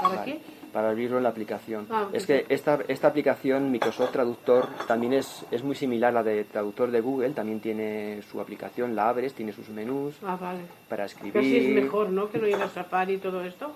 ¿Para 0.00 0.16
Vale, 0.16 0.32
qué? 0.32 0.40
Para 0.72 0.88
abrirlo 0.90 1.18
en 1.18 1.22
la 1.24 1.28
aplicación. 1.28 1.86
Ah, 1.90 2.08
es 2.14 2.26
que 2.26 2.46
esta, 2.48 2.78
esta 2.88 3.08
aplicación, 3.08 3.70
Microsoft 3.70 4.12
Traductor, 4.12 4.68
también 4.88 5.12
es, 5.12 5.44
es 5.50 5.62
muy 5.62 5.76
similar 5.76 6.10
a 6.10 6.14
la 6.14 6.22
de 6.22 6.44
traductor 6.44 6.90
de 6.90 7.00
Google. 7.02 7.30
También 7.30 7.60
tiene 7.60 8.22
su 8.30 8.40
aplicación, 8.40 8.96
la 8.96 9.10
abres, 9.10 9.34
tiene 9.34 9.52
sus 9.52 9.68
menús 9.68 10.14
Ah, 10.24 10.38
vale. 10.40 10.60
para 10.88 11.04
Casi 11.04 11.16
es 11.28 11.34
escribir. 11.36 11.82
mejor, 11.84 12.08
¿no? 12.08 12.30
Que 12.30 12.38
no 12.38 12.46
ir 12.48 12.54
a 12.56 12.68
Safari 12.70 13.14
y 13.14 13.18
todo 13.18 13.42
esto. 13.44 13.70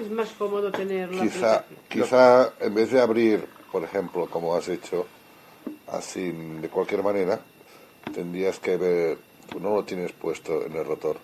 Es 0.00 0.08
más 0.08 0.28
cómodo 0.38 0.70
tener 0.70 1.12
la 1.12 1.22
Quizá, 1.22 1.56
aplicación. 1.56 1.80
quizá 1.88 2.52
en 2.60 2.74
vez 2.74 2.92
de 2.92 3.00
abrir, 3.00 3.44
por 3.72 3.82
ejemplo, 3.82 4.26
como 4.30 4.54
has 4.54 4.68
hecho, 4.68 5.04
así 5.88 6.30
de 6.30 6.68
cualquier 6.68 7.02
manera, 7.02 7.40
tendrías 8.14 8.60
que 8.60 8.76
ver, 8.76 9.18
no 9.58 9.74
lo 9.76 9.84
tienes 9.84 10.12
puesto 10.12 10.64
en 10.64 10.72
el 10.76 10.84
rotor, 10.84 11.16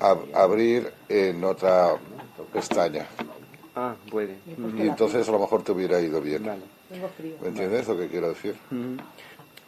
ab- 0.00 0.34
abrir 0.34 0.90
en 1.08 1.42
otra 1.44 1.94
pestaña. 2.52 3.06
Ah, 3.74 3.94
puede. 4.10 4.36
Y 4.76 4.82
entonces 4.82 5.28
a 5.28 5.32
lo 5.32 5.38
mejor 5.38 5.62
te 5.62 5.72
hubiera 5.72 6.00
ido 6.00 6.20
bien. 6.20 6.44
Vale. 6.44 6.62
Tengo 6.90 7.08
frío. 7.08 7.34
¿Me 7.40 7.48
entiendes 7.48 7.88
lo 7.88 7.96
que 7.96 8.08
quiero 8.08 8.28
decir? 8.28 8.54
Ujú. 8.70 9.02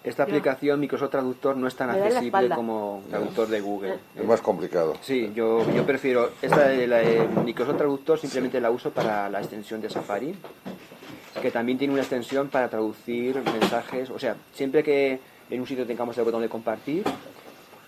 Esta 0.03 0.24
aplicación, 0.24 0.78
Microsoft 0.80 1.12
Traductor, 1.12 1.57
no 1.57 1.66
es 1.66 1.74
tan 1.74 1.88
accesible 1.88 2.51
como 2.55 3.03
traductor 3.09 3.49
de 3.49 3.61
Google. 3.62 3.95
Es 4.14 4.24
más 4.26 4.42
complicado. 4.42 4.92
Sí, 5.01 5.32
yo, 5.34 5.64
yo 5.72 5.86
prefiero. 5.86 6.32
Esta 6.42 6.68
de 6.68 6.86
la 6.86 6.99
de 6.99 7.26
Microsoft 7.42 7.78
Traductor 7.78 8.18
simplemente 8.18 8.61
la 8.61 8.70
uso 8.70 8.90
para 8.90 9.30
la 9.30 9.40
extensión 9.40 9.80
de 9.80 9.88
Safari, 9.88 10.34
que 11.40 11.51
también 11.51 11.78
tiene 11.78 11.95
una 11.95 12.03
extensión 12.03 12.49
para 12.49 12.68
traducir 12.68 13.36
mensajes. 13.42 14.11
O 14.11 14.18
sea, 14.18 14.36
siempre 14.53 14.82
que 14.82 15.18
en 15.49 15.61
un 15.61 15.66
sitio 15.66 15.86
tengamos 15.86 16.18
el 16.18 16.24
botón 16.24 16.42
de 16.42 16.51
compartir, 16.51 17.03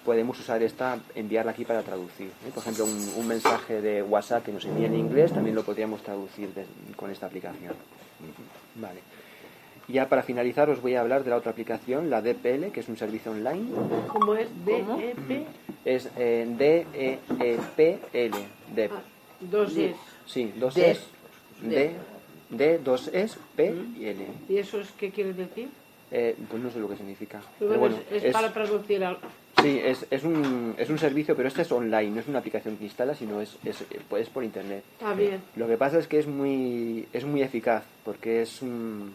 podemos 0.07 0.39
usar 0.41 0.63
esta, 0.63 0.99
enviarla 1.17 1.51
aquí 1.51 1.65
para 1.67 1.83
traducir. 1.83 2.29
¿eh? 2.29 2.51
Por 2.55 2.63
ejemplo, 2.63 2.85
un, 2.85 3.13
un 3.17 3.27
mensaje 3.27 3.83
de 3.83 4.03
WhatsApp 4.03 4.45
que 4.45 4.53
nos 4.53 4.65
envía 4.65 4.87
en 4.87 4.95
inglés 4.95 5.33
también 5.33 5.55
lo 5.57 5.65
podríamos 5.65 6.01
traducir 6.03 6.49
de- 6.55 6.65
con 6.95 7.11
esta 7.11 7.27
aplicación. 7.27 7.75
Vale. 8.77 9.01
Ya 9.89 10.09
para 10.09 10.23
finalizar 10.23 10.71
os 10.71 10.81
voy 10.81 10.95
a 10.95 11.01
hablar 11.01 11.23
de 11.25 11.31
la 11.31 11.37
otra 11.37 11.51
aplicación, 11.53 12.09
la 12.09 12.23
DPL, 12.23 12.71
que 12.73 12.81
es 12.81 12.89
un 12.89 12.97
servicio 12.97 13.33
online. 13.33 13.67
¿Cómo 14.09 14.35
es? 14.35 14.49
D, 14.65 14.79
E, 14.79 15.15
P, 15.29 15.47
Es 15.85 16.09
eh, 16.17 16.47
D-E-E-P-L. 16.57 18.37
DEP. 18.75 18.93
ah, 18.93 19.01
dos 19.41 19.77
es. 19.77 19.95
Sí, 20.27 20.53
dos 20.57 20.75
D. 20.75 20.91
es. 20.91 21.01
D, 21.63 21.93
D, 22.51 22.79
dos 22.79 23.09
es, 23.13 23.37
P 23.55 23.75
y 23.99 24.07
L. 24.07 24.27
¿Y 24.49 24.57
eso 24.59 24.81
es 24.81 24.91
qué 24.99 25.11
quiere 25.11 25.33
decir? 25.33 25.69
Eh, 26.11 26.37
pues 26.51 26.63
no 26.63 26.71
sé 26.71 26.79
lo 26.81 26.89
que 26.89 26.97
significa. 26.97 27.41
Pero 27.59 27.69
Pero 27.71 27.81
bueno, 27.81 27.97
es, 28.11 28.25
es- 28.25 28.33
para 28.33 28.53
traducir 28.53 29.05
algo. 29.05 29.21
Sí, 29.63 29.81
es, 29.83 30.07
es, 30.11 30.25
un, 30.25 30.75
es 30.79 30.91
un 30.91 30.99
servicio, 30.99 31.37
pero 31.37 31.49
este 31.49 31.63
es 31.63 31.73
online, 31.73 32.11
no 32.11 32.21
es 32.21 32.29
una 32.29 32.39
aplicación 32.39 32.77
que 32.77 32.85
instala, 32.85 33.15
sino 33.15 33.41
es, 33.41 33.57
es, 33.65 33.85
es 33.91 34.29
por 34.29 34.45
internet. 34.45 34.85
Ah, 35.03 35.15
bien. 35.15 35.43
Lo 35.57 35.67
que 35.67 35.77
pasa 35.77 35.99
es 35.99 36.07
que 36.07 36.19
es 36.19 36.27
muy, 36.27 37.09
es 37.13 37.25
muy 37.25 37.43
eficaz, 37.43 37.85
porque 38.05 38.43
es 38.43 38.63
un, 38.63 39.15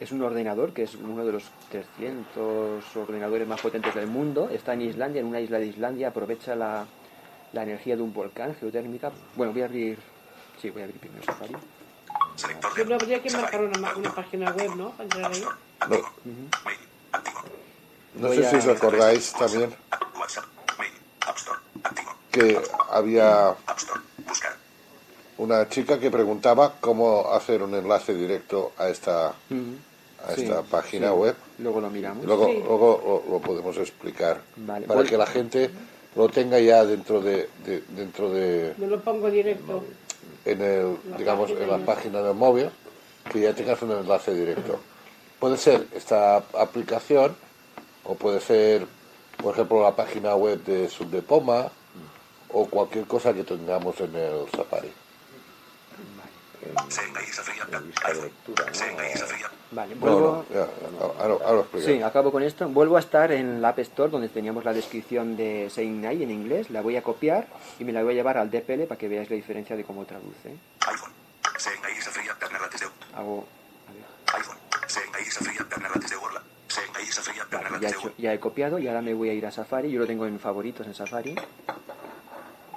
es 0.00 0.12
un 0.12 0.22
ordenador 0.22 0.72
que 0.72 0.82
es 0.84 0.94
uno 0.94 1.24
de 1.24 1.32
los 1.32 1.50
300 1.70 2.96
ordenadores 2.96 3.48
más 3.48 3.60
potentes 3.60 3.94
del 3.94 4.06
mundo. 4.06 4.48
Está 4.50 4.74
en 4.74 4.82
Islandia, 4.82 5.20
en 5.20 5.26
una 5.26 5.40
isla 5.40 5.58
de 5.58 5.66
Islandia, 5.66 6.08
aprovecha 6.08 6.54
la, 6.54 6.86
la 7.52 7.62
energía 7.62 7.96
de 7.96 8.02
un 8.02 8.12
volcán 8.12 8.54
geotérmica. 8.54 9.10
Bueno, 9.34 9.52
voy 9.52 9.62
a 9.62 9.64
abrir, 9.66 9.98
sí, 10.60 10.70
voy 10.70 10.82
a 10.82 10.84
abrir 10.84 11.00
primero 11.00 11.24
Safari. 11.24 11.54
Pero 12.74 12.94
habría 12.94 13.20
que 13.20 13.30
marcar 13.30 13.62
una, 13.62 14.14
página 14.14 14.52
web, 14.52 14.76
¿no? 14.76 14.90
Para 14.90 15.04
entrar 15.04 15.32
ahí. 15.32 15.44
No 18.14 18.28
sé 18.32 18.48
si 18.50 18.56
os 18.56 18.66
acordáis 18.66 19.32
también 19.32 19.74
que 22.30 22.60
había 22.90 23.54
una 25.38 25.68
chica 25.68 25.98
que 25.98 26.10
preguntaba 26.10 26.74
cómo 26.80 27.32
hacer 27.32 27.62
un 27.62 27.74
enlace 27.74 28.14
directo 28.14 28.72
a 28.76 28.88
esta, 28.88 29.28
a 29.28 29.34
Sí, 30.34 30.42
esta 30.42 30.62
página 30.62 31.08
sí. 31.08 31.14
web. 31.14 31.36
Luego 31.58 31.80
lo 31.80 31.90
miramos. 31.90 32.24
Luego, 32.24 32.46
Sí. 32.46 32.62
luego 32.66 33.22
lo, 33.28 33.32
lo 33.34 33.40
podemos 33.40 33.76
explicar 33.78 34.40
Vale, 34.56 34.86
para 34.86 35.00
voy- 35.00 35.08
que 35.08 35.16
la 35.16 35.26
gente 35.26 35.70
lo 36.16 36.28
tenga 36.28 36.58
ya 36.58 36.84
dentro 36.84 37.20
de, 37.20 37.48
de- 37.64 37.82
dentro 37.90 38.30
de 38.30 38.74
Me 38.78 38.86
lo 38.88 39.00
pongo 39.00 39.30
directo. 39.30 39.84
en 40.44 40.60
el 40.62 40.96
digamos 41.16 41.50
en 41.50 41.70
la 41.70 41.78
página 41.78 42.20
del 42.22 42.34
móvil 42.34 42.70
que 43.30 43.40
ya 43.40 43.54
tengas 43.54 43.80
un 43.82 43.92
enlace 43.92 44.34
directo. 44.34 44.80
Puede 45.38 45.56
ser 45.56 45.86
esta 45.94 46.36
aplicación 46.38 47.36
o 48.08 48.14
puede 48.14 48.40
ser 48.40 48.86
por 49.36 49.54
ejemplo 49.54 49.82
la 49.82 49.94
página 49.94 50.34
web 50.34 50.64
de 50.64 50.88
Subdepoma 50.88 51.70
o 52.50 52.66
cualquier 52.66 53.06
cosa 53.06 53.32
que 53.32 53.44
tengamos 53.44 54.00
en 54.00 54.16
el 54.16 54.50
Safari. 54.50 54.92
Vale, 59.70 59.94
No, 59.94 60.00
vuelvo. 60.00 60.44
ya, 60.52 60.66
ahora, 61.20 61.44
ahora. 61.44 61.64
Sí, 61.84 62.02
acabo 62.02 62.32
con 62.32 62.42
esto. 62.42 62.68
Vuelvo 62.68 62.96
a 62.96 63.00
estar 63.00 63.30
en 63.32 63.60
la 63.60 63.68
App 63.68 63.78
Store 63.80 64.10
donde 64.10 64.28
teníamos 64.28 64.64
la 64.64 64.72
descripción 64.72 65.36
de 65.36 65.70
Night 65.76 66.22
en 66.22 66.30
inglés. 66.30 66.70
La 66.70 66.80
voy 66.80 66.96
a 66.96 67.02
copiar 67.02 67.46
y 67.78 67.84
me 67.84 67.92
la 67.92 68.02
voy 68.02 68.12
a 68.12 68.16
llevar 68.16 68.38
al 68.38 68.50
DPL 68.50 68.84
para 68.86 68.98
que 68.98 69.08
veáis 69.08 69.28
la 69.30 69.36
diferencia 69.36 69.76
de 69.76 69.84
cómo 69.84 70.04
traduce. 70.06 70.56
iPhone. 70.86 71.12
Hago. 73.14 73.44
a 73.86 73.92
ver, 73.92 74.40
iPhone. 74.40 74.58
Vale, 77.50 77.80
ya, 77.80 77.88
he 77.88 77.90
hecho- 77.92 78.12
ya 78.18 78.32
he 78.32 78.40
copiado 78.40 78.78
y 78.78 78.88
ahora 78.88 79.02
me 79.02 79.14
voy 79.14 79.30
a 79.30 79.34
ir 79.34 79.46
a 79.46 79.50
Safari. 79.50 79.90
Yo 79.90 80.00
lo 80.00 80.06
tengo 80.06 80.26
en 80.26 80.38
favoritos 80.38 80.86
en 80.86 80.94
Safari. 80.94 81.34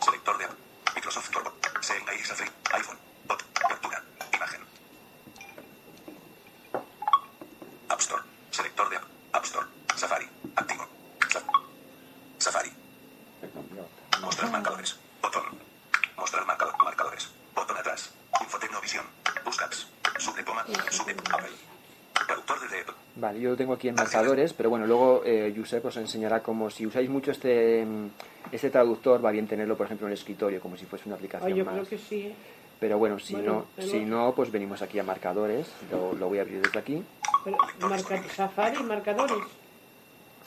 Selector 0.04 0.38
de 0.38 0.45
Microsoft 0.95 1.30
Turbo. 1.30 1.52
Senga 1.82 2.14
y 2.16 2.20
Safari. 2.20 2.49
iPhone. 2.74 2.97
Bot. 3.28 3.43
Captura. 3.54 4.04
Imagen. 4.34 4.62
App 7.89 7.99
Store. 7.99 8.24
Selector 8.52 8.89
de 8.89 8.97
App 9.34 9.43
Store. 9.45 9.68
Safari. 9.95 10.28
Activo. 10.56 10.88
Sa- 11.30 11.43
Safari. 12.38 12.72
Mostrar 14.22 14.52
marcadores. 14.52 14.97
Botón. 15.22 15.43
Mostrar 16.18 16.45
marcado- 16.45 16.74
marcadores. 16.84 17.30
Botón 17.56 17.78
atrás. 17.78 18.12
Infotecnovisión. 18.41 19.06
Buscats. 19.45 19.88
Subdepoma. 20.20 20.66
Sube. 20.89 21.16
Apple. 21.32 21.49
Traductor 22.28 22.60
de 22.62 22.78
Dep. 22.78 22.89
Vale, 23.16 23.30
yo 23.41 23.49
lo 23.51 23.57
tengo 23.57 23.73
aquí 23.73 23.87
en 23.89 23.95
marcadores, 23.95 24.53
pero 24.53 24.69
bueno, 24.69 24.85
luego 24.87 25.23
eh, 25.25 25.53
Josep 25.55 25.85
os 25.85 25.97
enseñará 25.97 26.41
cómo 26.41 26.69
si 26.69 26.85
usáis 26.85 27.09
mucho 27.09 27.31
este, 27.31 27.85
este 28.51 28.69
traductor, 28.69 29.23
va 29.23 29.31
bien 29.31 29.47
tenerlo, 29.47 29.75
por 29.75 29.87
ejemplo, 29.87 30.07
en 30.07 30.13
el 30.13 30.17
escritorio, 30.17 30.61
como 30.61 30.77
si 30.77 30.85
fuese 30.85 31.07
una 31.09 31.15
aplicación 31.15 31.53
yo 31.53 31.65
más. 31.65 31.73
creo 31.73 31.85
que 31.85 31.97
sí. 31.97 32.33
Pero 32.79 32.97
bueno, 32.97 33.19
si 33.19 33.33
Bueno, 33.35 33.65
no, 33.77 33.83
si 33.83 33.99
no, 33.99 34.33
pues 34.35 34.51
venimos 34.51 34.81
aquí 34.81 34.97
a 34.97 35.03
marcadores. 35.03 35.71
Lo, 35.91 36.13
lo 36.13 36.29
voy 36.29 36.39
a 36.39 36.41
abrir 36.41 36.61
desde 36.61 36.79
aquí. 36.79 37.03
Pero 37.43 37.57
marca, 37.87 38.23
Safari, 38.29 38.81
marcadores. 38.81 39.37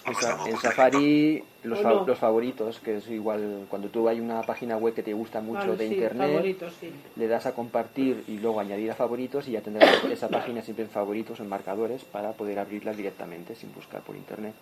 En, 0.07 0.15
Sa- 0.15 0.39
en 0.47 0.57
Safari, 0.59 1.43
los, 1.63 1.79
¿O 1.79 1.83
fa- 1.83 1.91
no? 1.95 2.07
los 2.07 2.19
favoritos, 2.19 2.79
que 2.81 2.99
es 2.99 3.09
igual 3.09 3.67
cuando 3.71 3.89
tú 3.89 4.07
hay 4.09 4.21
una 4.21 4.43
página 4.43 4.77
web 4.77 4.93
que 4.93 5.03
te 5.03 5.15
gusta 5.15 5.41
mucho 5.41 5.61
Vale, 5.61 5.77
de 5.77 5.89
sí, 5.89 5.95
internet, 5.95 6.57
sí. 6.79 6.91
le 7.17 7.27
das 7.27 7.47
a 7.47 7.55
compartir 7.55 8.23
y 8.29 8.39
luego 8.39 8.61
añadir 8.61 8.91
a 8.91 8.95
favoritos 8.95 9.49
y 9.49 9.53
ya 9.53 9.63
tendrás 9.63 10.05
esa 10.11 10.29
página 10.29 10.61
siempre 10.63 10.85
en 10.85 10.91
favoritos, 10.91 11.41
en 11.41 11.49
marcadores, 11.49 12.05
para 12.05 12.33
poder 12.33 12.59
abrirla 12.59 12.93
directamente 12.93 13.55
sin 13.55 13.73
buscar 13.75 14.03
por 14.03 14.15
internet. 14.17 14.53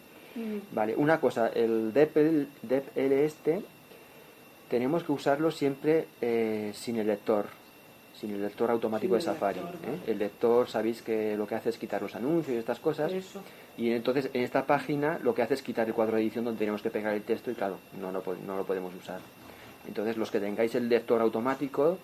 Vale, 0.73 0.95
una 0.97 1.21
cosa, 1.21 1.49
el 1.49 1.93
DEPL, 1.93 2.45
DEPL 2.63 3.13
este 3.13 3.61
tenemos 4.71 5.03
que 5.05 5.13
usarlo 5.13 5.51
siempre 5.51 6.07
eh, 6.23 6.71
sin 6.75 6.97
el 6.97 7.09
lector, 7.09 7.47
sin 8.23 8.31
el 8.31 8.41
lector 8.41 8.71
automático 8.71 9.15
de 9.15 9.19
el 9.19 9.25
Safari. 9.25 9.59
lector, 9.59 9.75
¿eh? 9.91 9.99
El 10.07 10.19
lector, 10.19 10.69
sabéis 10.69 11.03
que 11.03 11.37
lo 11.37 11.45
que 11.47 11.57
hace 11.57 11.71
es 11.71 11.77
quitar 11.77 12.01
los 12.01 12.15
anuncios 12.15 12.55
y 12.55 12.59
estas 12.59 12.79
cosas. 12.79 13.13
Eso. 13.13 13.43
Y 13.77 13.91
entonces 13.91 14.31
en 14.33 14.43
esta 14.43 14.65
página 14.65 15.19
lo 15.23 15.35
que 15.35 15.43
hace 15.43 15.55
es 15.55 15.63
quitar 15.63 15.89
el 15.89 15.93
cuadro 15.95 16.17
de 16.17 16.23
edición 16.23 16.45
donde 16.45 16.59
tenemos 16.61 16.81
que 16.83 16.91
pegar 16.91 17.15
el 17.15 17.23
texto 17.23 17.51
y 17.51 17.55
claro, 17.55 17.79
no 18.01 18.13
lo, 18.13 18.23
po- 18.23 18.37
no 18.47 18.57
lo 18.57 18.65
podemos 18.65 18.95
usar. 18.95 19.19
Entonces 19.89 20.17
los 20.17 20.31
que 20.31 20.39
tengáis 20.39 20.73
el 20.77 20.89
lector 20.89 21.21
automático, 21.21 21.99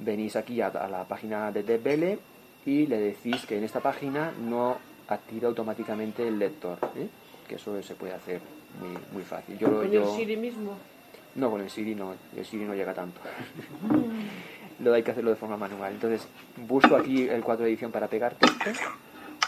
venís 0.00 0.36
aquí 0.36 0.60
a, 0.60 0.66
a 0.68 0.86
la 0.86 1.04
página 1.04 1.50
de 1.50 1.62
DevBele 1.62 2.18
y 2.66 2.86
le 2.86 2.98
decís 3.00 3.46
que 3.46 3.56
en 3.56 3.64
esta 3.64 3.80
página 3.80 4.30
no 4.38 4.76
activa 5.08 5.48
automáticamente 5.48 6.28
el 6.28 6.38
lector, 6.38 6.76
¿eh? 6.94 7.08
que 7.48 7.54
eso 7.54 7.82
se 7.82 7.94
puede 7.94 8.12
hacer 8.12 8.42
muy, 8.78 8.98
muy 9.12 9.22
fácil. 9.22 9.56
Yo, 9.56 9.68
Con 9.78 9.90
yo- 9.90 10.02
el 10.10 10.16
Siri 10.18 10.36
mismo. 10.36 10.76
no, 11.36 11.50
con 11.50 11.62
el 11.62 11.70
Siri 11.70 11.94
no, 11.94 12.14
el 12.36 12.44
Siri 12.44 12.64
no 12.66 12.74
llega 12.74 12.92
tanto. 12.92 13.18
lo 14.80 14.94
hay 14.94 15.02
que 15.02 15.10
hacerlo 15.10 15.30
de 15.30 15.36
forma 15.36 15.56
manual. 15.56 15.92
Entonces 15.92 16.26
busco 16.56 16.96
aquí 16.96 17.28
el 17.28 17.42
cuadro 17.42 17.64
de 17.64 17.70
edición 17.70 17.92
para 17.92 18.08
pegar 18.08 18.34
texto. 18.34 18.70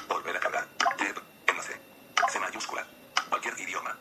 Volver 0.09 0.37
a 0.37 0.41
cargar. 0.41 0.67
C. 2.31 2.39
Mayúscula. 2.39 2.87
Cualquier 3.29 3.59
idioma. 3.59 3.97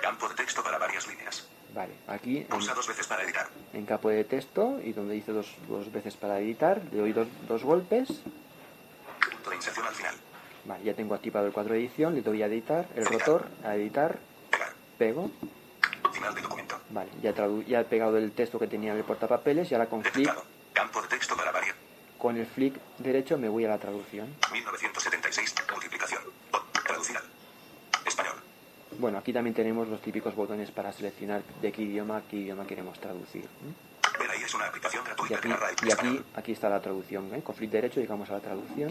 Campo 0.00 0.28
de 0.28 0.34
texto 0.34 0.62
para 0.62 0.78
varias 0.78 1.06
líneas. 1.06 1.46
Vale, 1.74 1.92
aquí 2.06 2.38
en, 2.38 2.46
Pulsa 2.46 2.72
dos 2.72 2.86
veces 2.86 3.06
para 3.06 3.24
editar. 3.24 3.48
en 3.72 3.84
campo 3.84 4.08
de 4.08 4.24
texto 4.24 4.80
y 4.82 4.92
donde 4.92 5.14
dice 5.14 5.32
dos, 5.32 5.54
dos 5.68 5.92
veces 5.92 6.16
para 6.16 6.38
editar, 6.38 6.80
le 6.92 6.98
doy 6.98 7.12
dos, 7.12 7.26
dos 7.48 7.64
golpes. 7.64 8.08
Punto 8.08 9.50
de 9.50 9.56
inserción 9.56 9.86
al 9.86 9.94
final. 9.94 10.14
Vale, 10.66 10.84
ya 10.84 10.94
tengo 10.94 11.14
activado 11.14 11.46
el 11.46 11.52
cuadro 11.52 11.74
de 11.74 11.80
edición, 11.80 12.14
le 12.14 12.22
doy 12.22 12.42
a 12.42 12.46
editar, 12.46 12.86
el 12.94 13.04
rotor, 13.04 13.46
a 13.64 13.74
editar, 13.74 14.18
Pegar. 14.50 14.72
pego. 14.96 15.30
Final 16.12 16.34
de 16.34 16.40
documento. 16.42 16.80
Vale, 16.90 17.10
ya, 17.20 17.34
ya 17.66 17.80
he 17.80 17.84
pegado 17.84 18.16
el 18.16 18.32
texto 18.32 18.58
que 18.58 18.68
tenía 18.68 18.92
en 18.92 18.98
el 18.98 19.04
portapapeles 19.04 19.70
y 19.70 19.74
ahora 19.74 19.88
con. 19.88 20.02
Campo 20.74 21.00
de 21.00 21.08
texto 21.08 21.36
para 21.36 21.52
varias. 21.52 21.76
con 22.18 22.36
el 22.36 22.46
flick 22.46 22.74
derecho 22.98 23.38
me 23.38 23.48
voy 23.48 23.64
a 23.64 23.68
la 23.68 23.78
traducción. 23.78 24.26
1976. 24.52 25.54
Multiplicación. 25.70 26.22
Traducir. 26.84 27.16
Español. 28.04 28.34
Bueno, 28.98 29.18
aquí 29.18 29.32
también 29.32 29.54
tenemos 29.54 29.88
los 29.88 30.00
típicos 30.02 30.34
botones 30.34 30.70
para 30.72 30.92
seleccionar 30.92 31.42
de 31.62 31.70
qué 31.72 31.82
idioma, 31.82 32.22
qué 32.28 32.36
idioma 32.36 32.66
queremos 32.66 32.98
traducir. 33.00 33.44
¿eh? 33.44 34.26
Ahí 34.30 34.42
es 34.42 34.54
una 34.54 34.66
aplicación 34.66 35.02
Y 35.04 35.06
gratuita 35.06 35.34
aquí, 35.36 35.42
que 35.42 35.48
narra 35.48 35.70
el 35.70 35.76
y 35.88 35.92
aquí, 35.92 36.24
aquí 36.34 36.52
está 36.52 36.68
la 36.68 36.80
traducción. 36.80 37.32
¿eh? 37.34 37.42
Con 37.42 37.54
flick 37.54 37.70
derecho 37.70 38.00
llegamos 38.00 38.28
a 38.30 38.34
la 38.34 38.40
traducción. 38.40 38.90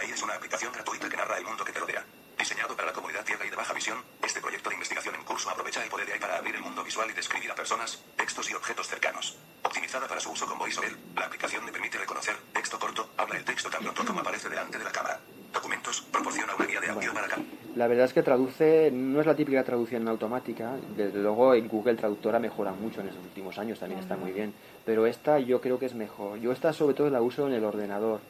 Ahí 0.00 0.10
es 0.10 0.22
una 0.22 0.34
aplicación 0.34 0.72
gratuita 0.72 1.08
que 1.08 1.16
narra 1.16 1.38
el 1.38 1.44
mundo 1.44 1.64
que 1.64 1.72
te 1.72 1.80
rodea. 1.80 2.04
Diseñado 2.38 2.74
para 2.76 2.88
la 2.88 2.92
comunidad 3.22 3.26
ciega 3.26 3.46
y 3.46 3.50
de 3.50 3.56
baja 3.56 3.72
visión, 3.74 3.98
este 4.24 4.40
proyecto 4.40 4.68
de 4.70 4.74
investigación 4.76 5.14
en 5.14 5.22
curso 5.24 5.48
aprovecha 5.50 5.82
el 5.82 5.90
poder 5.90 6.06
de 6.06 6.12
AI 6.14 6.18
para 6.20 6.36
abrir 6.38 6.54
el 6.56 6.62
mundo 6.62 6.82
visual 6.84 7.08
y 7.10 7.14
describir 7.14 7.50
a 7.50 7.54
personas, 7.54 8.02
textos 8.16 8.50
y 8.50 8.54
objetos 8.54 8.88
cercanos. 8.88 9.36
Optimizada 9.62 10.08
para 10.08 10.20
su 10.20 10.30
uso 10.32 10.46
con 10.46 10.58
VoiceOver, 10.58 10.92
la 11.16 11.26
aplicación 11.26 11.64
le 11.64 11.72
permite 11.72 11.98
reconocer 11.98 12.34
texto 12.52 12.78
corto, 12.78 13.08
habla 13.16 13.36
el 13.38 13.44
texto 13.44 13.70
tan 13.70 13.82
pronto 13.82 14.04
como 14.04 14.20
aparece 14.20 14.48
delante 14.48 14.78
de 14.78 14.84
la 14.84 14.90
cámara. 14.92 15.20
Documentos, 15.52 16.00
proporciona 16.10 16.54
una 16.54 16.66
guía 16.66 16.80
de 16.80 16.88
audio 16.88 17.12
para 17.14 17.28
cam- 17.28 17.44
La 17.76 17.86
verdad 17.86 18.06
es 18.06 18.12
que 18.12 18.22
traduce, 18.22 18.90
no 18.92 19.20
es 19.20 19.26
la 19.26 19.36
típica 19.36 19.62
traducción 19.64 20.08
automática, 20.08 20.72
desde 20.96 21.18
luego 21.20 21.54
en 21.54 21.68
Google 21.68 21.94
Traductor 21.96 22.34
ha 22.34 22.38
mejorado 22.40 22.76
mucho 22.76 23.00
en 23.02 23.08
estos 23.08 23.22
últimos 23.24 23.58
años, 23.58 23.78
también 23.78 24.00
está 24.00 24.16
muy 24.16 24.32
bien, 24.32 24.52
pero 24.84 25.06
esta 25.06 25.38
yo 25.38 25.60
creo 25.60 25.78
que 25.78 25.86
es 25.86 25.94
mejor. 25.94 26.38
Yo 26.40 26.52
esta 26.52 26.72
sobre 26.72 26.94
todo 26.94 27.10
la 27.10 27.20
uso 27.22 27.46
en 27.46 27.52
el 27.54 27.64
ordenador, 27.64 28.20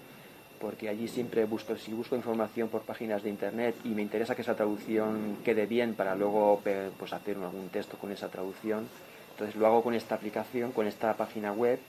porque 0.62 0.88
allí 0.88 1.08
siempre 1.08 1.44
busco, 1.44 1.76
si 1.76 1.92
busco 1.92 2.14
información 2.14 2.68
por 2.68 2.82
páginas 2.82 3.24
de 3.24 3.30
internet 3.30 3.74
y 3.82 3.88
me 3.88 4.00
interesa 4.00 4.36
que 4.36 4.42
esa 4.42 4.54
traducción 4.54 5.38
quede 5.44 5.66
bien 5.66 5.94
para 5.94 6.14
luego 6.14 6.62
pues 6.98 7.12
hacer 7.12 7.36
algún 7.36 7.68
texto 7.68 7.98
con 7.98 8.12
esa 8.12 8.28
traducción, 8.28 8.86
entonces 9.32 9.56
lo 9.56 9.66
hago 9.66 9.82
con 9.82 9.92
esta 9.92 10.14
aplicación, 10.14 10.70
con 10.70 10.86
esta 10.86 11.14
página 11.16 11.52
web 11.52 11.80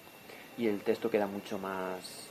y 0.58 0.66
el 0.66 0.82
texto 0.82 1.12
queda 1.12 1.28
mucho 1.28 1.60
más 1.60 2.30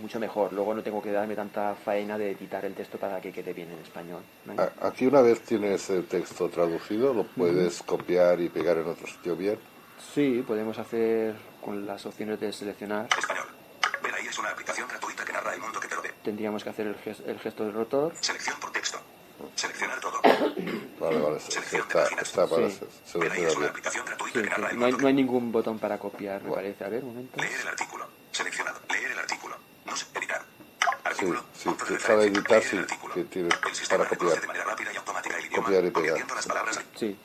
mucho 0.00 0.20
mejor. 0.20 0.52
Luego 0.52 0.74
no 0.74 0.82
tengo 0.82 1.02
que 1.02 1.10
darme 1.10 1.34
tanta 1.34 1.74
faena 1.74 2.16
de 2.16 2.30
editar 2.30 2.64
el 2.64 2.74
texto 2.74 2.96
para 2.96 3.20
que 3.20 3.32
quede 3.32 3.52
bien 3.52 3.72
en 3.72 3.78
español. 3.80 4.22
Aquí 4.80 5.06
una 5.06 5.22
vez 5.22 5.40
tienes 5.40 5.90
el 5.90 6.04
texto 6.04 6.48
traducido, 6.50 7.12
lo 7.12 7.24
puedes 7.24 7.82
copiar 7.82 8.40
y 8.40 8.48
pegar 8.48 8.76
en 8.76 8.86
otro 8.86 9.08
sitio 9.08 9.34
bien. 9.34 9.58
Sí, 10.14 10.44
podemos 10.46 10.78
hacer 10.78 11.34
con 11.60 11.84
las 11.84 12.06
opciones 12.06 12.38
de 12.38 12.52
seleccionar. 12.52 13.08
Español. 13.18 13.57
Ahí 14.18 14.26
es 14.26 14.38
una 14.38 14.50
aplicación 14.50 14.88
gratuita 14.88 15.24
que 15.24 15.32
narra 15.32 15.54
el 15.54 15.60
mundo 15.60 15.78
que 15.78 15.86
te 15.88 15.94
rodea. 15.94 16.12
Tendríamos 16.24 16.64
que 16.64 16.70
hacer 16.70 16.86
el, 16.88 16.96
ges- 16.96 17.22
el 17.26 17.38
gesto 17.38 17.64
del 17.64 17.72
rotor. 17.72 18.12
Selección 18.20 18.58
por 18.58 18.72
texto. 18.72 18.98
Seleccionar 19.54 20.00
todo. 20.00 20.20
Vale, 20.98 21.16
vale, 21.20 21.36
de 21.36 21.78
está, 21.78 22.04
está 22.20 22.46
para 22.48 22.68
Sí. 22.68 22.80
se- 23.04 23.46
es 23.46 23.56
una 23.56 23.68
aplicación 23.68 24.04
gratuita 24.04 24.40
Sí, 24.40 24.48
que 24.48 24.54
sí, 24.54 24.76
No, 24.76 24.86
hay, 24.86 24.92
no 24.94 25.06
hay 25.06 25.14
ningún 25.14 25.52
botón 25.52 25.78
para 25.78 25.96
copiar, 25.96 26.42
me 26.42 26.48
Bueno. 26.48 26.54
parece. 26.56 26.84
A 26.84 26.88
ver, 26.88 27.04
un 27.04 27.10
momento. 27.10 27.40
Leer 27.40 27.60
el 27.60 27.68
artículo. 27.68 28.08
Seleccionado. 28.32 28.80
Leer 28.90 29.12
el 29.12 29.18
artículo. 29.20 29.56
No 29.86 29.96
sé, 29.96 30.06
editar. 30.16 30.42
Sí, 30.80 30.88
Artículo. 31.04 31.40
sí, 31.54 31.70
sí, 31.86 31.94
para 32.06 32.22
editar 32.24 32.62
sí, 32.62 32.78
que 33.14 33.74
sistema 33.74 34.04
para 34.04 34.16
copiar. 34.16 34.40
de 34.40 34.46
manera 34.48 34.64
rápida 34.64 34.92
y 34.92 34.96
automática 34.96 35.38
el 35.38 35.46
idioma, 35.46 35.64
Copiar 35.64 35.84
y 35.84 35.90
pegar. 35.90 36.34
las 36.34 36.46
palabras 36.46 36.80
Sí, 36.96 37.16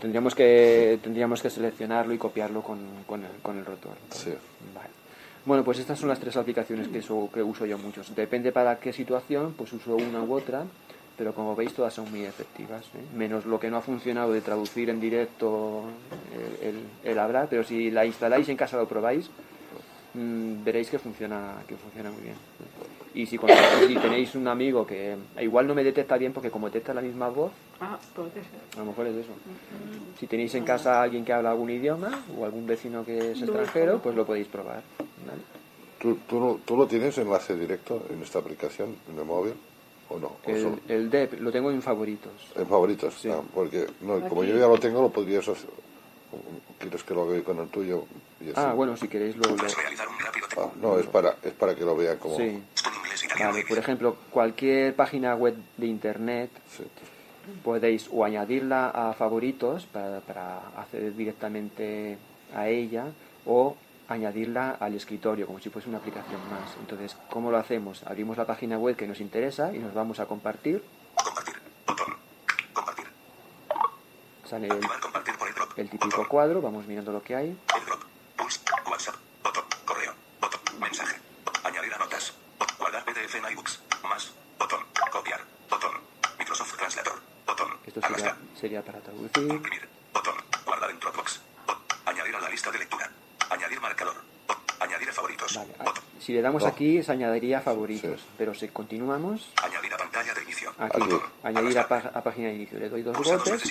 tendríamos 0.00 0.34
que, 0.34 0.98
tendríamos 1.02 1.42
que 1.42 1.50
seleccionarlo 1.50 2.14
y 2.14 2.18
copiarlo 2.18 2.62
con, 2.62 3.04
con, 3.04 3.24
el, 3.24 3.30
con 3.42 3.58
el 3.58 3.64
rotor. 3.66 3.96
Sí. 4.10 4.34
Vale. 4.74 4.88
Bueno, 5.48 5.64
pues 5.64 5.78
estas 5.78 5.98
son 5.98 6.10
las 6.10 6.20
tres 6.20 6.36
aplicaciones 6.36 6.88
que, 6.88 6.98
uso- 6.98 7.30
que 7.32 7.42
uso 7.42 7.64
yo 7.64 7.78
muchos. 7.78 8.14
Depende 8.14 8.52
para 8.52 8.78
qué 8.78 8.92
situación, 8.92 9.54
pues 9.56 9.72
uso 9.72 9.96
una 9.96 10.22
u 10.22 10.34
otra, 10.34 10.64
pero 11.16 11.32
como 11.32 11.56
veis 11.56 11.72
todas 11.72 11.94
son 11.94 12.10
muy 12.10 12.22
efectivas. 12.24 12.84
¿eh? 12.94 12.98
Menos 13.16 13.46
lo 13.46 13.58
que 13.58 13.70
no 13.70 13.78
ha 13.78 13.80
funcionado 13.80 14.30
de 14.34 14.42
traducir 14.42 14.90
en 14.90 15.00
directo 15.00 15.84
el, 16.60 16.68
el- 16.68 16.84
el 17.12 17.18
hablar, 17.18 17.46
pero 17.48 17.64
si 17.64 17.90
la 17.90 18.04
instaláis 18.04 18.46
en 18.50 18.58
casa 18.58 18.76
lo 18.76 18.86
probáis, 18.86 19.30
mm, 20.12 20.62
veréis 20.64 20.90
que 20.90 20.98
funciona, 20.98 21.54
que 21.66 21.76
funciona 21.76 22.10
muy 22.10 22.20
bien. 22.24 22.34
Y 23.14 23.24
si, 23.24 23.38
cuando- 23.38 23.58
si 23.86 23.96
tenéis 23.96 24.34
un 24.34 24.46
amigo 24.48 24.86
que 24.86 25.16
igual 25.40 25.66
no 25.66 25.74
me 25.74 25.82
detecta 25.82 26.18
bien 26.18 26.34
porque 26.34 26.50
como 26.50 26.66
detecta 26.66 26.92
la 26.92 27.00
misma 27.00 27.28
voz, 27.30 27.52
Ah, 27.80 27.96
a 28.76 28.78
lo 28.80 28.84
mejor 28.84 29.06
es 29.06 29.14
eso. 29.16 29.32
Si 30.20 30.26
tenéis 30.26 30.54
en 30.56 30.64
casa 30.64 30.98
a 30.98 31.02
alguien 31.04 31.24
que 31.24 31.32
habla 31.32 31.52
algún 31.52 31.70
idioma 31.70 32.10
o 32.38 32.44
algún 32.44 32.66
vecino 32.66 33.02
que 33.02 33.30
es 33.32 33.38
extranjero, 33.40 33.92
pues 34.02 34.14
lo 34.14 34.26
podéis 34.26 34.46
probar. 34.48 34.82
¿Vale? 35.26 35.40
¿Tú, 36.00 36.16
tú, 36.28 36.38
no- 36.40 36.60
¿Tú 36.64 36.76
lo 36.76 36.86
tienes 36.86 37.16
enlace 37.18 37.56
directo 37.56 38.04
en 38.10 38.22
esta 38.22 38.38
aplicación, 38.38 38.96
en 39.10 39.18
el 39.18 39.24
móvil? 39.24 39.54
¿O 40.10 40.18
no? 40.18 40.36
¿O 40.44 40.50
El, 40.50 40.62
solo 40.62 40.78
el 40.88 41.10
DEP 41.10 41.40
lo 41.40 41.52
tengo 41.52 41.70
en 41.70 41.82
favoritos. 41.82 42.32
en 42.54 42.66
favoritos? 42.66 43.14
Sí. 43.20 43.28
Ah, 43.30 43.42
porque 43.54 43.86
no, 44.00 44.26
como 44.28 44.42
yo 44.44 44.56
ya 44.56 44.66
lo 44.66 44.78
tengo, 44.78 45.02
lo 45.02 45.10
podrías 45.10 45.46
hacer. 45.48 45.68
¿Quieres 46.78 47.02
que 47.02 47.14
lo 47.14 47.22
haga 47.22 47.42
con 47.42 47.58
el 47.58 47.68
tuyo? 47.68 48.04
Y 48.40 48.44
así. 48.44 48.52
Ah, 48.56 48.72
bueno, 48.74 48.96
si 48.96 49.08
queréis 49.08 49.36
lo... 49.36 49.48
lo- 49.50 49.64
Ah, 50.56 50.70
no, 50.80 50.98
es 50.98 51.06
para, 51.06 51.36
es 51.42 51.52
para 51.52 51.74
que 51.74 51.84
lo 51.84 51.96
vean 51.96 52.18
como... 52.18 52.36
Sí. 52.36 52.62
Vale, 53.38 53.64
por 53.68 53.78
ejemplo, 53.78 54.16
cualquier 54.30 54.94
página 54.94 55.34
web 55.34 55.54
de 55.76 55.86
internet 55.86 56.50
Sí. 56.76 56.84
podéis 57.64 58.08
o 58.12 58.24
añadirla 58.24 58.90
a 58.90 59.12
favoritos 59.14 59.86
para, 59.86 60.20
para 60.20 60.58
acceder 60.76 61.14
directamente 61.16 62.18
a 62.54 62.68
ella 62.68 63.06
o 63.46 63.76
añadirla 64.08 64.76
al 64.80 64.94
escritorio 64.94 65.46
como 65.46 65.58
si 65.60 65.70
fuese 65.70 65.88
una 65.88 65.98
aplicación 65.98 66.40
más. 66.50 66.74
Entonces, 66.80 67.16
¿cómo 67.30 67.50
lo 67.50 67.58
hacemos? 67.58 68.02
Abrimos 68.04 68.36
la 68.36 68.46
página 68.46 68.78
web 68.78 68.96
que 68.96 69.06
nos 69.06 69.20
interesa 69.20 69.72
y 69.74 69.78
nos 69.78 69.92
vamos 69.94 70.18
a 70.20 70.26
compartir. 70.26 70.82
Compartir. 71.22 71.54
Botón. 71.86 72.16
Compartir. 72.72 73.06
Sale 74.44 74.66
el, 74.68 74.80
compartir 75.00 75.36
por 75.36 75.48
el 75.48 75.54
drop. 75.54 75.78
el 75.78 75.90
típico 75.90 76.06
Botón. 76.16 76.24
cuadro, 76.26 76.62
vamos 76.62 76.86
mirando 76.86 77.12
lo 77.12 77.22
que 77.22 77.36
hay. 77.36 77.48
El 77.76 77.84
drop. 77.84 78.02
Pulse. 78.36 78.60
WhatsApp. 78.90 79.16
Botón. 79.44 79.64
Correo. 79.84 80.12
Botón. 80.40 80.60
Mensaje. 80.80 81.16
Añadir 81.64 81.92
a 81.94 81.98
notas. 81.98 82.32
Guardar 82.78 83.04
PDF 83.04 83.34
en 83.34 83.52
iBooks. 83.52 83.82
Más. 84.04 84.32
Botón. 84.58 84.80
Copiar. 85.12 85.40
Botón. 85.68 85.92
Microsoft 86.38 86.76
Translator. 86.76 87.20
Botón. 87.46 87.68
Esto 87.86 88.00
sería, 88.00 88.36
sería 88.58 88.82
para 88.82 89.00
traducir. 89.00 89.48
Imprimir. 89.50 89.86
Botón. 90.14 90.34
Guardar 90.64 90.90
en 90.90 90.98
Dropbox. 91.00 91.40
Bot- 91.66 91.78
Añadir 92.06 92.34
a 92.36 92.40
la 92.40 92.48
lista 92.48 92.70
de 92.70 92.78
lectura. 92.78 93.10
Añadir 93.50 93.80
marcador. 93.80 94.14
Bot- 94.46 94.58
Añadir 94.80 95.08
a 95.10 95.12
favoritos. 95.12 95.54
Vale, 95.56 95.74
a- 95.78 95.82
Botón. 95.84 96.04
Si 96.28 96.34
le 96.34 96.42
damos 96.42 96.60
No. 96.62 96.68
aquí, 96.68 97.02
se 97.02 97.10
añadiría 97.12 97.62
favoritos. 97.62 98.20
Sí. 98.20 98.26
Pero 98.36 98.52
si 98.52 98.68
continuamos, 98.68 99.50
Añadir 99.62 99.94
a 99.94 99.96
pantalla 99.96 100.34
de 100.34 100.42
inicio. 100.42 100.70
aquí, 100.78 101.00
añadir 101.42 101.78
a, 101.78 101.88
pá- 101.88 102.10
a 102.12 102.22
página 102.22 102.48
de 102.48 102.54
inicio. 102.56 102.78
Le 102.78 102.90
doy 102.90 103.00
dos 103.00 103.16
Pulsa 103.16 103.36
golpes. 103.38 103.62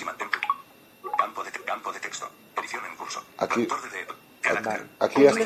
Campo 1.16 1.44
de, 1.44 1.50
te- 1.52 1.60
campo 1.60 1.92
de 1.92 2.00
texto. 2.00 2.28
Edición 2.58 2.82
en 2.90 2.96
curso. 2.96 3.22
Aquí. 3.36 3.60
De. 3.62 3.68
Vale. 4.64 4.82
Aquí 4.98 5.24
has- 5.24 5.36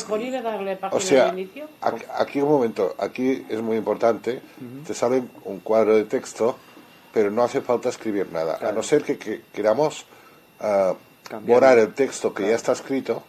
darle 0.42 0.76
página 0.76 0.96
O 0.96 1.00
sea, 1.00 1.24
de 1.32 1.40
inicio. 1.42 1.68
aquí, 1.82 2.04
aquí 2.16 2.40
un 2.40 2.48
momento, 2.48 2.94
aquí 2.98 3.44
es 3.46 3.60
muy 3.60 3.76
importante, 3.76 4.40
te 4.86 4.94
sale 4.94 5.22
un 5.44 5.60
cuadro 5.60 5.94
de 5.94 6.04
texto, 6.04 6.56
pero 7.12 7.30
no 7.30 7.42
hace 7.44 7.60
falta 7.60 7.90
escribir 7.90 8.32
nada, 8.32 8.56
a 8.66 8.72
no 8.72 8.82
ser 8.82 9.02
que, 9.04 9.18
que 9.18 9.42
queramos 9.52 10.06
ah, 10.60 10.94
borrar 11.42 11.76
el 11.78 11.92
texto 11.92 12.30
que 12.32 12.36
Claro. 12.44 12.52
ya 12.52 12.56
está 12.56 12.72
escrito, 12.72 13.22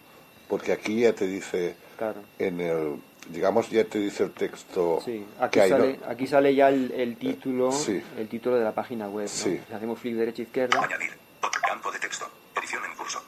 porque 0.48 0.72
aquí 0.72 1.02
ya 1.02 1.12
te 1.12 1.28
dice 1.28 1.76
Claro. 1.98 2.22
en 2.40 2.62
el, 2.62 3.02
digamos, 3.30 3.70
ya 3.70 3.84
te 3.86 4.00
dice 4.00 4.24
el 4.24 4.32
texto 4.32 5.02
Sí, 5.04 5.26
aquí 5.40 5.52
que 5.54 5.62
hay, 5.62 5.70
¿no? 5.72 5.78
sale, 5.78 6.00
aquí 6.08 6.28
sale 6.28 6.56
ya 6.56 6.70
el, 6.70 6.92
el 6.92 7.16
título, 7.18 7.72
Sí. 7.72 8.02
el 8.18 8.28
título 8.28 8.58
de 8.58 8.64
la 8.64 8.72
página 8.74 9.08
web. 9.08 9.26
¿no? 9.26 9.30
Sí. 9.30 9.60
Hacemos 9.74 10.00
clic 10.00 10.16
derecha 10.16 10.42
izquierda, 10.44 10.82
Añadir. 10.84 11.12
Bot- 11.42 11.52
Campo 11.68 11.92
de 11.92 12.00
texto. 12.00 12.26
Edición 12.56 12.84
en 12.90 12.96
curso. 12.98 13.22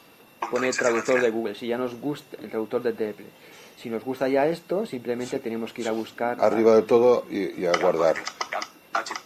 pone 0.51 0.71
traductor 0.71 1.19
de 1.21 1.29
Google. 1.31 1.55
Si 1.55 1.67
ya 1.67 1.77
nos 1.77 1.95
gusta 1.99 2.37
el 2.41 2.49
traductor 2.49 2.81
de 2.83 2.93
Deble. 2.93 3.25
Si 3.81 3.89
nos 3.89 4.03
gusta 4.03 4.27
ya 4.27 4.45
esto, 4.47 4.85
simplemente 4.85 5.39
tenemos 5.39 5.73
que 5.73 5.81
ir 5.81 5.89
a 5.89 5.91
buscar. 5.91 6.37
Arriba 6.41 6.75
de 6.75 6.81
todo 6.83 7.25
y, 7.29 7.59
y 7.61 7.65
a 7.65 7.71
guardar. 7.77 8.15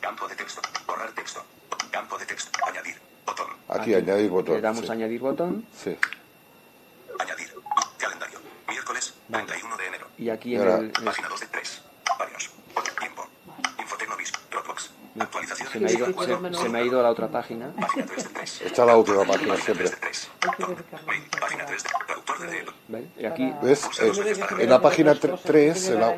Campo 0.02 0.28
de 0.28 0.36
texto. 0.36 0.62
Borrar 0.88 1.12
texto. 1.12 1.44
Campo 1.92 2.18
de 2.18 2.26
texto. 2.26 2.58
Añadir. 2.68 2.96
Botón. 3.26 3.48
Aquí, 3.70 3.94
añadir 3.94 4.30
botón. 4.30 4.56
Le 4.56 4.62
damos 4.62 4.86
sí. 4.86 4.92
añadir 4.92 5.20
botón 5.22 5.66
Sí. 5.76 5.96
Añadir. 7.20 7.54
Calendario. 7.98 8.40
Miércoles 8.68 9.14
31 9.32 9.78
de 9.78 9.88
enero. 9.88 10.08
y 10.18 10.30
aquí 10.30 10.56
en 10.56 10.62
el, 10.62 10.92
Página 10.92 11.28
2 11.30 11.40
de 11.40 11.48
3. 11.48 11.82
Varios. 12.18 12.50
Tiempo. 13.00 13.28
Infotecnovis. 13.80 14.32
Dropbox. 14.52 14.92
Actualización 15.20 15.70
se, 15.70 15.80
me 15.80 15.90
ha 15.90 15.92
ido, 15.94 16.06
se, 16.08 16.64
se 16.64 16.70
me 16.70 16.80
ha 16.80 16.84
ido 16.84 17.00
a 17.00 17.04
la 17.04 17.10
otra 17.12 17.28
página. 17.28 17.72
Página 17.80 18.06
3 18.06 18.24
de 18.24 18.30
3. 18.30 18.62
Esta 18.62 18.82
es 18.82 18.88
la 18.88 18.96
última 18.98 19.26
página 19.26 19.56
siempre. 19.58 19.90
3. 19.90 20.30
Hay 20.42 20.50
que 20.56 20.66
dedicarle 20.66 21.08
Mail. 21.08 21.22
mucho 21.24 21.40
Página 21.40 21.66
trabajo. 21.66 21.68
3 21.68 21.84
de 21.84 21.90
traductor 22.06 22.40
de 22.40 22.48
Deble. 22.48 22.72
¿vale? 22.88 23.08
Y 23.18 23.26
aquí 23.26 23.54
¿Ves? 23.62 23.90
Eh, 24.02 24.64
en 24.64 24.70
la 24.70 24.82
página 24.82 25.16
3, 25.16 25.90
en 25.90 26.00
la, 26.00 26.18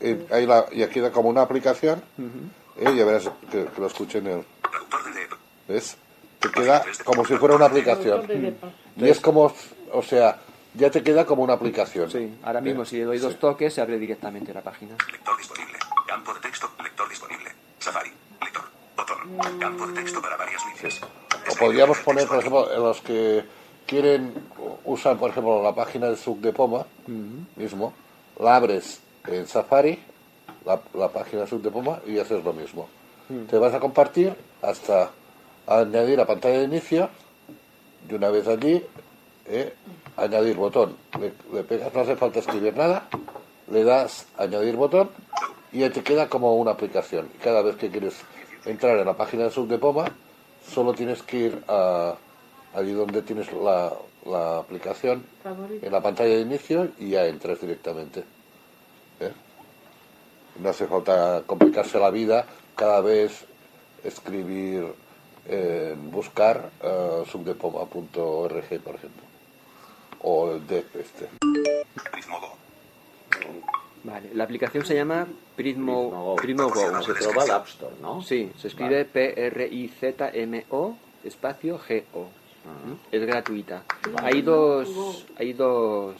eh, 0.00 0.26
hay 0.30 0.46
la, 0.46 0.66
y 0.72 0.82
aquí 0.82 1.00
da 1.00 1.10
como 1.10 1.28
una 1.28 1.42
aplicación. 1.42 2.02
eh, 2.76 2.94
ya 2.96 3.04
verás 3.04 3.30
que, 3.50 3.64
que 3.66 3.80
lo 3.80 3.86
escuchen 3.86 4.26
en 4.26 4.38
el. 4.38 4.44
Traductor 4.60 5.04
de 5.04 5.20
Deble. 5.20 5.36
¿Ves? 5.68 5.96
Te 6.40 6.50
queda 6.50 6.84
como 7.04 7.24
si 7.24 7.36
fuera 7.36 7.54
una 7.54 7.66
aplicación. 7.66 8.26
Y 8.96 9.08
es 9.08 9.20
como, 9.20 9.54
o 9.92 10.02
sea, 10.02 10.38
ya 10.74 10.90
te 10.90 11.02
queda 11.02 11.24
como 11.24 11.42
una 11.42 11.54
aplicación. 11.54 12.10
Sí, 12.10 12.38
ahora 12.42 12.60
mismo 12.60 12.84
si 12.84 12.98
le 12.98 13.04
doy 13.04 13.18
dos 13.18 13.38
toques 13.38 13.74
se 13.74 13.80
abre 13.80 13.98
directamente 13.98 14.52
la 14.52 14.62
página. 14.62 14.96
Lector 15.10 15.36
disponible. 15.36 15.78
Campo 16.06 16.34
de 16.34 16.40
texto. 16.40 16.70
Lector 16.82 17.08
disponible. 17.08 17.50
Safari. 17.78 18.10
Lector. 18.40 18.62
Botón. 18.96 19.58
Campo 19.58 19.86
de 19.86 19.94
texto 19.94 20.22
para 20.22 20.36
varias 20.36 20.62
líneas. 20.66 21.00
O 21.50 21.54
podríamos 21.56 21.98
poner, 21.98 22.28
por 22.28 22.38
ejemplo, 22.38 22.72
en 22.72 22.82
los 22.82 23.00
que 23.00 23.44
quieren, 23.86 24.32
usan, 24.84 25.18
por 25.18 25.30
ejemplo, 25.30 25.62
la 25.62 25.74
página 25.74 26.08
de 26.08 26.16
Suc 26.16 26.38
de 26.38 26.52
Poma, 26.52 26.86
mismo, 27.56 27.92
la 28.38 28.56
abres 28.56 29.00
en 29.26 29.46
Safari, 29.46 29.98
la, 30.64 30.80
la 30.94 31.08
página 31.08 31.42
de 31.42 31.48
Suc 31.48 31.62
de 31.62 31.70
Poma, 31.70 32.00
y 32.06 32.18
haces 32.18 32.44
lo 32.44 32.52
mismo. 32.52 32.88
Te 33.50 33.58
vas 33.58 33.74
a 33.74 33.80
compartir 33.80 34.34
hasta 34.62 35.10
añadir 35.66 36.20
a 36.20 36.26
pantalla 36.26 36.58
de 36.58 36.64
inicio, 36.64 37.10
y 38.08 38.14
una 38.14 38.28
vez 38.30 38.46
allí, 38.46 38.84
eh, 39.46 39.72
añadir 40.16 40.56
botón. 40.56 40.96
Le, 41.18 41.32
le 41.52 41.64
pegas, 41.64 41.92
no 41.94 42.00
hace 42.00 42.16
falta 42.16 42.40
escribir 42.40 42.76
nada, 42.76 43.08
le 43.70 43.84
das 43.84 44.26
añadir 44.38 44.76
botón, 44.76 45.10
y 45.72 45.80
ya 45.80 45.90
te 45.90 46.02
queda 46.02 46.28
como 46.28 46.54
una 46.56 46.72
aplicación. 46.72 47.28
Cada 47.42 47.62
vez 47.62 47.76
que 47.76 47.90
quieres 47.90 48.14
entrar 48.64 48.98
en 48.98 49.06
la 49.06 49.16
página 49.16 49.44
de 49.44 49.50
Suc 49.50 49.68
de 49.68 49.78
Poma, 49.78 50.04
solo 50.68 50.92
tienes 50.94 51.22
que 51.22 51.36
ir 51.36 51.62
a 51.68 52.14
allí 52.74 52.92
donde 52.92 53.22
tienes 53.22 53.52
la, 53.52 53.92
la 54.24 54.58
aplicación 54.58 55.24
Favorito. 55.42 55.84
en 55.84 55.92
la 55.92 56.00
pantalla 56.00 56.34
de 56.34 56.40
inicio 56.40 56.88
y 56.98 57.10
ya 57.10 57.26
entras 57.26 57.60
directamente. 57.60 58.20
¿eh? 59.20 59.32
No 60.60 60.68
hace 60.68 60.86
falta 60.86 61.42
complicarse 61.46 61.98
la 61.98 62.10
vida 62.10 62.46
cada 62.76 63.00
vez 63.00 63.44
escribir, 64.04 64.86
eh, 65.46 65.94
buscar 66.10 66.70
uh, 66.82 67.24
subdepoma.org, 67.24 68.80
por 68.82 68.94
ejemplo. 68.94 69.21
O 70.22 70.52
el 70.52 70.66
DEP 70.66 70.96
este. 70.96 71.28
Prismogo. 72.12 72.56
Vale, 74.04 74.30
la 74.34 74.44
aplicación 74.44 74.84
se 74.84 74.94
llama 74.94 75.26
Prismo, 75.56 76.10
Prismo 76.10 76.24
Go. 76.24 76.36
Prismo 76.36 76.68
Go. 76.70 77.02
Se 77.02 77.14
trova 77.14 77.56
App 77.56 77.66
Store, 77.68 77.94
¿no? 78.00 78.22
Sí, 78.22 78.50
se 78.56 78.68
escribe 78.68 79.04
P-R-I-Z-M-O 79.04 80.96
espacio 81.24 81.78
G-O. 81.78 82.28
Es 83.10 83.24
gratuita. 83.26 83.84
Hay 84.22 84.42
dos, 84.42 85.26
hay 85.36 85.52
dos, 85.52 86.14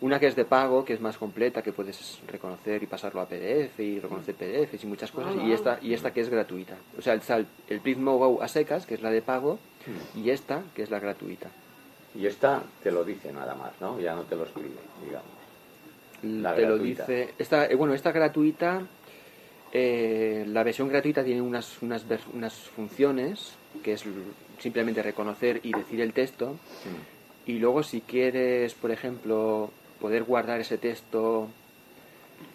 una 0.00 0.20
que 0.20 0.26
es 0.26 0.36
de 0.36 0.44
pago, 0.44 0.84
que 0.84 0.92
es 0.92 1.00
más 1.00 1.16
completa, 1.16 1.62
que 1.62 1.72
puedes 1.72 2.20
reconocer 2.26 2.82
y 2.82 2.86
pasarlo 2.86 3.20
a 3.20 3.26
PDF 3.26 3.80
y 3.80 3.98
reconocer 3.98 4.34
PDFs 4.34 4.84
y 4.84 4.86
muchas 4.86 5.10
cosas, 5.10 5.34
y 5.42 5.52
esta, 5.52 5.78
y 5.82 5.94
esta 5.94 6.12
que 6.12 6.20
es 6.20 6.28
gratuita. 6.28 6.76
O 6.98 7.02
sea, 7.02 7.14
el, 7.14 7.46
el 7.68 7.80
Prismo 7.80 8.18
Go 8.18 8.42
a 8.42 8.48
secas, 8.48 8.86
que 8.86 8.94
es 8.94 9.02
la 9.02 9.10
de 9.10 9.22
pago, 9.22 9.58
y 10.14 10.30
esta, 10.30 10.62
que 10.74 10.82
es 10.82 10.90
la 10.90 11.00
gratuita. 11.00 11.50
Y 12.14 12.26
esta 12.26 12.62
te 12.82 12.90
lo 12.90 13.04
dice 13.04 13.32
nada 13.32 13.54
más, 13.54 13.72
¿no? 13.80 14.00
Ya 14.00 14.14
no 14.14 14.22
te 14.22 14.36
lo 14.36 14.44
escribe, 14.44 14.76
digamos. 15.04 15.28
La 16.22 16.54
te 16.54 16.62
lo 16.62 16.74
gratuita. 16.74 17.06
dice. 17.06 17.34
Esta, 17.38 17.66
eh, 17.66 17.74
bueno, 17.74 17.94
esta 17.94 18.10
gratuita, 18.10 18.82
eh, 19.72 20.44
la 20.48 20.64
versión 20.64 20.88
gratuita 20.88 21.22
tiene 21.22 21.40
unas, 21.42 21.80
unas, 21.82 22.04
unas 22.32 22.54
funciones, 22.54 23.52
que 23.82 23.92
es 23.92 24.04
simplemente 24.58 25.02
reconocer 25.02 25.60
y 25.62 25.72
decir 25.72 26.00
el 26.00 26.12
texto. 26.12 26.52
Mm. 26.54 27.50
Y 27.50 27.58
luego 27.58 27.82
si 27.82 28.00
quieres, 28.00 28.74
por 28.74 28.90
ejemplo, 28.90 29.70
poder 30.00 30.24
guardar 30.24 30.60
ese 30.60 30.78
texto, 30.78 31.48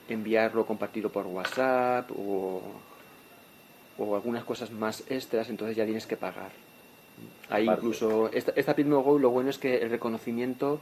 enviarlo, 0.10 0.66
compartirlo 0.66 1.12
por 1.12 1.26
WhatsApp 1.26 2.12
o, 2.12 2.62
o 3.97 4.16
algunas 4.16 4.43
cosas 4.43 4.72
más 4.72 5.04
extras, 5.10 5.49
entonces 5.49 5.78
ya 5.78 5.86
tienes 5.86 6.06
que 6.06 6.18
pagar. 6.18 6.51
Ahí 7.49 7.64
Aparte. 7.64 7.82
incluso, 7.82 8.30
esta, 8.32 8.53
esta 8.55 8.74
Go 8.74 9.20
lo 9.20 9.30
bueno 9.30 9.49
es 9.49 9.57
que 9.57 9.78
el 9.78 9.89
reconocimiento 9.89 10.80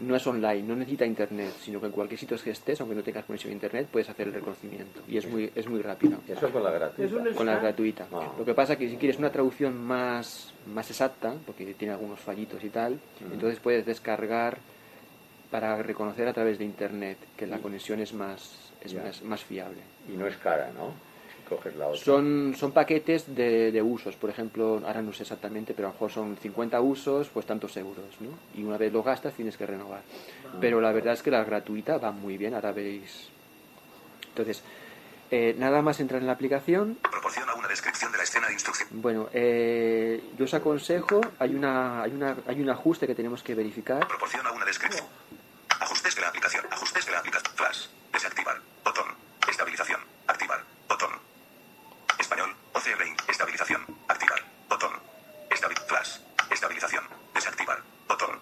no 0.00 0.16
es 0.16 0.26
online, 0.26 0.62
no 0.62 0.74
necesita 0.74 1.06
internet, 1.06 1.52
sino 1.60 1.80
que 1.80 1.86
en 1.86 1.92
cualquier 1.92 2.18
sitio 2.18 2.36
que 2.42 2.50
estés, 2.50 2.80
aunque 2.80 2.96
no 2.96 3.02
tengas 3.02 3.24
conexión 3.24 3.52
a 3.52 3.54
internet, 3.54 3.88
puedes 3.90 4.08
hacer 4.08 4.28
el 4.28 4.34
reconocimiento. 4.34 5.00
Y 5.08 5.16
es 5.16 5.26
muy, 5.26 5.50
es 5.54 5.68
muy 5.68 5.80
rápido. 5.80 6.18
Eso 6.26 6.50
con 6.50 6.64
la 6.64 6.70
gratuita. 6.70 7.28
Es 7.28 7.36
Con 7.36 7.46
la 7.46 7.58
gratuita. 7.58 8.06
Ah. 8.12 8.32
Lo 8.38 8.44
que 8.44 8.54
pasa 8.54 8.76
que 8.76 8.88
si 8.88 8.96
quieres 8.96 9.18
una 9.18 9.30
traducción 9.30 9.76
más, 9.76 10.52
más 10.66 10.90
exacta, 10.90 11.34
porque 11.46 11.74
tiene 11.74 11.94
algunos 11.94 12.18
fallitos 12.18 12.62
y 12.64 12.68
tal, 12.68 12.98
entonces 13.32 13.60
puedes 13.60 13.86
descargar 13.86 14.58
para 15.50 15.80
reconocer 15.82 16.26
a 16.26 16.32
través 16.32 16.58
de 16.58 16.64
internet, 16.64 17.18
que 17.36 17.46
la 17.46 17.58
conexión 17.58 18.00
es 18.00 18.14
más, 18.14 18.72
es 18.82 18.94
más, 18.94 19.22
más 19.22 19.44
fiable. 19.44 19.80
Y 20.12 20.16
no 20.16 20.26
es 20.26 20.36
cara, 20.38 20.70
¿no? 20.74 21.11
Si 21.42 21.48
coges 21.54 21.74
la 21.76 21.86
otra. 21.88 22.00
Son, 22.00 22.54
son 22.56 22.72
paquetes 22.72 23.34
de, 23.34 23.72
de 23.72 23.82
usos, 23.82 24.16
por 24.16 24.30
ejemplo, 24.30 24.80
ahora 24.86 25.02
no 25.02 25.12
sé 25.12 25.22
exactamente, 25.22 25.74
pero 25.74 25.88
a 25.88 25.90
lo 25.90 25.94
mejor 25.94 26.10
son 26.10 26.36
50 26.36 26.80
usos, 26.80 27.28
pues 27.28 27.46
tantos 27.46 27.76
euros, 27.76 28.04
¿no? 28.20 28.28
Y 28.54 28.64
una 28.64 28.76
vez 28.78 28.92
lo 28.92 29.02
gastas 29.02 29.34
tienes 29.34 29.56
que 29.56 29.66
renovar. 29.66 30.02
Pero 30.60 30.80
la 30.80 30.92
verdad 30.92 31.14
es 31.14 31.22
que 31.22 31.30
la 31.30 31.44
gratuita 31.44 31.98
va 31.98 32.12
muy 32.12 32.36
bien, 32.38 32.54
ahora 32.54 32.72
veréis. 32.72 33.28
Entonces, 34.28 34.62
eh, 35.30 35.54
nada 35.58 35.82
más 35.82 35.98
entrar 36.00 36.20
en 36.20 36.26
la 36.26 36.32
aplicación, 36.34 36.98
Proporciona 37.10 37.54
una 37.54 37.68
descripción 37.68 38.12
de 38.12 38.18
la 38.18 38.24
escena 38.24 38.46
de 38.48 38.52
instrucción. 38.54 38.88
bueno, 38.92 39.28
eh, 39.32 40.22
yo 40.38 40.44
os 40.44 40.54
aconsejo, 40.54 41.20
hay, 41.38 41.54
una, 41.54 42.02
hay, 42.02 42.12
una, 42.12 42.36
hay 42.46 42.60
un 42.60 42.70
ajuste 42.70 43.06
que 43.06 43.14
tenemos 43.14 43.42
que 43.42 43.54
verificar. 43.54 44.06
Proporciona 44.06 44.52
una 44.52 44.64
descripción. 44.64 45.04
Ajustes 45.80 46.14
de 46.14 46.20
la 46.20 46.28
aplicación. 46.28 46.64
Ajustes 46.70 47.04
de 47.06 47.12
la 47.12 47.18
aplicación. 47.18 47.52
Flash. 47.56 47.86
Desactivar. 48.12 48.56
Botón. 48.84 49.06
Estabilización. 49.50 50.00
Activar. 50.28 50.60
Botón. 50.88 51.10
Español. 52.20 52.50
OCR. 52.72 53.02
Estabilización. 53.28 53.80
Activar. 54.06 54.42
Botón. 54.68 54.92
Estabil 55.50 55.76
Flash. 55.88 56.18
Estabilización. 56.50 57.04
Desactivar. 57.34 57.78
Botón. 58.08 58.38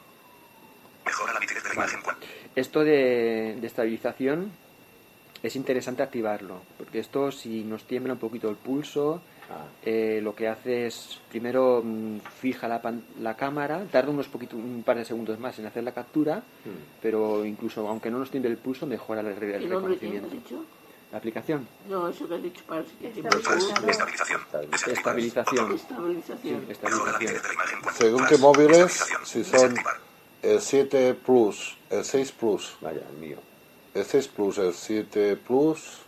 Mejora 1.07 1.33
la 1.33 1.41
nitidez 1.41 1.63
de 1.63 1.69
la 1.71 1.75
imagen. 1.77 2.03
cuan- 2.03 2.17
Esto 2.71 2.85
de, 2.85 3.57
de 3.61 3.67
estabilización 3.67 4.53
es 5.43 5.57
interesante 5.57 6.05
activarlo, 6.05 6.61
porque 6.79 7.01
esto 7.01 7.33
si 7.33 7.65
nos 7.65 7.83
tiembla 7.83 8.13
un 8.13 8.21
poquito 8.21 8.49
el 8.49 8.55
pulso, 8.55 9.21
Ah. 9.51 9.67
eh, 9.85 10.21
lo 10.23 10.33
que 10.37 10.47
hace 10.47 10.87
es 10.87 11.19
primero 11.29 11.83
mm, 11.85 12.19
fija 12.41 12.69
la, 12.69 12.81
pan- 12.81 13.03
la 13.19 13.35
cámara, 13.37 13.83
tarda 13.91 14.13
unos 14.13 14.29
poquito, 14.29 14.55
un 14.57 14.85
par 14.87 14.97
de 14.99 15.05
segundos 15.05 15.37
más 15.41 15.59
en 15.59 15.67
hacer 15.67 15.83
la 15.83 15.91
captura, 15.91 16.37
Mm. 16.37 16.69
pero 17.03 17.45
incluso 17.45 17.89
aunque 17.89 18.09
no 18.09 18.21
nos 18.21 18.31
tiemble 18.31 18.49
el 18.53 18.59
pulso, 18.59 18.87
mejora 18.87 19.21
el, 19.23 19.35
re- 19.35 19.57
el 19.57 19.65
¿Y 19.65 19.67
nombre 19.67 19.97
quién 19.99 20.13
has 20.13 20.23
reconocimiento. 20.23 20.49
dicho? 20.55 20.65
La 21.11 21.19
aplicación, 21.19 21.67
No, 21.89 22.09
eso 22.09 22.29
que 22.29 22.35
has 22.37 22.43
dicho 22.45 22.63
para 22.69 22.85
si 22.85 22.91
que. 23.01 23.09
Estabilización. 23.09 23.85
Desactivar. 23.85 24.39
estabilización. 24.87 25.73
Estabilización. 25.75 26.61
Sí, 26.67 26.71
estabilización. 26.71 27.35
Según 27.95 28.27
qué 28.29 28.39
móviles, 28.39 28.79
Estabilización. 28.79 29.27
si 29.27 29.43
son 29.43 29.71
Desactivar. 29.75 30.10
El 30.43 30.61
7 30.61 31.15
Plus, 31.15 31.77
el 31.91 32.05
6 32.05 32.33
Plus, 32.33 32.73
Vaya, 32.81 33.03
el 33.11 33.17
mío. 33.19 33.37
el 33.95 34.05
6 34.05 34.29
Plus, 34.29 34.59
el 34.59 34.73
7 34.75 35.37
Plus, 35.37 35.99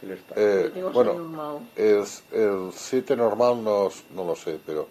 ¿Qué 0.00 0.06
les 0.06 0.20
pasa? 0.20 0.40
eh, 0.40 0.72
bueno, 0.92 1.14
normal. 1.14 1.58
el, 1.76 2.04
el 2.32 2.70
7 2.72 3.16
normal 3.16 3.62
no, 3.64 3.90
no 4.14 4.24
lo 4.24 4.36
sé, 4.36 4.58
pero 4.64 4.86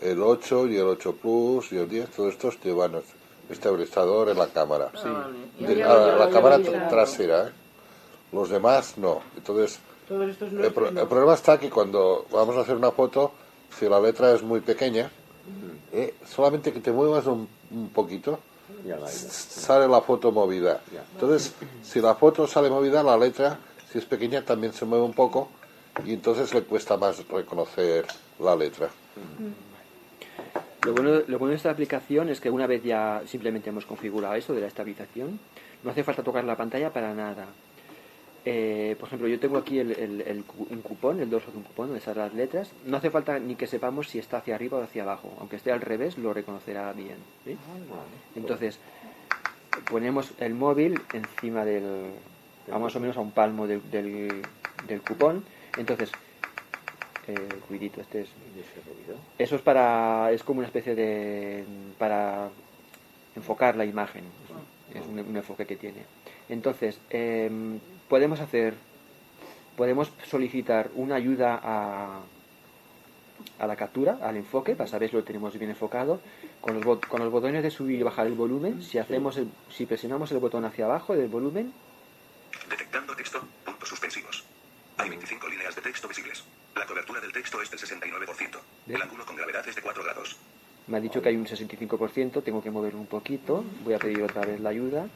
el 0.00 0.22
8 0.22 0.66
y 0.68 0.76
el 0.76 0.84
8 0.86 1.14
Plus 1.16 1.72
y 1.72 1.78
el 1.78 1.88
10, 1.88 2.10
todos 2.10 2.32
estos 2.34 2.58
llevan 2.62 2.92
estabilizador 3.50 4.28
en 4.28 4.38
la 4.38 4.46
cámara. 4.48 4.90
Ah. 4.94 5.28
Ya, 5.58 5.66
De- 5.68 5.76
ya, 5.76 5.86
a 5.92 6.06
ya, 6.06 6.16
la 6.16 6.26
ya, 6.26 6.30
cámara 6.30 6.58
trasera, 6.88 7.48
¿eh? 7.48 7.52
Los 8.32 8.50
demás 8.50 8.98
no. 8.98 9.20
Entonces, 9.36 9.78
Todos 10.08 10.28
estos 10.30 10.52
el, 10.52 10.72
pro- 10.72 10.88
el 10.88 11.08
problema 11.08 11.34
está 11.34 11.58
que 11.58 11.70
cuando 11.70 12.26
vamos 12.30 12.56
a 12.56 12.60
hacer 12.60 12.76
una 12.76 12.90
foto, 12.90 13.32
si 13.78 13.88
la 13.88 13.98
letra 14.00 14.32
es 14.34 14.42
muy 14.42 14.60
pequeña, 14.60 15.10
eh, 15.92 16.14
solamente 16.26 16.72
que 16.72 16.80
te 16.80 16.92
muevas 16.92 17.26
un, 17.26 17.48
un 17.70 17.88
poquito, 17.90 18.40
Ya 18.84 18.96
la 18.96 19.08
sale 19.08 19.88
la 19.88 20.00
foto 20.00 20.32
movida. 20.32 20.80
Ya. 20.92 21.04
Entonces, 21.12 21.54
si 21.82 22.00
la 22.00 22.14
foto 22.14 22.46
sale 22.46 22.68
movida, 22.68 23.02
la 23.02 23.16
letra, 23.16 23.58
si 23.90 23.98
es 23.98 24.04
pequeña, 24.04 24.42
también 24.42 24.72
se 24.72 24.84
mueve 24.84 25.04
un 25.04 25.14
poco 25.14 25.48
y 26.04 26.12
entonces 26.12 26.52
le 26.52 26.62
cuesta 26.62 26.96
más 26.96 27.26
reconocer 27.28 28.06
la 28.38 28.54
letra. 28.56 28.88
Lo 30.82 30.92
bueno, 30.92 31.22
lo 31.26 31.38
bueno 31.38 31.50
de 31.50 31.56
esta 31.56 31.70
aplicación 31.70 32.28
es 32.28 32.40
que 32.40 32.50
una 32.50 32.66
vez 32.66 32.82
ya 32.84 33.22
simplemente 33.26 33.70
hemos 33.70 33.86
configurado 33.86 34.34
eso 34.34 34.52
de 34.54 34.60
la 34.60 34.66
estabilización, 34.66 35.38
no 35.82 35.90
hace 35.90 36.04
falta 36.04 36.22
tocar 36.22 36.44
la 36.44 36.56
pantalla 36.56 36.92
para 36.92 37.14
nada. 37.14 37.46
Eh, 38.48 38.94
por 39.00 39.08
ejemplo, 39.08 39.26
yo 39.26 39.40
tengo 39.40 39.58
aquí 39.58 39.80
el, 39.80 39.90
el- 39.90 40.20
el 40.20 40.44
cu- 40.44 40.68
un 40.70 40.80
cupón, 40.80 41.20
el 41.20 41.28
dorso 41.28 41.50
de 41.50 41.56
un 41.58 41.64
cupón, 41.64 41.86
donde 41.88 41.98
están 41.98 42.16
las 42.16 42.32
letras. 42.32 42.70
No 42.84 42.96
hace 42.96 43.10
falta 43.10 43.40
ni 43.40 43.56
que 43.56 43.66
sepamos 43.66 44.08
si 44.08 44.20
está 44.20 44.36
hacia 44.38 44.54
arriba 44.54 44.78
o 44.78 44.82
hacia 44.82 45.02
abajo. 45.02 45.34
Aunque 45.40 45.56
esté 45.56 45.72
al 45.72 45.80
revés, 45.80 46.16
lo 46.16 46.32
reconocerá 46.32 46.92
bien. 46.92 47.16
¿sí? 47.44 47.56
Entonces, 48.36 48.78
ponemos 49.90 50.30
el 50.38 50.54
móvil 50.54 51.00
encima 51.12 51.64
del, 51.64 52.12
a 52.70 52.78
más 52.78 52.94
o 52.94 53.00
menos 53.00 53.16
a 53.16 53.20
un 53.20 53.32
palmo 53.32 53.66
del, 53.66 53.82
del, 53.90 54.42
del 54.86 55.02
cupón. 55.02 55.44
Entonces, 55.76 56.12
eh, 57.26 57.34
cuidito, 57.66 58.00
este 58.00 58.20
es. 58.20 58.28
Eso 59.38 59.56
es 59.56 59.62
para, 59.62 60.30
es 60.30 60.44
como 60.44 60.58
una 60.60 60.68
especie 60.68 60.94
de, 60.94 61.64
para 61.98 62.48
enfocar 63.34 63.74
la 63.76 63.84
imagen. 63.84 64.22
Es 64.94 65.04
un, 65.04 65.18
un 65.18 65.36
enfoque 65.36 65.66
que 65.66 65.74
tiene. 65.74 66.04
Entonces, 66.48 67.00
em, 67.10 67.80
podemos 68.08 68.40
hacer, 68.40 68.74
podemos 69.76 70.10
solicitar 70.28 70.90
una 70.94 71.16
ayuda 71.16 71.60
a, 71.62 72.20
a 73.58 73.66
la 73.66 73.76
captura, 73.76 74.18
al 74.22 74.36
enfoque, 74.36 74.74
para 74.74 74.88
saber 74.88 75.10
si 75.10 75.16
lo 75.16 75.24
tenemos 75.24 75.56
bien 75.58 75.70
enfocado. 75.70 76.20
Con 76.60 76.74
los, 76.74 76.84
bot- 76.84 77.06
con 77.06 77.20
los 77.20 77.30
botones 77.30 77.62
de 77.62 77.70
subir 77.70 78.00
y 78.00 78.02
bajar 78.02 78.26
el 78.26 78.32
volumen, 78.34 78.82
si 78.82 78.98
hacemos 78.98 79.36
el- 79.36 79.48
si 79.70 79.86
presionamos 79.86 80.30
el 80.32 80.38
botón 80.38 80.64
hacia 80.64 80.84
abajo 80.86 81.14
del 81.14 81.28
volumen, 81.28 81.72
Detectando 82.70 83.14
texto. 83.14 83.40
Puntos 83.64 83.88
suspensivos. 83.88 84.44
Hay 84.96 85.08
25 85.10 85.46
líneas 85.48 85.76
de 85.76 85.82
texto 85.82 86.08
visibles. 86.08 86.42
La 86.74 86.86
cobertura 86.86 87.20
del 87.20 87.30
texto 87.32 87.60
es 87.62 87.70
del 87.70 87.78
69%. 87.78 88.58
El 88.88 89.02
ángulo 89.02 89.24
con 89.26 89.36
gravedad 89.36 89.66
es 89.68 89.76
de 89.76 89.82
4 89.82 90.02
grados. 90.02 90.36
me 90.88 90.96
ha 90.96 91.00
dicho 91.00 91.20
que 91.22 91.28
hay 91.28 91.36
un 91.36 91.46
65%, 91.46 92.42
tengo 92.42 92.62
que 92.62 92.70
moverlo 92.70 92.98
un 93.00 93.06
poquito, 93.06 93.64
voy 93.84 93.94
a 93.94 93.98
pedir 93.98 94.22
otra 94.22 94.42
vez 94.42 94.58
la 94.60 94.70
ayuda. 94.70 95.06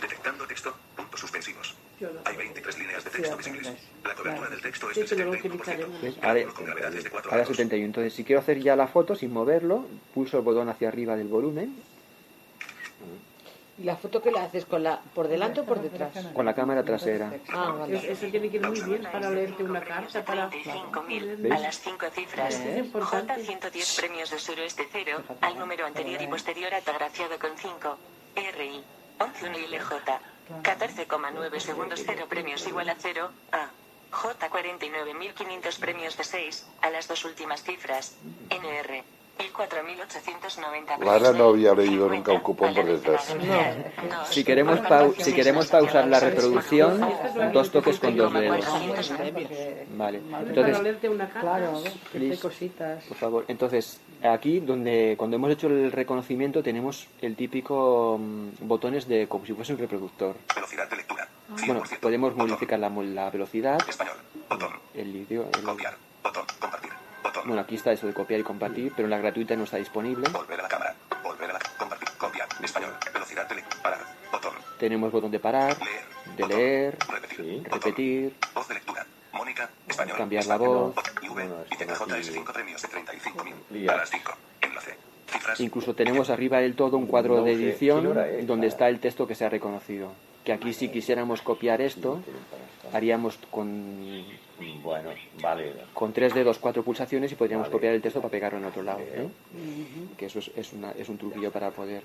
Detectando 0.00 0.46
texto. 0.46 0.74
Puntos 0.96 1.18
suspensivos. 1.20 1.74
Hay 2.24 2.36
23 2.36 2.78
líneas 2.78 3.04
de 3.04 3.10
texto 3.10 3.36
visibles. 3.36 3.72
La 4.04 4.14
cobertura 4.14 4.48
del 4.48 4.60
texto 4.62 4.90
es 4.90 4.98
pero 5.10 5.24
lo 5.26 5.32
71%. 5.34 5.38
utilizaremos. 5.38 6.02
¿Ves? 6.02 6.16
El 6.16 6.24
Ahora, 6.24 6.40
ángulo 6.40 6.54
con 6.54 6.64
gravedad 6.64 6.94
es 6.94 7.04
de 7.04 7.10
4 7.10 7.30
ahora 7.30 7.42
grados. 7.42 7.56
71. 7.56 7.86
Entonces, 7.86 8.14
si 8.14 8.24
quiero 8.24 8.40
hacer 8.40 8.58
ya 8.60 8.76
la 8.76 8.86
foto 8.86 9.14
sin 9.14 9.32
moverlo, 9.32 9.86
pulso 10.14 10.38
el 10.38 10.44
botón 10.44 10.68
hacia 10.68 10.88
arriba 10.88 11.16
del 11.16 11.28
volumen 11.28 11.76
¿Y 13.78 13.84
la 13.84 13.96
foto 13.96 14.20
que 14.20 14.30
la 14.30 14.44
haces? 14.44 14.66
con 14.66 14.82
la 14.82 15.00
¿Por 15.14 15.26
delante 15.28 15.60
o 15.60 15.64
por 15.64 15.80
detrás? 15.80 16.12
con 16.34 16.44
la 16.44 16.54
cámara 16.54 16.82
trasera. 16.84 17.32
Ah, 17.48 17.74
vale. 17.78 18.12
Eso, 18.12 18.26
tiene 18.26 18.50
que 18.50 18.56
ir 18.58 18.66
muy 18.66 18.78
bien 18.82 19.02
para 19.10 19.30
leerte 19.30 19.62
una 19.62 19.80
carta, 19.80 20.22
para... 20.22 20.50
35.000 20.50 21.36
¿Ves? 21.38 21.52
a 21.52 21.58
las 21.58 21.80
5 21.80 22.06
cifras. 22.12 22.60
Es 22.60 22.78
importante. 22.78 23.32
J 23.34 23.42
110 23.46 23.96
premios 23.96 24.30
de 24.30 24.38
suroeste 24.38 24.86
0 24.92 25.22
al 25.40 25.58
número 25.58 25.86
anterior 25.86 26.20
y 26.20 26.26
posterior 26.26 26.74
atagraciado 26.74 27.38
con 27.38 27.56
5. 27.56 27.98
RI 28.36 28.82
11 29.18 29.48
LJ 29.48 30.39
14,9 30.62 31.58
segundos 31.60 32.02
0 32.04 32.26
premios 32.28 32.66
igual 32.66 32.88
a 32.88 32.96
0. 32.98 33.30
A 33.52 33.68
J 34.10 34.50
49.500 34.50 35.78
premios 35.78 36.16
de 36.16 36.24
6 36.24 36.66
a 36.82 36.90
las 36.90 37.06
dos 37.08 37.24
últimas 37.24 37.62
cifras. 37.62 38.14
NR 38.50 39.04
y 39.38 39.44
4.890 39.52 40.98
Lara 41.02 41.32
no 41.32 41.48
había 41.48 41.72
leído 41.74 42.08
50 42.10 42.14
nunca 42.16 42.32
un 42.32 42.40
cupón 42.40 42.74
por 42.74 42.84
detrás. 42.84 43.34
No. 43.36 44.26
Si 44.26 44.44
queremos, 44.44 44.80
pau- 44.80 45.14
si 45.18 45.32
queremos 45.32 45.66
pausar 45.68 46.06
la 46.08 46.20
reproducción, 46.20 47.00
dos 47.52 47.70
toques 47.70 47.98
con 47.98 48.16
dos 48.16 48.32
dedos. 48.34 48.66
Vale. 49.96 50.20
Entonces. 50.46 50.98
Claro, 51.40 51.82
cositas. 52.42 53.04
por 53.04 53.16
favor, 53.16 53.44
entonces 53.48 54.00
aquí 54.22 54.60
donde 54.60 55.14
cuando 55.18 55.36
hemos 55.36 55.50
hecho 55.50 55.66
el 55.68 55.90
reconocimiento 55.92 56.62
tenemos 56.62 57.06
el 57.20 57.36
típico 57.36 58.18
mm, 58.20 58.48
botones 58.68 59.06
de 59.08 59.26
como 59.28 59.46
si 59.46 59.52
fuese 59.52 59.72
un 59.72 59.78
reproductor. 59.78 60.36
Velocidad 60.54 60.88
de 60.88 60.96
lectura. 60.96 61.28
Bueno, 61.66 61.82
100%. 61.82 61.98
podemos 62.00 62.32
Botón. 62.32 62.48
modificar 62.48 62.78
la, 62.78 62.88
mo- 62.88 63.02
la 63.02 63.28
velocidad, 63.30 63.78
Español. 63.88 64.16
Botón. 64.48 64.72
el 64.94 65.16
idioma. 65.16 65.48
el- 65.58 65.64
Copiar. 65.64 65.96
Botón. 66.22 66.44
Compartir. 66.60 66.90
Botón. 67.22 67.42
bueno, 67.46 67.62
aquí 67.62 67.74
está 67.74 67.92
eso 67.92 68.06
de 68.06 68.14
copiar 68.14 68.40
y 68.40 68.42
compartir, 68.42 68.92
pero 68.94 69.06
en 69.06 69.10
la 69.10 69.18
gratuita 69.18 69.56
no 69.56 69.64
está 69.64 69.76
disponible. 69.78 70.28
Volver 70.30 70.60
a 70.60 70.62
la 70.62 70.68
cámara. 70.68 70.94
Volver 71.24 71.50
a 71.50 71.52
la 71.54 71.60
compartir. 71.78 72.08
Copiar. 72.18 72.48
Español. 72.62 72.90
Velocidad 73.12 73.48
de 73.48 73.54
lectura. 73.56 73.82
Parar. 73.82 74.00
Botón. 74.32 74.52
Tenemos 74.78 75.10
botón 75.12 75.30
de 75.30 75.40
parar, 75.40 75.76
Leer. 75.78 76.04
de 76.36 76.42
Botón. 76.42 76.58
leer, 76.58 76.98
Repetir. 77.08 77.62
Botón. 77.62 77.72
repetir, 77.80 78.34
Voz 78.54 78.68
de 78.68 78.74
lectura. 78.74 79.06
Mónica. 79.32 79.70
Español. 79.88 80.16
Cambiar 80.16 80.46
la 80.46 80.56
voz. 80.56 80.94
Botón. 80.94 81.04
Y 81.22 81.28
V. 81.28 81.32
Bueno, 81.34 81.54
Y 81.70 81.72
esto 81.74 81.84
TKJ 81.84 82.18
es 82.18 82.26
aquí- 82.28 82.36
5 82.38 82.52
premios 82.52 82.82
de 82.82 82.88
35.000. 82.88 83.54
Lía. 83.70 83.92
A 83.92 83.96
las 83.96 84.10
5. 84.10 84.32
Enlace. 84.62 84.94
Cifras. 85.30 85.60
Incluso 85.60 85.94
tenemos 85.94 86.28
arriba 86.30 86.58
del 86.58 86.74
todo 86.74 86.96
un 86.96 87.06
cuadro 87.06 87.36
No 87.38 87.44
de 87.44 87.52
edición 87.52 88.12
donde 88.46 88.66
está 88.66 88.88
el 88.88 88.98
texto 88.98 89.26
que 89.26 89.34
se 89.34 89.44
ha 89.44 89.48
reconocido. 89.48 90.12
Que 90.44 90.52
aquí 90.52 90.72
si 90.72 90.88
quisiéramos 90.88 91.42
copiar 91.42 91.80
esto, 91.80 92.20
haríamos 92.92 93.38
con, 93.50 94.24
Bueno, 94.82 95.10
vale. 95.40 95.72
con 95.94 96.12
tres 96.12 96.34
dedos 96.34 96.58
cuatro 96.58 96.82
pulsaciones 96.82 97.30
y 97.30 97.34
podríamos 97.36 97.68
copiar 97.68 97.94
el 97.94 98.02
texto 98.02 98.20
para 98.20 98.30
pegarlo 98.32 98.58
en 98.58 98.64
otro 98.64 98.82
lado. 98.82 99.00
¿eh? 99.00 99.28
Que 100.16 100.26
eso 100.26 100.38
es, 100.40 100.50
es 100.56 100.72
una- 100.72 100.92
es 100.92 101.08
un 101.08 101.18
truquillo 101.18 101.52
para 101.52 101.70
poder... 101.70 102.02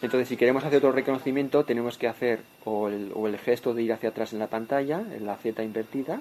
Entonces, 0.00 0.28
si 0.28 0.36
queremos 0.36 0.64
hacer 0.64 0.78
otro 0.78 0.92
reconocimiento, 0.92 1.64
tenemos 1.64 1.98
que 1.98 2.06
hacer 2.06 2.40
o 2.64 2.88
el, 2.88 3.10
o 3.14 3.26
el 3.26 3.38
gesto 3.38 3.74
de 3.74 3.82
ir 3.82 3.92
hacia 3.92 4.10
atrás 4.10 4.32
en 4.32 4.38
la 4.38 4.46
pantalla, 4.46 5.00
en 5.00 5.26
la 5.26 5.36
Z 5.36 5.62
invertida, 5.62 6.20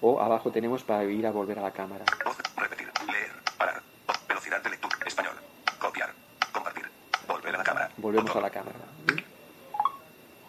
o 0.00 0.20
abajo 0.20 0.52
tenemos 0.52 0.84
para 0.84 1.04
ir 1.04 1.26
a 1.26 1.32
volver 1.32 1.58
a 1.58 1.62
la 1.62 1.72
cámara. 1.72 2.04
Voz. 2.24 2.36
Repetir. 2.56 2.88
Leer. 3.06 3.32
Parar. 3.58 3.82
Velocidad 4.28 4.62
de 4.62 4.70
lectura. 4.70 4.96
Español. 5.04 5.34
Copiar. 5.80 6.14
Compartir. 6.52 6.84
Volver 7.26 7.54
a 7.54 7.58
la 7.58 7.64
cámara. 7.64 7.90
Volvemos 7.96 8.30
a 8.30 8.34
Botón. 8.34 8.42
la 8.42 8.50
cámara. 8.50 8.78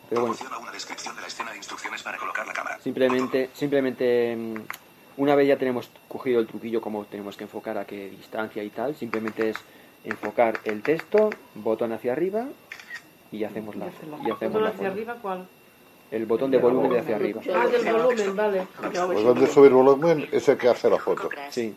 Pero 0.09 0.21
bueno, 0.21 0.35
una 0.59 0.71
descripción 0.71 1.15
de 1.15 1.21
la 1.21 1.27
escena 1.27 1.51
de 1.51 1.57
instrucciones 1.57 2.01
para 2.01 2.17
colocar 2.17 2.45
la 2.45 2.53
cámara. 2.53 2.79
Simplemente, 2.81 3.51
simplemente 3.53 4.35
mm, 4.35 4.55
una 5.17 5.35
vez 5.35 5.47
ya 5.47 5.57
tenemos 5.57 5.91
cogido 6.07 6.39
el 6.39 6.47
truquillo 6.47 6.81
como 6.81 7.05
tenemos 7.05 7.37
que 7.37 7.43
enfocar 7.43 7.77
a 7.77 7.85
qué 7.85 8.09
distancia 8.09 8.63
y 8.63 8.69
tal, 8.69 8.95
simplemente 8.95 9.49
es 9.49 9.57
enfocar 10.03 10.59
el 10.63 10.81
texto, 10.81 11.29
botón 11.55 11.91
hacia 11.91 12.13
arriba 12.13 12.45
y 13.31 13.43
hacemos 13.43 13.75
la, 13.75 13.87
y 13.87 14.31
hacemos 14.31 14.39
¿Botón 14.39 14.63
la 14.63 14.69
hacia 14.69 14.87
arriba 14.87 15.17
cuál? 15.21 15.47
El 16.11 16.25
botón 16.25 16.49
de 16.49 16.57
volumen 16.57 16.91
de 16.91 16.99
hacia 16.99 17.15
arriba. 17.15 17.41
Ah, 17.53 17.67
del 17.67 17.93
volumen, 17.93 18.35
vale. 18.35 18.67
Pues 18.81 19.23
donde 19.23 19.47
subir 19.47 19.71
volumen 19.71 20.27
es 20.31 20.47
el 20.49 20.57
que 20.57 20.69
hace 20.69 20.89
la 20.89 20.97
foto. 20.97 21.29
Sí. 21.49 21.73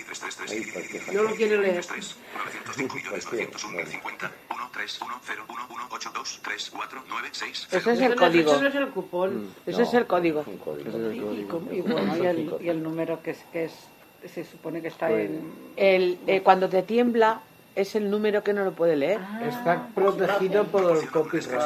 y 0.00 0.04
333 0.04 1.08
y 1.12 1.14
No 1.16 1.22
lo 1.24 1.34
quiere 1.34 1.58
leer. 1.58 1.84
3 1.84 2.16
905 2.34 2.94
millones 2.96 3.26
901 3.26 3.76
mil 3.76 3.86
50 3.86 4.32
1 4.80 4.86
3 4.86 5.00
1 5.02 5.20
0 5.22 5.44
1 5.48 5.66
1 5.70 5.82
8 5.90 6.10
2 6.14 6.40
3 6.42 6.70
4 6.70 7.02
9 7.08 7.28
6 7.32 7.68
Ese 7.70 7.92
es 7.92 8.00
el 8.00 8.14
código. 8.16 8.56
No 8.60 8.68
es 8.68 8.74
el 8.74 8.88
cupón. 8.88 9.48
Ese 9.66 9.82
es 9.82 9.94
el 9.94 10.06
código. 10.06 10.40
Es 10.40 10.46
el 10.48 10.54
Y, 11.16 11.20
código. 11.20 11.48
com- 11.48 11.68
y 11.72 11.80
bueno, 11.82 12.16
y 12.16 12.26
el, 12.26 12.56
y 12.60 12.68
el 12.68 12.82
número 12.82 13.22
que 13.22 13.32
es, 13.32 13.38
que 13.52 13.64
es 13.64 13.72
se 14.32 14.44
supone 14.44 14.80
que 14.82 14.88
está 14.88 15.08
Pues- 15.08 15.30
en... 15.30 15.52
El, 15.76 16.18
eh, 16.26 16.42
cuando 16.42 16.68
te 16.68 16.82
tiembla, 16.82 17.40
es 17.74 17.94
el 17.94 18.10
número 18.10 18.42
que 18.42 18.52
no 18.52 18.64
lo 18.64 18.72
puede 18.72 18.96
leer. 18.96 19.20
Está 19.48 19.88
protegido 19.94 20.64
por 20.64 20.96
el 20.96 21.10
copyright. 21.10 21.60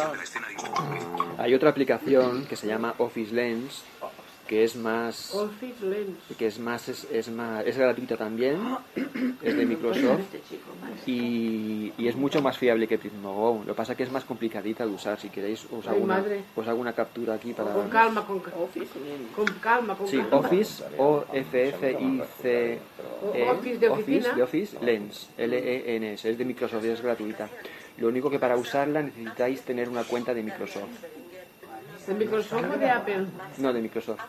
Hay 1.38 1.54
otra 1.54 1.70
aplicación 1.70 2.46
que 2.46 2.56
se 2.56 2.66
llama 2.66 2.94
Office 2.98 3.32
Lens, 3.34 3.82
que 4.47 4.64
es 4.64 4.76
más 4.76 5.34
Office 5.34 5.84
Lens. 5.86 6.18
que 6.38 6.47
es 6.47 6.59
más 6.59 6.88
es, 6.88 7.07
es 7.11 7.30
más 7.30 7.64
es 7.66 7.76
gratuita 7.78 8.16
también, 8.16 8.59
es 9.42 9.57
de 9.57 9.66
Microsoft 9.72 10.20
Este 10.34 11.11
y, 11.11 11.92
y 11.97 12.09
es 12.09 12.16
mucho 12.16 12.42
más 12.42 12.59
fiable 12.59 12.86
que 12.86 12.99
Prismo 12.99 13.32
Go. 13.34 13.62
Lo 13.66 13.72
que 13.72 13.76
pasa 13.76 13.92
es 13.92 13.99
que 13.99 14.05
es 14.05 14.12
más 14.12 14.24
complicadita 14.24 14.86
de 14.86 14.92
usar. 14.92 15.18
Si 15.18 15.28
queréis 15.30 15.66
os 15.70 15.86
hago 15.86 15.99
una, 15.99 16.22
os 16.55 16.68
hago 16.68 16.80
una 16.80 16.92
captura 16.92 17.34
aquí 17.34 17.53
para 17.53 17.72
Con 17.72 17.88
calma, 17.88 18.26
con, 18.26 18.36
Office 18.38 18.88
con 19.34 19.47
calma, 19.61 19.97
con 19.97 20.09
Sí, 20.09 20.18
calma. 20.18 20.36
Office, 20.36 20.84
O 20.99 21.24
F 21.32 21.68
F 21.68 21.92
I 22.01 22.22
C 22.42 22.78
E, 23.34 23.49
Office 23.51 23.78
de 23.78 24.42
Office 24.42 24.78
Lens, 24.82 25.30
L 25.38 25.57
E 25.57 25.97
N 25.97 26.12
S, 26.14 26.30
es 26.30 26.38
de 26.38 26.45
Microsoft 26.45 26.84
y 26.84 26.88
es 26.88 27.01
gratuita. 27.01 27.49
Lo 27.97 28.09
único 28.09 28.28
que 28.28 28.38
para 28.38 28.57
usarla 28.57 29.03
necesitáis 29.03 29.62
tener 29.62 29.88
una 29.88 30.03
cuenta 30.05 30.34
de 30.34 30.42
Microsoft, 30.42 30.90
¿De 32.07 32.14
Microsoft 32.14 32.64
o 32.74 32.78
de 32.78 32.90
Apple? 32.90 33.26
no 33.59 33.72
de 33.72 33.80
Microsoft. 33.80 34.20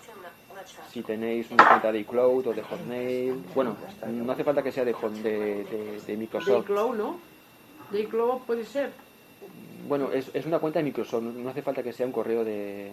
Si 0.91 1.01
tenéis 1.01 1.51
una 1.51 1.67
cuenta 1.67 1.91
de 1.91 1.99
iCloud 1.99 2.47
o 2.47 2.53
de 2.53 2.61
Hotmail, 2.63 3.43
bueno, 3.53 3.76
no 4.11 4.32
hace 4.32 4.43
falta 4.43 4.63
que 4.63 4.71
sea 4.71 4.86
de, 4.86 4.93
de, 4.93 5.32
de- 5.32 5.63
de 5.65 6.01
De 6.05 6.17
Microsoft. 6.17 6.63
iCloud, 6.63 6.95
¿no? 6.95 7.19
De 7.91 7.99
iCloud 8.01 8.41
puede 8.47 8.63
ser. 8.65 8.91
Bueno, 9.88 10.11
es, 10.11 10.30
es 10.34 10.45
una 10.45 10.57
cuenta 10.59 10.80
de 10.80 10.84
Microsoft, 10.86 11.23
no 11.23 11.49
hace 11.49 11.61
falta 11.61 11.84
que 11.84 11.93
sea 11.93 12.05
un 12.05 12.11
correo 12.11 12.43
de... 12.43 12.91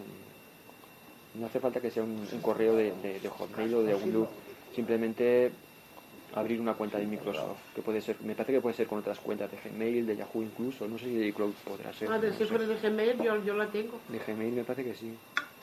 No 1.34 1.46
hace 1.46 1.60
falta 1.60 1.80
que 1.80 1.90
sea 1.90 2.02
un, 2.02 2.26
un 2.30 2.40
correo 2.42 2.74
de, 2.76 2.92
de- 3.02 3.20
de 3.20 3.28
Hotmail 3.28 3.74
o 3.74 3.82
de 3.82 3.92
Outlook. 3.92 4.28
Simplemente 4.74 5.50
abrir 6.34 6.60
una 6.60 6.74
cuenta 6.74 6.98
de 6.98 7.06
Microsoft, 7.06 7.58
que 7.74 7.82
puede 7.82 8.00
ser, 8.00 8.16
me 8.22 8.34
parece 8.34 8.52
que 8.54 8.60
puede 8.60 8.74
ser 8.74 8.86
con 8.86 8.98
otras 8.98 9.18
cuentas 9.18 9.50
de 9.50 9.58
Gmail, 9.58 10.06
de 10.06 10.16
Yahoo 10.16 10.42
incluso, 10.42 10.86
no 10.88 10.98
sé 10.98 11.04
si 11.06 11.14
de 11.16 11.26
iCloud 11.28 11.52
podrá 11.64 11.92
ser. 11.92 12.10
Ah, 12.10 12.18
de 12.18 12.28
no 12.28 12.32
si 12.34 12.38
sé. 12.40 12.46
fuera 12.46 12.64
de 12.66 12.74
Gmail 12.76 13.22
yo, 13.22 13.44
yo 13.44 13.54
la 13.54 13.66
tengo. 13.66 14.00
De 14.08 14.18
Gmail 14.18 14.52
me 14.54 14.64
parece 14.64 14.84
que 14.90 14.94
sí. 14.96 15.14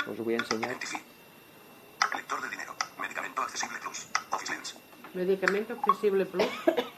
Os 0.07 0.17
voy 0.19 0.35
a 0.35 0.37
enseñar. 0.37 0.71
Lector 2.15 2.41
de 2.41 2.49
dinero. 2.49 2.73
Medicamento 2.99 3.41
accesible 3.41 3.77
plus. 3.79 4.07
Office 4.31 4.53
Lens. 4.53 4.75
Medicamento 5.13 5.73
accesible 5.73 6.25
plus. 6.25 6.45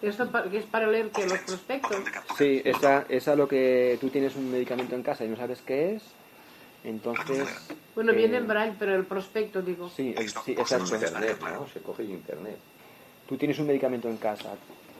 Esto 0.01 0.29
es 0.51 0.65
para 0.65 0.87
leer 0.87 1.09
que 1.11 1.25
los 1.27 1.39
prospectos. 1.39 1.97
Sí, 2.37 2.61
esa, 2.65 3.05
esa 3.07 3.35
lo 3.35 3.47
que 3.47 3.97
tú 4.01 4.09
tienes 4.09 4.35
un 4.35 4.51
medicamento 4.51 4.95
en 4.95 5.03
casa 5.03 5.23
y 5.23 5.27
no 5.29 5.35
sabes 5.37 5.61
qué 5.61 5.95
es, 5.95 6.03
entonces... 6.83 7.47
Bueno, 7.93 8.11
eh, 8.11 8.15
viene 8.15 8.37
en 8.37 8.47
braille, 8.47 8.75
pero 8.79 8.95
el 8.95 9.05
prospecto, 9.05 9.61
digo. 9.61 9.89
Sí, 9.89 10.13
el- 10.17 10.29
sí, 10.29 10.53
exacto. 10.53 10.95
internet, 10.95 11.37
¿no? 11.41 11.67
Se 11.67 11.81
coge 11.81 12.03
de 12.03 12.09
internet. 12.09 12.57
Tú 13.31 13.37
tienes 13.37 13.57
un 13.59 13.67
medicamento 13.67 14.09
en 14.09 14.17
casa, 14.17 14.55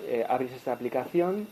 eh, 0.08 0.26
abres 0.26 0.54
esta 0.54 0.72
aplicación, 0.72 1.46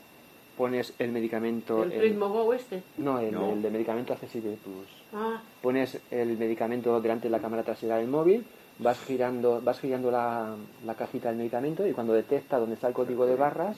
pones 0.57 0.93
el 0.97 1.11
medicamento... 1.11 1.83
El 1.83 1.91
en- 1.91 1.99
Prismo 1.99 2.29
Go 2.29 2.53
este. 2.53 2.81
no, 2.99 3.19
el, 3.19 3.33
No. 3.33 3.51
el 3.51 3.61
de 3.61 3.69
medicamento 3.69 4.13
accesible 4.13 4.57
plus. 4.63 4.87
Ah, 5.13 5.41
Pones 5.61 5.99
el 6.09 6.37
medicamento 6.37 7.01
delante 7.01 7.27
de 7.27 7.31
la 7.31 7.39
cámara 7.39 7.63
trasera 7.63 7.97
del 7.97 8.07
móvil, 8.07 8.45
vas 8.77 8.97
girando, 9.01 9.59
vas 9.61 9.77
girando 9.81 10.09
la, 10.09 10.55
la 10.85 10.95
cajita 10.95 11.27
del 11.27 11.37
medicamento 11.37 11.85
y 11.85 11.91
cuando 11.91 12.13
detecta 12.13 12.57
dónde 12.57 12.75
está 12.75 12.87
el 12.87 12.93
código 12.93 13.25
de 13.25 13.35
barras, 13.35 13.75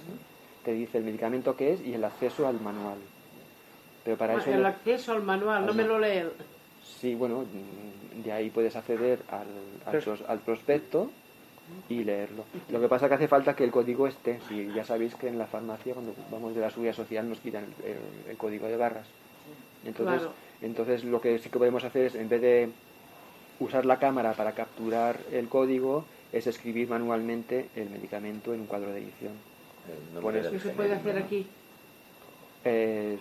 te 0.64 0.72
dice 0.74 1.00
el 1.00 1.04
medicamento 1.04 1.56
que 1.56 1.74
es 1.74 1.82
y 1.82 1.96
el 1.96 2.04
acceso 2.04 2.48
al 2.48 2.62
manual. 2.62 3.00
Pero 4.04 4.16
para 4.16 4.36
eso... 4.36 4.52
el 4.52 4.62
lo- 4.62 4.68
acceso 4.68 5.14
al 5.14 5.24
manual, 5.24 5.66
no 5.66 5.74
me 5.74 5.86
lo 5.86 5.98
lee. 5.98 6.22
Sí, 7.00 7.16
bueno, 7.16 7.46
de 8.24 8.32
ahí 8.32 8.52
puedes 8.52 8.76
acceder 8.76 9.24
al, 9.32 9.48
al 10.28 10.40
prospecto 10.42 11.10
y 11.90 12.04
leerlo. 12.04 12.44
Lo 12.70 12.80
que 12.80 12.88
pasa 12.88 13.06
es 13.06 13.10
que 13.10 13.16
hace 13.16 13.28
falta 13.28 13.56
que 13.56 13.64
el 13.64 13.72
código 13.72 14.08
esté. 14.08 14.40
Si 14.48 14.68
ya 14.74 14.84
sabéis 14.86 15.16
que 15.16 15.28
en 15.28 15.38
la 15.38 15.46
farmacia, 15.48 15.94
cuando 15.94 16.14
vamos 16.32 16.54
de 16.56 16.62
la 16.62 16.70
seguridad 16.70 16.94
social, 16.96 17.28
nos 17.30 17.40
quitan 17.40 17.66
el, 17.84 17.92
el- 17.92 18.32
el 18.32 18.38
código 18.38 18.68
de 18.68 18.78
barras. 18.78 19.08
Entonces, 19.86 20.20
Claro. 20.20 20.34
entonces, 20.62 21.04
lo 21.04 21.20
que 21.22 21.40
sí 21.40 21.50
que 21.50 21.58
podemos 21.60 21.84
hacer 21.84 22.06
es, 22.08 22.16
en 22.16 22.30
vez 22.30 22.42
de 22.42 22.70
usar 23.60 23.86
la 23.86 24.00
cámara 24.00 24.34
para 24.34 24.54
capturar 24.54 25.20
el 25.32 25.48
código, 25.50 26.06
es 26.32 26.48
escribir 26.48 26.88
manualmente 26.90 27.70
el 27.76 27.90
medicamento 27.90 28.54
en 28.54 28.62
un 28.62 28.66
cuadro 28.68 28.92
de 28.92 29.00
edición. 29.00 29.34
Pones- 30.22 30.48
¿Qué 30.50 30.60
se 30.60 30.70
puede 30.70 30.94
hacer 30.94 31.18
aquí? 31.18 31.48
Eh, 32.64 33.18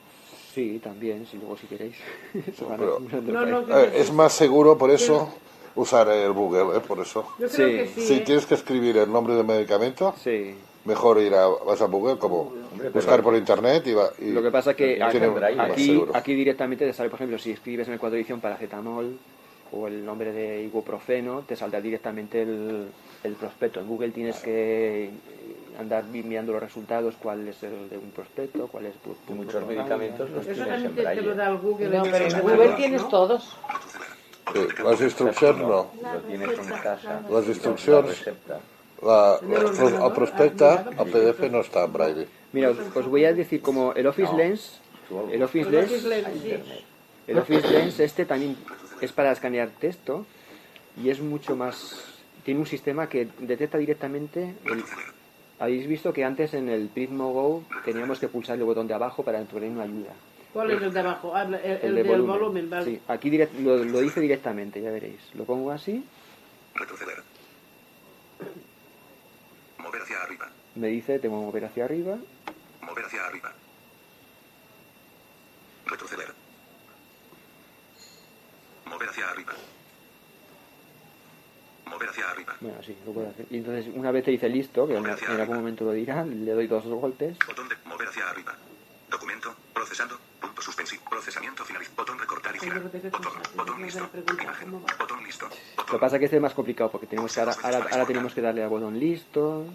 sí, 0.55 0.79
también, 0.83 1.27
si 1.27 1.39
luego 1.39 1.57
si 1.57 1.67
queréis. 1.67 1.97
Eso 2.47 2.69
Pero- 2.69 3.01
No, 3.23 3.47
no. 3.47 3.79
Eh, 3.79 3.93
es 3.95 4.13
más 4.13 4.33
seguro 4.35 4.77
por 4.77 4.91
eso 4.91 5.33
usar 5.77 6.09
el 6.09 6.33
Google, 6.33 6.77
¿eh? 6.77 6.81
por 6.81 6.99
eso. 7.01 7.27
Yo 7.39 7.49
creo 7.49 7.69
Sí. 7.69 7.77
que 7.77 7.87
sí. 7.95 8.01
Si 8.07 8.15
¿eh? 8.15 8.21
tienes 8.21 8.47
que 8.47 8.55
escribir 8.55 8.97
el 8.99 9.11
nombre 9.11 9.35
del 9.35 9.47
medicamento, 9.47 10.15
Sí. 10.23 10.55
mejor 10.85 11.19
ir 11.21 11.35
a, 11.35 11.47
vas 11.47 11.81
a 11.83 11.87
Google 11.87 12.19
como 12.19 12.53
pero- 12.77 12.91
buscar 12.93 13.23
por 13.23 13.37
internet 13.37 13.87
y, 13.87 13.93
va, 13.95 14.11
y 14.19 14.31
Lo 14.31 14.43
que 14.43 14.51
pasa 14.51 14.75
que 14.75 14.97
braille, 14.99 15.57
más 15.57 15.71
aquí, 15.71 15.87
seguro. 15.87 16.13
aquí 16.15 16.35
directamente 16.35 16.87
te 16.87 16.93
sale, 16.93 17.11
por 17.11 17.19
ejemplo, 17.19 17.39
si 17.39 17.51
escribes 17.53 17.87
en 17.89 17.95
el 17.95 18.01
cuadro 18.01 18.15
de 18.15 18.21
edición 18.21 18.41
paracetamol 18.41 19.19
o 19.73 19.87
el 19.87 20.05
nombre 20.05 20.33
de 20.33 20.63
ibuprofeno, 20.65 21.43
te 21.47 21.55
saldrá 21.55 21.81
directamente 21.81 22.43
el, 22.43 22.89
el 23.23 23.33
prospecto. 23.35 23.79
En 23.81 23.87
Google 23.87 24.11
tienes 24.11 24.37
que 24.41 25.11
andar 25.79 26.05
mirando 26.05 26.53
los 26.53 26.61
resultados, 26.63 27.15
cuál 27.23 27.47
es 27.49 27.63
el 27.63 27.89
de 27.89 27.97
un 27.97 28.11
prospecto, 28.11 28.67
cuál 28.67 28.87
es 28.87 28.95
Muchos 29.29 29.65
medicamentos 29.67 30.29
los 30.31 30.45
Eso 30.45 30.65
tienes 30.65 30.69
también 30.69 30.87
en 30.91 30.95
te, 30.97 31.03
te 31.03 31.15
lo 31.15 31.23
braille. 31.23 31.35
da 31.37 31.49
el 31.51 31.59
Google. 31.59 31.89
No, 31.89 32.05
en 32.05 32.11
pero 32.11 32.43
Google 32.43 32.69
tienes 32.77 33.09
todos. 33.09 33.57
Las 34.85 35.01
instrucciones 35.01 35.63
no. 35.63 35.91
Lo 36.03 36.21
tienes 36.27 36.59
en 36.59 36.69
casa. 36.79 37.23
Las 37.31 37.47
instrucciones. 37.47 38.25
La 39.03 39.39
el 39.43 39.97
a 39.97 41.05
PDF 41.05 41.51
no 41.51 41.61
está 41.61 41.85
en 41.85 41.93
braille. 41.93 42.29
Mira, 42.53 42.71
os, 42.71 42.79
os 42.95 43.07
voy 43.07 43.25
a 43.25 43.33
decir 43.33 43.63
como 43.63 43.95
el 43.95 44.07
Office 44.07 44.33
No. 44.33 44.39
Lens, 44.39 44.81
el 45.31 45.43
Office 45.43 45.67
Office 45.67 46.09
Lens, 46.09 46.27
Lens, 46.27 46.43
sí. 46.43 46.85
el 47.27 47.39
Office 47.39 47.69
Lens 47.69 48.01
este 48.01 48.27
también 48.27 48.57
es 49.01 49.13
para 49.13 49.33
escanear 49.33 49.71
texto 49.81 50.27
y 51.03 51.11
es 51.11 51.21
mucho 51.21 51.57
más 51.57 52.05
tiene 52.45 52.61
un 52.61 52.67
sistema 52.67 53.09
que 53.09 53.29
detecta 53.39 53.79
directamente 53.79 54.55
el, 54.65 54.85
habéis 55.59 55.87
visto 55.87 56.13
que 56.13 56.25
antes 56.25 56.55
en 56.55 56.69
el 56.69 56.89
Prismo 56.89 57.33
Go 57.33 57.63
teníamos 57.85 58.19
que 58.19 58.29
pulsar 58.29 58.57
el 58.57 58.65
botón 58.65 58.87
de 58.87 58.95
abajo 58.95 59.23
para 59.23 59.41
poner 59.43 59.71
una 59.71 59.85
ayuda 59.85 60.13
¿Cuál 60.53 60.71
es 60.73 60.83
el 60.83 60.93
de 60.93 61.01
abajo? 61.01 61.35
Ah, 61.35 61.43
El, 61.45 61.55
el 61.55 61.65
el 61.65 61.81
del 61.81 61.95
de 61.95 62.03
volumen, 62.11 62.27
volumen, 62.41 62.71
vale. 62.71 62.85
Sí, 62.85 63.01
aquí 63.09 63.31
direct- 63.31 63.59
lo, 63.61 63.85
lo 63.85 64.01
dice 64.01 64.21
directamente 64.21 64.81
ya 64.83 64.91
veréis 64.91 65.21
lo 65.35 65.45
pongo 65.45 65.71
así 65.71 66.05
Retroceder. 66.75 67.23
Mover 69.79 70.03
hacia 70.03 70.23
arriba. 70.23 70.49
me 70.75 70.89
dice 70.89 71.19
tengo 71.19 71.39
que 71.41 71.47
mover 71.47 71.65
hacia 71.67 71.85
arriba 71.85 72.17
Mover 72.83 73.05
hacia 73.05 73.27
arriba. 73.27 73.53
Retroceder. 75.87 76.33
Mover 78.87 79.09
hacia 79.09 79.31
arriba. 79.31 79.53
Mover 81.87 82.09
hacia 82.09 82.31
arriba. 82.31 82.57
bueno 82.61 82.83
sí 82.83 82.97
lo 83.07 83.13
puedo 83.13 83.29
hacer 83.29 83.47
y 83.51 83.57
entonces 83.59 83.87
una 83.95 84.11
vez 84.11 84.25
te 84.25 84.31
dice 84.33 84.49
listo 84.49 84.87
que 84.87 84.97
en, 84.97 85.07
en 85.07 85.41
algún 85.41 85.57
momento 85.57 85.85
lo 85.85 85.93
dirá 85.93 86.25
le 86.25 86.53
doy 86.53 86.67
dos 86.67 86.85
golpes 86.87 87.37
Botón 87.47 87.69
de 87.69 87.75
mover 87.85 88.09
hacia 88.09 88.29
arriba. 88.31 88.57
Documento. 89.11 89.55
Procesando. 89.75 90.19
Punto 90.41 90.63
suspensivo. 90.63 91.03
Procesamiento 91.11 91.65
finalizado. 91.65 91.97
Botón 91.97 92.19
recortar 92.19 92.55
y 92.57 92.61
girar. 92.61 92.81
Botón. 92.83 93.33
Botón 93.57 93.83
listo. 93.83 94.09
Imagen. 94.41 94.71
Botón 94.99 95.25
listo. 95.25 95.49
Lo 95.77 95.85
que 95.87 95.99
pasa 95.99 96.17
es 96.17 96.21
que 96.21 96.25
este 96.27 96.37
es 96.37 96.43
más 96.43 96.55
complicado 96.55 96.91
porque 96.91 97.07
tenemos 97.07 97.33
que 97.33 97.41
ahora, 97.41 97.55
ahora, 97.63 97.87
ahora 97.91 98.07
tenemos 98.07 98.33
que 98.35 98.41
darle 98.41 98.63
al 98.63 98.69
botón 98.69 98.99
listo. 98.99 99.67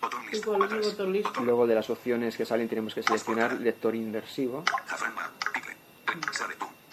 Botón 0.00 0.22
¿Y 0.24 0.32
listo. 0.32 0.52
botón 0.58 1.12
listo? 1.12 1.40
Luego 1.42 1.66
de 1.66 1.74
las 1.74 1.90
opciones 1.90 2.36
que 2.36 2.46
salen 2.46 2.68
tenemos 2.68 2.94
que 2.94 3.02
seleccionar 3.02 3.52
lector 3.54 3.94
inversivo. 3.94 4.64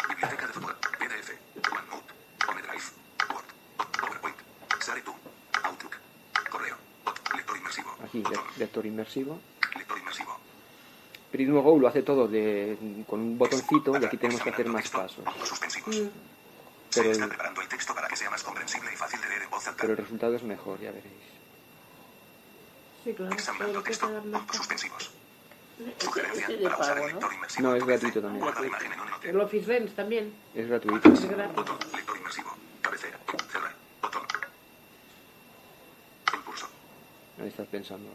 Biblioteca 0.09 0.47
de 0.47 0.53
fútbol. 0.53 0.75
PDF. 0.99 1.31
OneNote. 1.71 2.13
OneDrive. 2.49 2.83
Word. 3.33 3.45
PowerPoint. 4.01 4.35
Sale 4.79 5.01
tú. 5.01 5.13
Outlook. 5.63 5.95
Correo. 6.49 6.75
Lector 7.35 7.57
inmersivo. 7.57 7.95
Aquí, 8.03 8.23
le- 8.23 8.29
lector 8.29 8.35
inmersivo. 8.35 8.59
Lector 8.59 8.85
inmersivo. 8.85 9.39
Prismo 11.31 11.61
Go 11.61 11.77
lo 11.77 11.87
hace 11.87 12.03
todo 12.03 12.27
de, 12.27 12.77
con 13.07 13.19
un 13.19 13.37
botoncito 13.37 13.99
y 13.99 14.05
aquí 14.05 14.17
tenemos 14.17 14.41
que 14.41 14.49
hacer 14.49 14.67
más 14.67 14.89
pasos. 14.89 15.25
Mm. 15.25 16.07
Pero 16.93 17.11
el, 17.11 17.29
pero 19.77 19.91
el 19.91 19.97
resultado 19.97 20.35
es 20.35 20.43
mejor, 20.43 20.79
ya 20.79 20.91
veréis. 20.91 21.13
Sí, 23.03 23.13
claro. 23.13 23.35
Que 23.35 23.83
texto. 23.83 24.07
suspensivos. 24.53 25.11
Sugerencia 25.99 26.47
para 26.63 26.77
usar 26.77 26.97
el 26.97 27.03
pago, 27.03 27.07
¿no? 27.07 27.07
lector 27.07 27.33
inmersivo. 27.33 27.69
No, 27.69 27.75
es 27.75 27.85
gratuito 27.85 28.21
también. 28.21 28.43
Guarda 28.43 28.61
la 28.61 28.67
imagen 28.67 28.93
en 28.93 28.99
un 28.99 29.09
note. 29.09 29.29
El 29.29 29.39
Office 29.39 29.67
Lens 29.67 29.95
también. 29.95 30.33
Es 30.55 30.67
gratuito. 30.67 31.13
Es 31.13 31.29
gratis. 31.29 31.55
Botón. 31.55 31.77
Lector 31.93 32.17
inmersivo. 32.17 32.49
Cabecera. 32.81 33.19
Cerrar. 33.51 33.75
Botón. 34.01 34.23
Impulso. 36.33 36.67
Ahí 37.39 37.47
estás 37.47 37.67
pensando. 37.67 38.09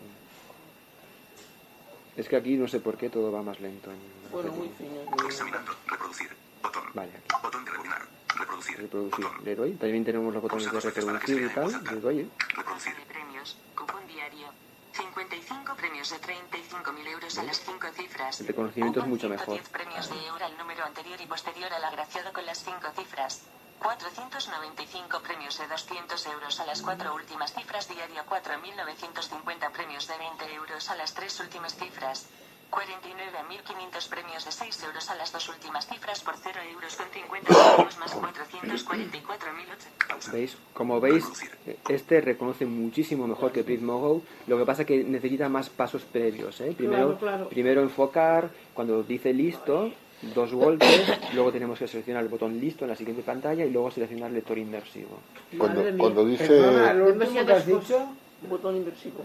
Es 2.16 2.28
que 2.28 2.36
aquí 2.36 2.56
no 2.56 2.68
sé 2.68 2.80
por 2.80 2.96
qué 2.98 3.08
todo 3.10 3.32
va 3.32 3.42
más 3.42 3.58
lento. 3.60 3.90
en- 3.90 4.30
Bueno, 4.30 4.52
muy 4.52 4.68
fino. 4.70 5.00
Examinando. 5.26 5.72
Reproducir. 5.86 6.30
Botón. 6.62 6.82
Vale, 6.94 7.12
aquí. 7.16 7.28
Botón 7.42 7.64
de 7.64 7.70
rebobinar. 7.70 8.02
Reproducir. 8.36 8.76
Reproducir. 8.78 9.24
Botón. 9.24 9.44
Le 9.44 9.54
doy. 9.56 9.72
También 9.74 10.04
tenemos 10.04 10.32
los 10.32 10.42
botones 10.42 10.70
de 10.70 10.80
reproducir 10.80 11.42
y 11.42 11.48
tal. 11.54 11.84
Le 11.84 12.00
doy. 12.00 12.20
¿eh? 12.20 12.28
Reproducir. 12.56 12.96
de 12.96 13.02
premios, 13.06 13.58
cupón 13.76 14.06
diario. 14.06 14.48
55 14.92 15.74
premios 15.74 16.10
de 16.10 16.16
35.000 16.20 17.06
euros 17.08 17.38
a 17.38 17.42
las 17.44 17.60
5 17.60 17.86
cifras. 17.94 18.40
El 18.42 18.46
reconocimiento 18.46 19.00
es 19.00 19.06
mucho 19.06 19.28
mejor. 19.28 19.54
110 19.58 19.68
premios 19.70 20.10
de 20.10 20.26
euro 20.26 20.44
al 20.44 20.56
número 20.58 20.84
anterior 20.84 21.18
y 21.18 21.26
posterior 21.26 21.72
al 21.72 21.82
agraciado 21.84 22.30
con 22.34 22.44
las 22.44 22.62
5 22.62 22.76
cifras. 22.94 23.42
495 23.82 25.20
premios 25.22 25.58
de 25.58 25.66
200 25.66 26.26
euros 26.26 26.60
a 26.60 26.66
las 26.66 26.82
4 26.82 27.14
últimas 27.14 27.52
cifras 27.52 27.88
diario 27.88 28.22
4.950 28.30 29.72
premios 29.72 30.06
de 30.06 30.16
20 30.18 30.54
euros 30.54 30.88
a 30.88 30.94
las 30.96 31.12
3 31.14 31.40
últimas 31.40 31.74
cifras. 31.74 32.26
49.500 32.70 34.08
premios 34.08 34.44
de 34.46 34.52
6 34.52 34.82
euros 34.84 35.10
a 35.10 35.14
las 35.16 35.30
dos 35.30 35.46
últimas 35.50 35.86
cifras 35.86 36.22
por 36.22 36.34
0 36.42 36.58
euros 36.72 36.96
con 36.96 37.06
50 37.10 37.52
céntimos 37.52 37.98
más 37.98 38.16
444.008. 38.16 40.32
¿Veis? 40.32 40.56
Como 40.72 40.98
veis, 40.98 41.26
este 41.90 42.22
reconoce 42.22 42.64
muchísimo 42.64 43.26
mejor 43.26 43.52
que 43.52 43.62
Prismo 43.62 44.22
Lo 44.46 44.56
que 44.56 44.64
pasa 44.64 44.86
que 44.86 45.04
necesita 45.04 45.50
más 45.50 45.68
pasos 45.68 46.00
previos. 46.02 46.62
¿eh? 46.62 46.72
Primero, 46.74 47.18
Claro, 47.18 47.20
claro. 47.36 47.48
primero 47.50 47.82
enfocar, 47.82 48.48
cuando 48.72 49.02
dice 49.02 49.34
listo, 49.34 49.92
dos 50.34 50.52
golpes, 50.52 51.02
luego 51.34 51.50
tenemos 51.52 51.78
que 51.78 51.86
seleccionar 51.88 52.22
el 52.22 52.28
botón 52.28 52.58
listo 52.60 52.84
en 52.84 52.90
la 52.90 52.96
siguiente 52.96 53.22
pantalla 53.22 53.64
y 53.64 53.70
luego 53.70 53.90
seleccionar 53.90 54.30
lector 54.30 54.56
inmersivo. 54.58 55.18
Cuando, 55.58 55.82
cuando 55.98 56.24
dice 56.24 56.46
Perdona, 56.46 56.94
lo 56.94 57.04
último 57.06 57.18
que 57.24 57.28
Demasiadas 57.30 57.58
has 57.62 57.66
dicho, 57.66 58.06
botón 58.48 58.76
inversivo. 58.76 59.24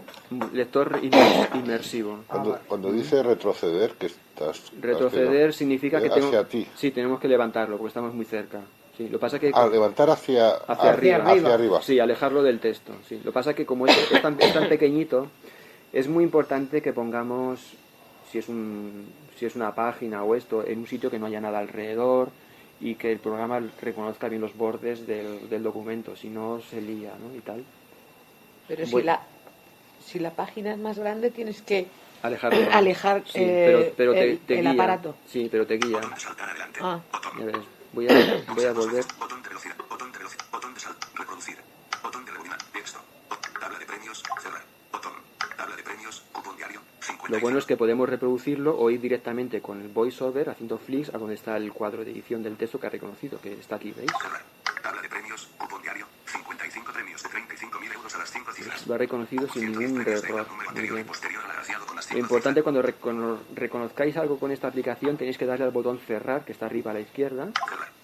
Lector 0.52 1.00
inmer- 1.02 1.48
inmersivo. 1.54 2.20
cuando, 2.26 2.58
cuando 2.66 2.92
dice 2.92 3.22
retroceder 3.22 3.92
que 3.92 4.06
estás 4.06 4.72
Retroceder 4.80 5.52
significa 5.54 6.00
que 6.00 6.10
tengo- 6.10 6.26
hacia 6.28 6.44
ti 6.44 6.66
Sí, 6.76 6.90
tenemos 6.90 7.20
que 7.20 7.28
levantarlo 7.28 7.76
porque 7.76 7.88
estamos 7.88 8.12
muy 8.14 8.24
cerca. 8.24 8.60
Sí, 8.96 9.04
lo 9.08 9.18
que 9.18 9.18
pasa 9.20 9.38
que 9.38 9.52
a 9.54 9.66
levantar 9.68 10.10
hacia 10.10 10.48
Hacia 10.50 10.90
arriba. 10.90 11.18
hacia 11.24 11.54
arriba. 11.54 11.80
Sí, 11.82 12.00
alejarlo 12.00 12.42
del 12.42 12.58
texto. 12.58 12.92
Sí. 13.08 13.16
Lo 13.18 13.30
que 13.30 13.32
pasa 13.32 13.50
es 13.50 13.56
que 13.56 13.64
como 13.64 13.86
es, 13.86 13.96
es 14.12 14.20
tan, 14.20 14.36
es 14.40 14.52
tan 14.52 14.68
pequeñito, 14.68 15.28
es 15.92 16.08
muy 16.08 16.24
importante 16.24 16.82
que 16.82 16.92
pongamos, 16.92 17.60
si 18.30 18.38
es, 18.38 18.48
un, 18.48 19.06
si 19.38 19.46
es 19.46 19.56
una 19.56 19.74
página 19.74 20.22
o 20.24 20.34
esto, 20.34 20.66
en 20.66 20.78
un 20.80 20.86
sitio 20.86 21.10
que 21.10 21.18
no 21.18 21.26
haya 21.26 21.40
nada 21.40 21.58
alrededor 21.58 22.30
y 22.80 22.94
que 22.94 23.10
el 23.10 23.18
programa 23.18 23.60
reconozca 23.82 24.28
bien 24.28 24.40
los 24.42 24.56
bordes 24.56 25.06
del, 25.06 25.48
del 25.48 25.62
documento, 25.62 26.14
si 26.16 26.28
no 26.28 26.60
se 26.70 26.80
lía 26.80 27.12
¿no? 27.18 27.34
y 27.34 27.40
tal. 27.40 27.64
Pero 28.68 28.84
si 28.86 28.92
Voy- 28.92 29.02
la, 29.02 29.20
si 30.04 30.18
la 30.18 30.30
página 30.30 30.72
es 30.72 30.78
más 30.78 30.98
grande, 30.98 31.30
tienes 31.30 31.62
que 31.62 31.86
Alejarlo. 32.22 32.58
alejar 32.72 33.22
Sí, 33.26 33.38
eh, 33.40 33.92
pero, 33.94 33.94
pero 33.96 34.12
te, 34.12 34.30
el, 34.32 34.38
te 34.40 34.54
el 34.56 34.60
guía. 34.62 34.70
aparato. 34.72 35.16
Sí, 35.26 35.48
pero 35.50 35.66
te 35.66 35.76
guía. 35.78 35.96
Botón 35.98 36.14
de 36.14 36.20
saltar 36.20 36.50
adelante. 36.50 36.80
Ah. 36.82 37.00
Botón. 37.12 37.32
Ya 37.38 37.44
ves. 37.46 37.56
Voy 37.92 38.06
a, 38.08 38.44
voy 38.54 38.64
a 38.64 38.72
volver. 38.72 39.04
Botón 39.18 39.42
de 39.42 39.48
velocidad. 39.48 39.76
Botón 39.88 40.12
de 40.12 40.18
velocidad. 40.18 40.44
Botón 40.52 40.74
de 40.74 40.80
sal. 40.80 40.94
Reproducir. 41.14 41.56
Botón 42.02 42.24
de 42.24 42.30
rebobinar. 42.32 42.58
Texto. 42.72 42.98
Tabla 43.60 43.78
de 43.78 43.86
premios. 43.86 44.22
Cerrar. 44.42 44.62
Botón. 44.92 45.12
Tabla 45.56 45.76
de 45.76 45.82
premios. 45.82 46.22
Cupón 47.28 47.36
diario. 47.36 47.36
50. 47.36 47.36
Lo 47.36 47.40
bueno 47.40 47.58
es 47.58 47.66
que 47.66 47.76
podemos 47.76 48.08
reproducirlo 48.08 48.78
o 48.78 48.90
ir 48.90 49.00
directamente 49.00 49.60
con 49.60 49.80
el 49.80 49.88
voiceover 49.88 50.50
haciendo 50.50 50.78
flicks 50.78 51.14
a 51.14 51.18
donde 51.18 51.34
está 51.34 51.56
el 51.56 51.72
cuadro 51.72 52.04
de 52.04 52.10
edición 52.12 52.42
del 52.42 52.56
texto 52.56 52.78
que 52.80 52.86
ha 52.86 52.90
reconocido, 52.90 53.40
que 53.40 53.52
está 53.54 53.76
aquí, 53.76 53.92
¿veis? 53.92 54.10
Tabla 54.82 55.02
de 55.02 55.08
premios. 55.08 55.48
Cupón 55.58 55.82
diario. 55.82 56.06
55 56.26 56.92
premios 56.92 57.22
de 57.22 57.28
35.000 57.30 57.92
euros 57.94 58.14
a 58.14 58.18
las 58.18 58.30
5 58.30 58.52
cifras. 58.52 58.86
Lo 58.86 58.94
ha 58.94 58.98
reconocido 58.98 59.48
sin 59.48 59.74
110 59.76 59.90
ningún 59.92 60.08
error. 60.08 60.46
Lo 62.12 62.18
importante 62.18 62.62
cuando 62.62 62.82
recono- 62.82 63.38
reconozcáis 63.54 64.16
algo 64.16 64.38
con 64.38 64.50
esta 64.50 64.68
aplicación 64.68 65.16
tenéis 65.16 65.36
que 65.38 65.46
darle 65.46 65.64
al 65.64 65.70
botón 65.72 65.98
cerrar 65.98 66.44
que 66.44 66.52
está 66.52 66.66
arriba 66.66 66.90
a 66.92 66.94
la 66.94 67.00
izquierda. 67.00 67.50
Cerrar. 67.68 67.97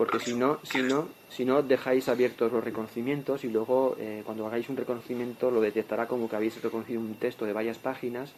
Porque 0.00 0.18
si 0.18 0.34
no 0.34 0.58
si 0.62 0.82
no 0.82 1.08
si 1.28 1.44
no 1.44 1.60
dejáis 1.62 2.08
abiertos 2.08 2.50
los 2.50 2.64
reconocimientos 2.64 3.44
y 3.44 3.48
luego 3.50 3.96
eh, 4.00 4.22
cuando 4.24 4.46
hagáis 4.46 4.66
un 4.70 4.78
reconocimiento 4.78 5.50
lo 5.50 5.60
detectará 5.60 6.06
como 6.08 6.26
que 6.26 6.36
habéis 6.36 6.62
reconocido 6.62 6.98
un 7.02 7.16
texto 7.16 7.44
de 7.44 7.52
varias 7.52 7.76
páginas 7.76 8.32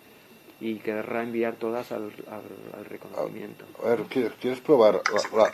y 0.60 0.74
querrá 0.80 1.22
enviar 1.22 1.54
todas 1.54 1.92
al, 1.92 2.10
al- 2.28 2.78
al 2.80 2.84
reconocimiento. 2.84 3.64
A 3.80 3.90
ver, 3.90 4.00
¿quieres, 4.10 4.32
quieres 4.40 4.58
probar 4.58 4.94
la, 5.12 5.38
la- 5.38 5.52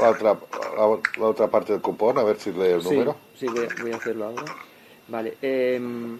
la 0.00 0.10
otra, 0.10 0.38
la, 0.74 0.98
la 1.20 1.26
otra 1.26 1.48
parte 1.48 1.74
del 1.74 1.82
cupón? 1.82 2.16
A 2.16 2.22
ver 2.22 2.38
si 2.40 2.50
lee 2.50 2.68
el 2.72 2.80
Sí, 2.82 2.88
número. 2.88 3.16
sí, 3.38 3.46
voy 3.48 3.66
a, 3.66 3.82
voy 3.82 3.92
a 3.92 3.96
hacerlo 3.96 4.24
ahora. 4.24 4.44
Vale, 5.08 5.36
em, 5.42 6.16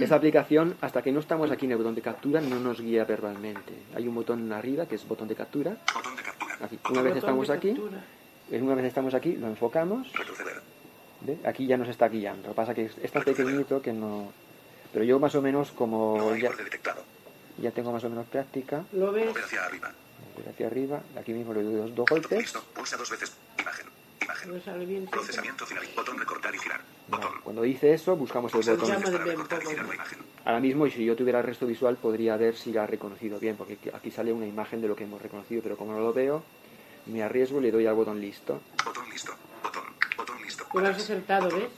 esta 0.00 0.14
aplicación, 0.14 0.74
hasta 0.80 1.02
que 1.02 1.12
no 1.12 1.20
estamos 1.20 1.50
aquí 1.50 1.66
en 1.66 1.72
el 1.72 1.76
botón 1.78 1.94
de 1.94 2.00
captura, 2.00 2.40
no 2.40 2.58
nos 2.60 2.80
guía 2.80 3.04
verbalmente. 3.04 3.74
Hay 3.94 4.08
un 4.08 4.14
botón 4.14 4.50
arriba 4.52 4.86
que 4.86 4.94
es 4.94 5.06
botón 5.06 5.28
de 5.28 5.34
captura. 5.34 5.76
Botón 5.94 6.16
de 6.16 6.22
captura. 6.22 6.56
Aquí. 6.62 6.78
Una 6.90 7.02
vez 7.02 7.16
estamos 7.16 7.50
aquí. 7.50 7.74
Una 8.60 8.74
vez 8.74 8.84
estamos 8.86 9.14
aquí, 9.14 9.32
lo 9.36 9.46
enfocamos. 9.46 10.12
Retroceder. 10.12 10.60
¿ve? 11.22 11.38
Aquí 11.44 11.66
ya 11.66 11.76
nos 11.76 11.88
está 11.88 12.08
guiando. 12.08 12.48
Lo 12.48 12.54
que 12.54 12.56
pasa 12.56 12.72
es 12.72 12.92
que 12.94 13.04
es- 13.04 13.12
tan 13.12 13.22
pequeñito 13.24 13.80
que 13.80 13.92
no. 13.92 14.32
Pero 14.92 15.04
yo 15.04 15.18
más 15.18 15.34
o 15.36 15.40
menos 15.42 15.70
No 15.72 15.76
como 15.78 16.30
hay 16.32 16.42
ya, 16.42 16.50
ya 17.58 17.70
tengo 17.70 17.92
más 17.92 18.04
o 18.04 18.10
menos 18.10 18.26
práctica, 18.26 18.84
Lo 18.92 19.12
ves. 19.12 19.26
Mover 19.26 19.44
hacia 19.44 19.64
arriba. 19.64 19.92
hacia 20.50 20.66
arriba, 20.66 21.00
aquí 21.18 21.32
mismo 21.32 21.54
le 21.54 21.62
doy 21.62 21.74
dos, 21.74 21.94
dos 21.94 22.06
golpes. 22.10 22.38
Listo. 22.38 22.62
Pulsa 22.74 22.96
dos 22.96 23.08
veces. 23.10 23.32
Imagen. 23.58 23.86
Imagen. 24.22 24.54
No 24.54 24.60
sale 24.60 24.84
bien. 24.84 25.06
Procesamiento 25.06 25.64
final. 25.64 25.84
Botón 25.96 26.18
recortar 26.18 26.54
y 26.54 26.58
girar. 26.58 26.80
Vale, 27.08 27.24
Botón. 27.24 27.40
Cuando 27.42 27.62
dice 27.62 27.94
eso, 27.94 28.16
buscamos 28.16 28.52
el 28.52 28.58
Pulsa 28.58 28.72
dos 28.72 28.80
botón. 28.80 28.96
veces 28.96 29.04
Llama 29.12 29.18
para 29.18 29.24
de 29.24 29.30
recortar 29.30 29.58
y 29.58 29.62
bien, 29.62 29.70
girar 29.70 29.84
poco. 29.86 29.92
la 29.92 29.94
imagen. 30.02 30.18
Ahora 30.44 30.60
mismo, 30.60 30.86
y 30.86 30.90
si 30.90 31.04
yo 31.04 31.16
tuviera 31.16 31.38
el 31.38 31.46
resto 31.46 31.66
visual, 31.66 31.96
podría 31.96 32.36
ver 32.36 32.56
si 32.56 32.72
la 32.72 32.84
ha 32.84 32.86
reconocido 32.86 33.38
bien, 33.38 33.56
porque 33.56 33.78
aquí 33.94 34.10
sale 34.10 34.32
una 34.32 34.46
imagen 34.46 34.80
de 34.82 34.88
lo 34.88 34.96
que 34.96 35.04
hemos 35.04 35.22
reconocido, 35.22 35.62
pero 35.62 35.76
como 35.76 35.92
no 35.92 36.00
lo 36.00 36.12
veo, 36.12 36.42
me 37.06 37.22
arriesgo 37.22 37.58
y 37.60 37.62
le 37.62 37.70
doy 37.70 37.86
al 37.86 37.94
botón 37.94 38.20
listo. 38.20 38.60
Botón 38.84 39.08
listo. 39.10 39.32
Botón. 39.62 39.84
Botón 40.16 40.42
listo. 40.42 40.66
Lo 40.72 40.86
has 40.88 40.96
acertado, 40.96 41.48
¿ves? 41.50 41.70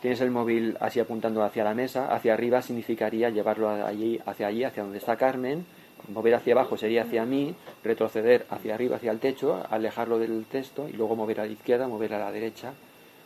Tienes 0.00 0.20
el 0.20 0.30
móvil 0.30 0.76
así 0.80 1.00
apuntando 1.00 1.42
hacia 1.42 1.64
la 1.64 1.74
mesa, 1.74 2.14
hacia 2.14 2.32
arriba 2.34 2.62
significaría 2.62 3.30
llevarlo 3.30 3.68
allí, 3.70 4.20
hacia 4.24 4.46
allí, 4.46 4.62
hacia 4.62 4.84
donde 4.84 4.98
está 4.98 5.16
Carmen, 5.16 5.66
mover 6.12 6.36
hacia 6.36 6.52
abajo 6.52 6.76
sería 6.76 7.02
hacia 7.02 7.24
mí, 7.24 7.56
retroceder 7.82 8.46
hacia 8.50 8.74
arriba, 8.74 8.96
hacia 8.96 9.10
el 9.10 9.18
techo, 9.18 9.60
alejarlo 9.68 10.18
del 10.20 10.44
texto 10.46 10.88
y 10.88 10.92
luego 10.92 11.16
mover 11.16 11.40
a 11.40 11.46
la 11.46 11.50
izquierda, 11.52 11.88
mover 11.88 12.14
a 12.14 12.18
la 12.20 12.30
derecha, 12.30 12.74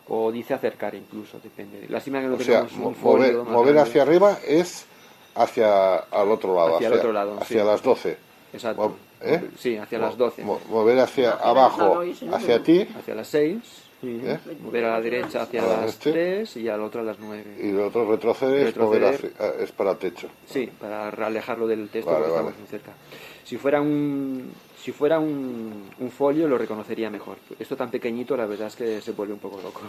o 0.07 0.31
dice 0.31 0.53
acercar 0.53 0.95
incluso, 0.95 1.39
depende. 1.43 1.85
Lástima 1.89 2.19
que 2.21 2.27
no 2.27 2.35
O 2.35 2.39
sea, 2.39 2.61
tenemos 2.65 2.73
mo- 2.77 2.87
un 2.89 2.95
mover, 3.01 3.35
mover 3.37 3.77
hacia 3.77 4.01
arriba 4.01 4.37
es 4.45 4.85
hacia 5.35 5.95
al 5.97 6.29
otro 6.31 6.55
lado, 6.55 6.75
Hacia 6.75 6.87
el 6.87 6.93
otro 6.93 7.11
lado, 7.13 7.37
hacia 7.39 7.61
sí. 7.61 7.67
las 7.67 7.81
12. 7.81 8.17
Exacto. 8.53 8.95
¿eh? 9.21 9.49
Sí, 9.57 9.77
hacia 9.77 9.97
Mo- 9.99 10.05
las 10.05 10.17
12. 10.17 10.43
mo- 10.43 10.59
mover 10.69 10.99
hacia 10.99 11.31
abajo, 11.31 12.01
hacia 12.33 12.61
ti, 12.63 12.87
Hacia 12.99 13.15
las 13.15 13.27
6, 13.27 13.57
Sí, 14.01 14.19
¿Eh? 14.21 14.37
mover 14.61 14.83
a 14.83 14.91
la 14.91 15.01
derecha 15.01 15.43
hacia 15.43 15.63
A 15.63 15.65
la 15.65 15.69
las 15.85 15.97
derecha. 15.97 16.11
3 16.11 16.57
y 16.57 16.67
al 16.67 16.81
otro 16.81 16.99
a 16.99 17.03
las 17.05 17.17
9. 17.19 17.55
Y 17.63 17.71
lo 17.71 17.87
otro 17.87 18.05
retroceder, 18.11 18.67
es 18.67 18.75
mover 18.75 19.01
Retroceder. 19.01 19.33
hacia- 19.39 19.45
ah, 19.47 19.63
es 19.63 19.71
para 19.71 19.95
techo. 19.95 20.27
Sí, 20.45 20.69
para 20.77 21.07
alejarlo 21.07 21.67
del 21.67 21.87
texto 21.87 22.11
Vale, 22.11 22.25
porque 22.25 22.35
vale. 22.35 22.49
estamos 22.49 22.59
muy 22.59 22.67
cerca. 22.67 22.91
Si 23.45 23.55
fuera 23.55 23.79
un 23.79 24.51
si 24.83 24.91
fuera 24.91 25.17
un, 25.17 25.89
folio 26.11 26.45
lo 26.49 26.57
reconocería 26.57 27.09
mejor. 27.09 27.37
Esto 27.57 27.77
tan 27.77 27.89
pequeñito 27.89 28.35
la 28.35 28.45
verdad 28.45 28.67
es 28.67 28.75
que 28.75 28.99
se 28.99 29.13
vuelve 29.13 29.33
un 29.33 29.39
poco 29.39 29.61
loco. 29.61 29.79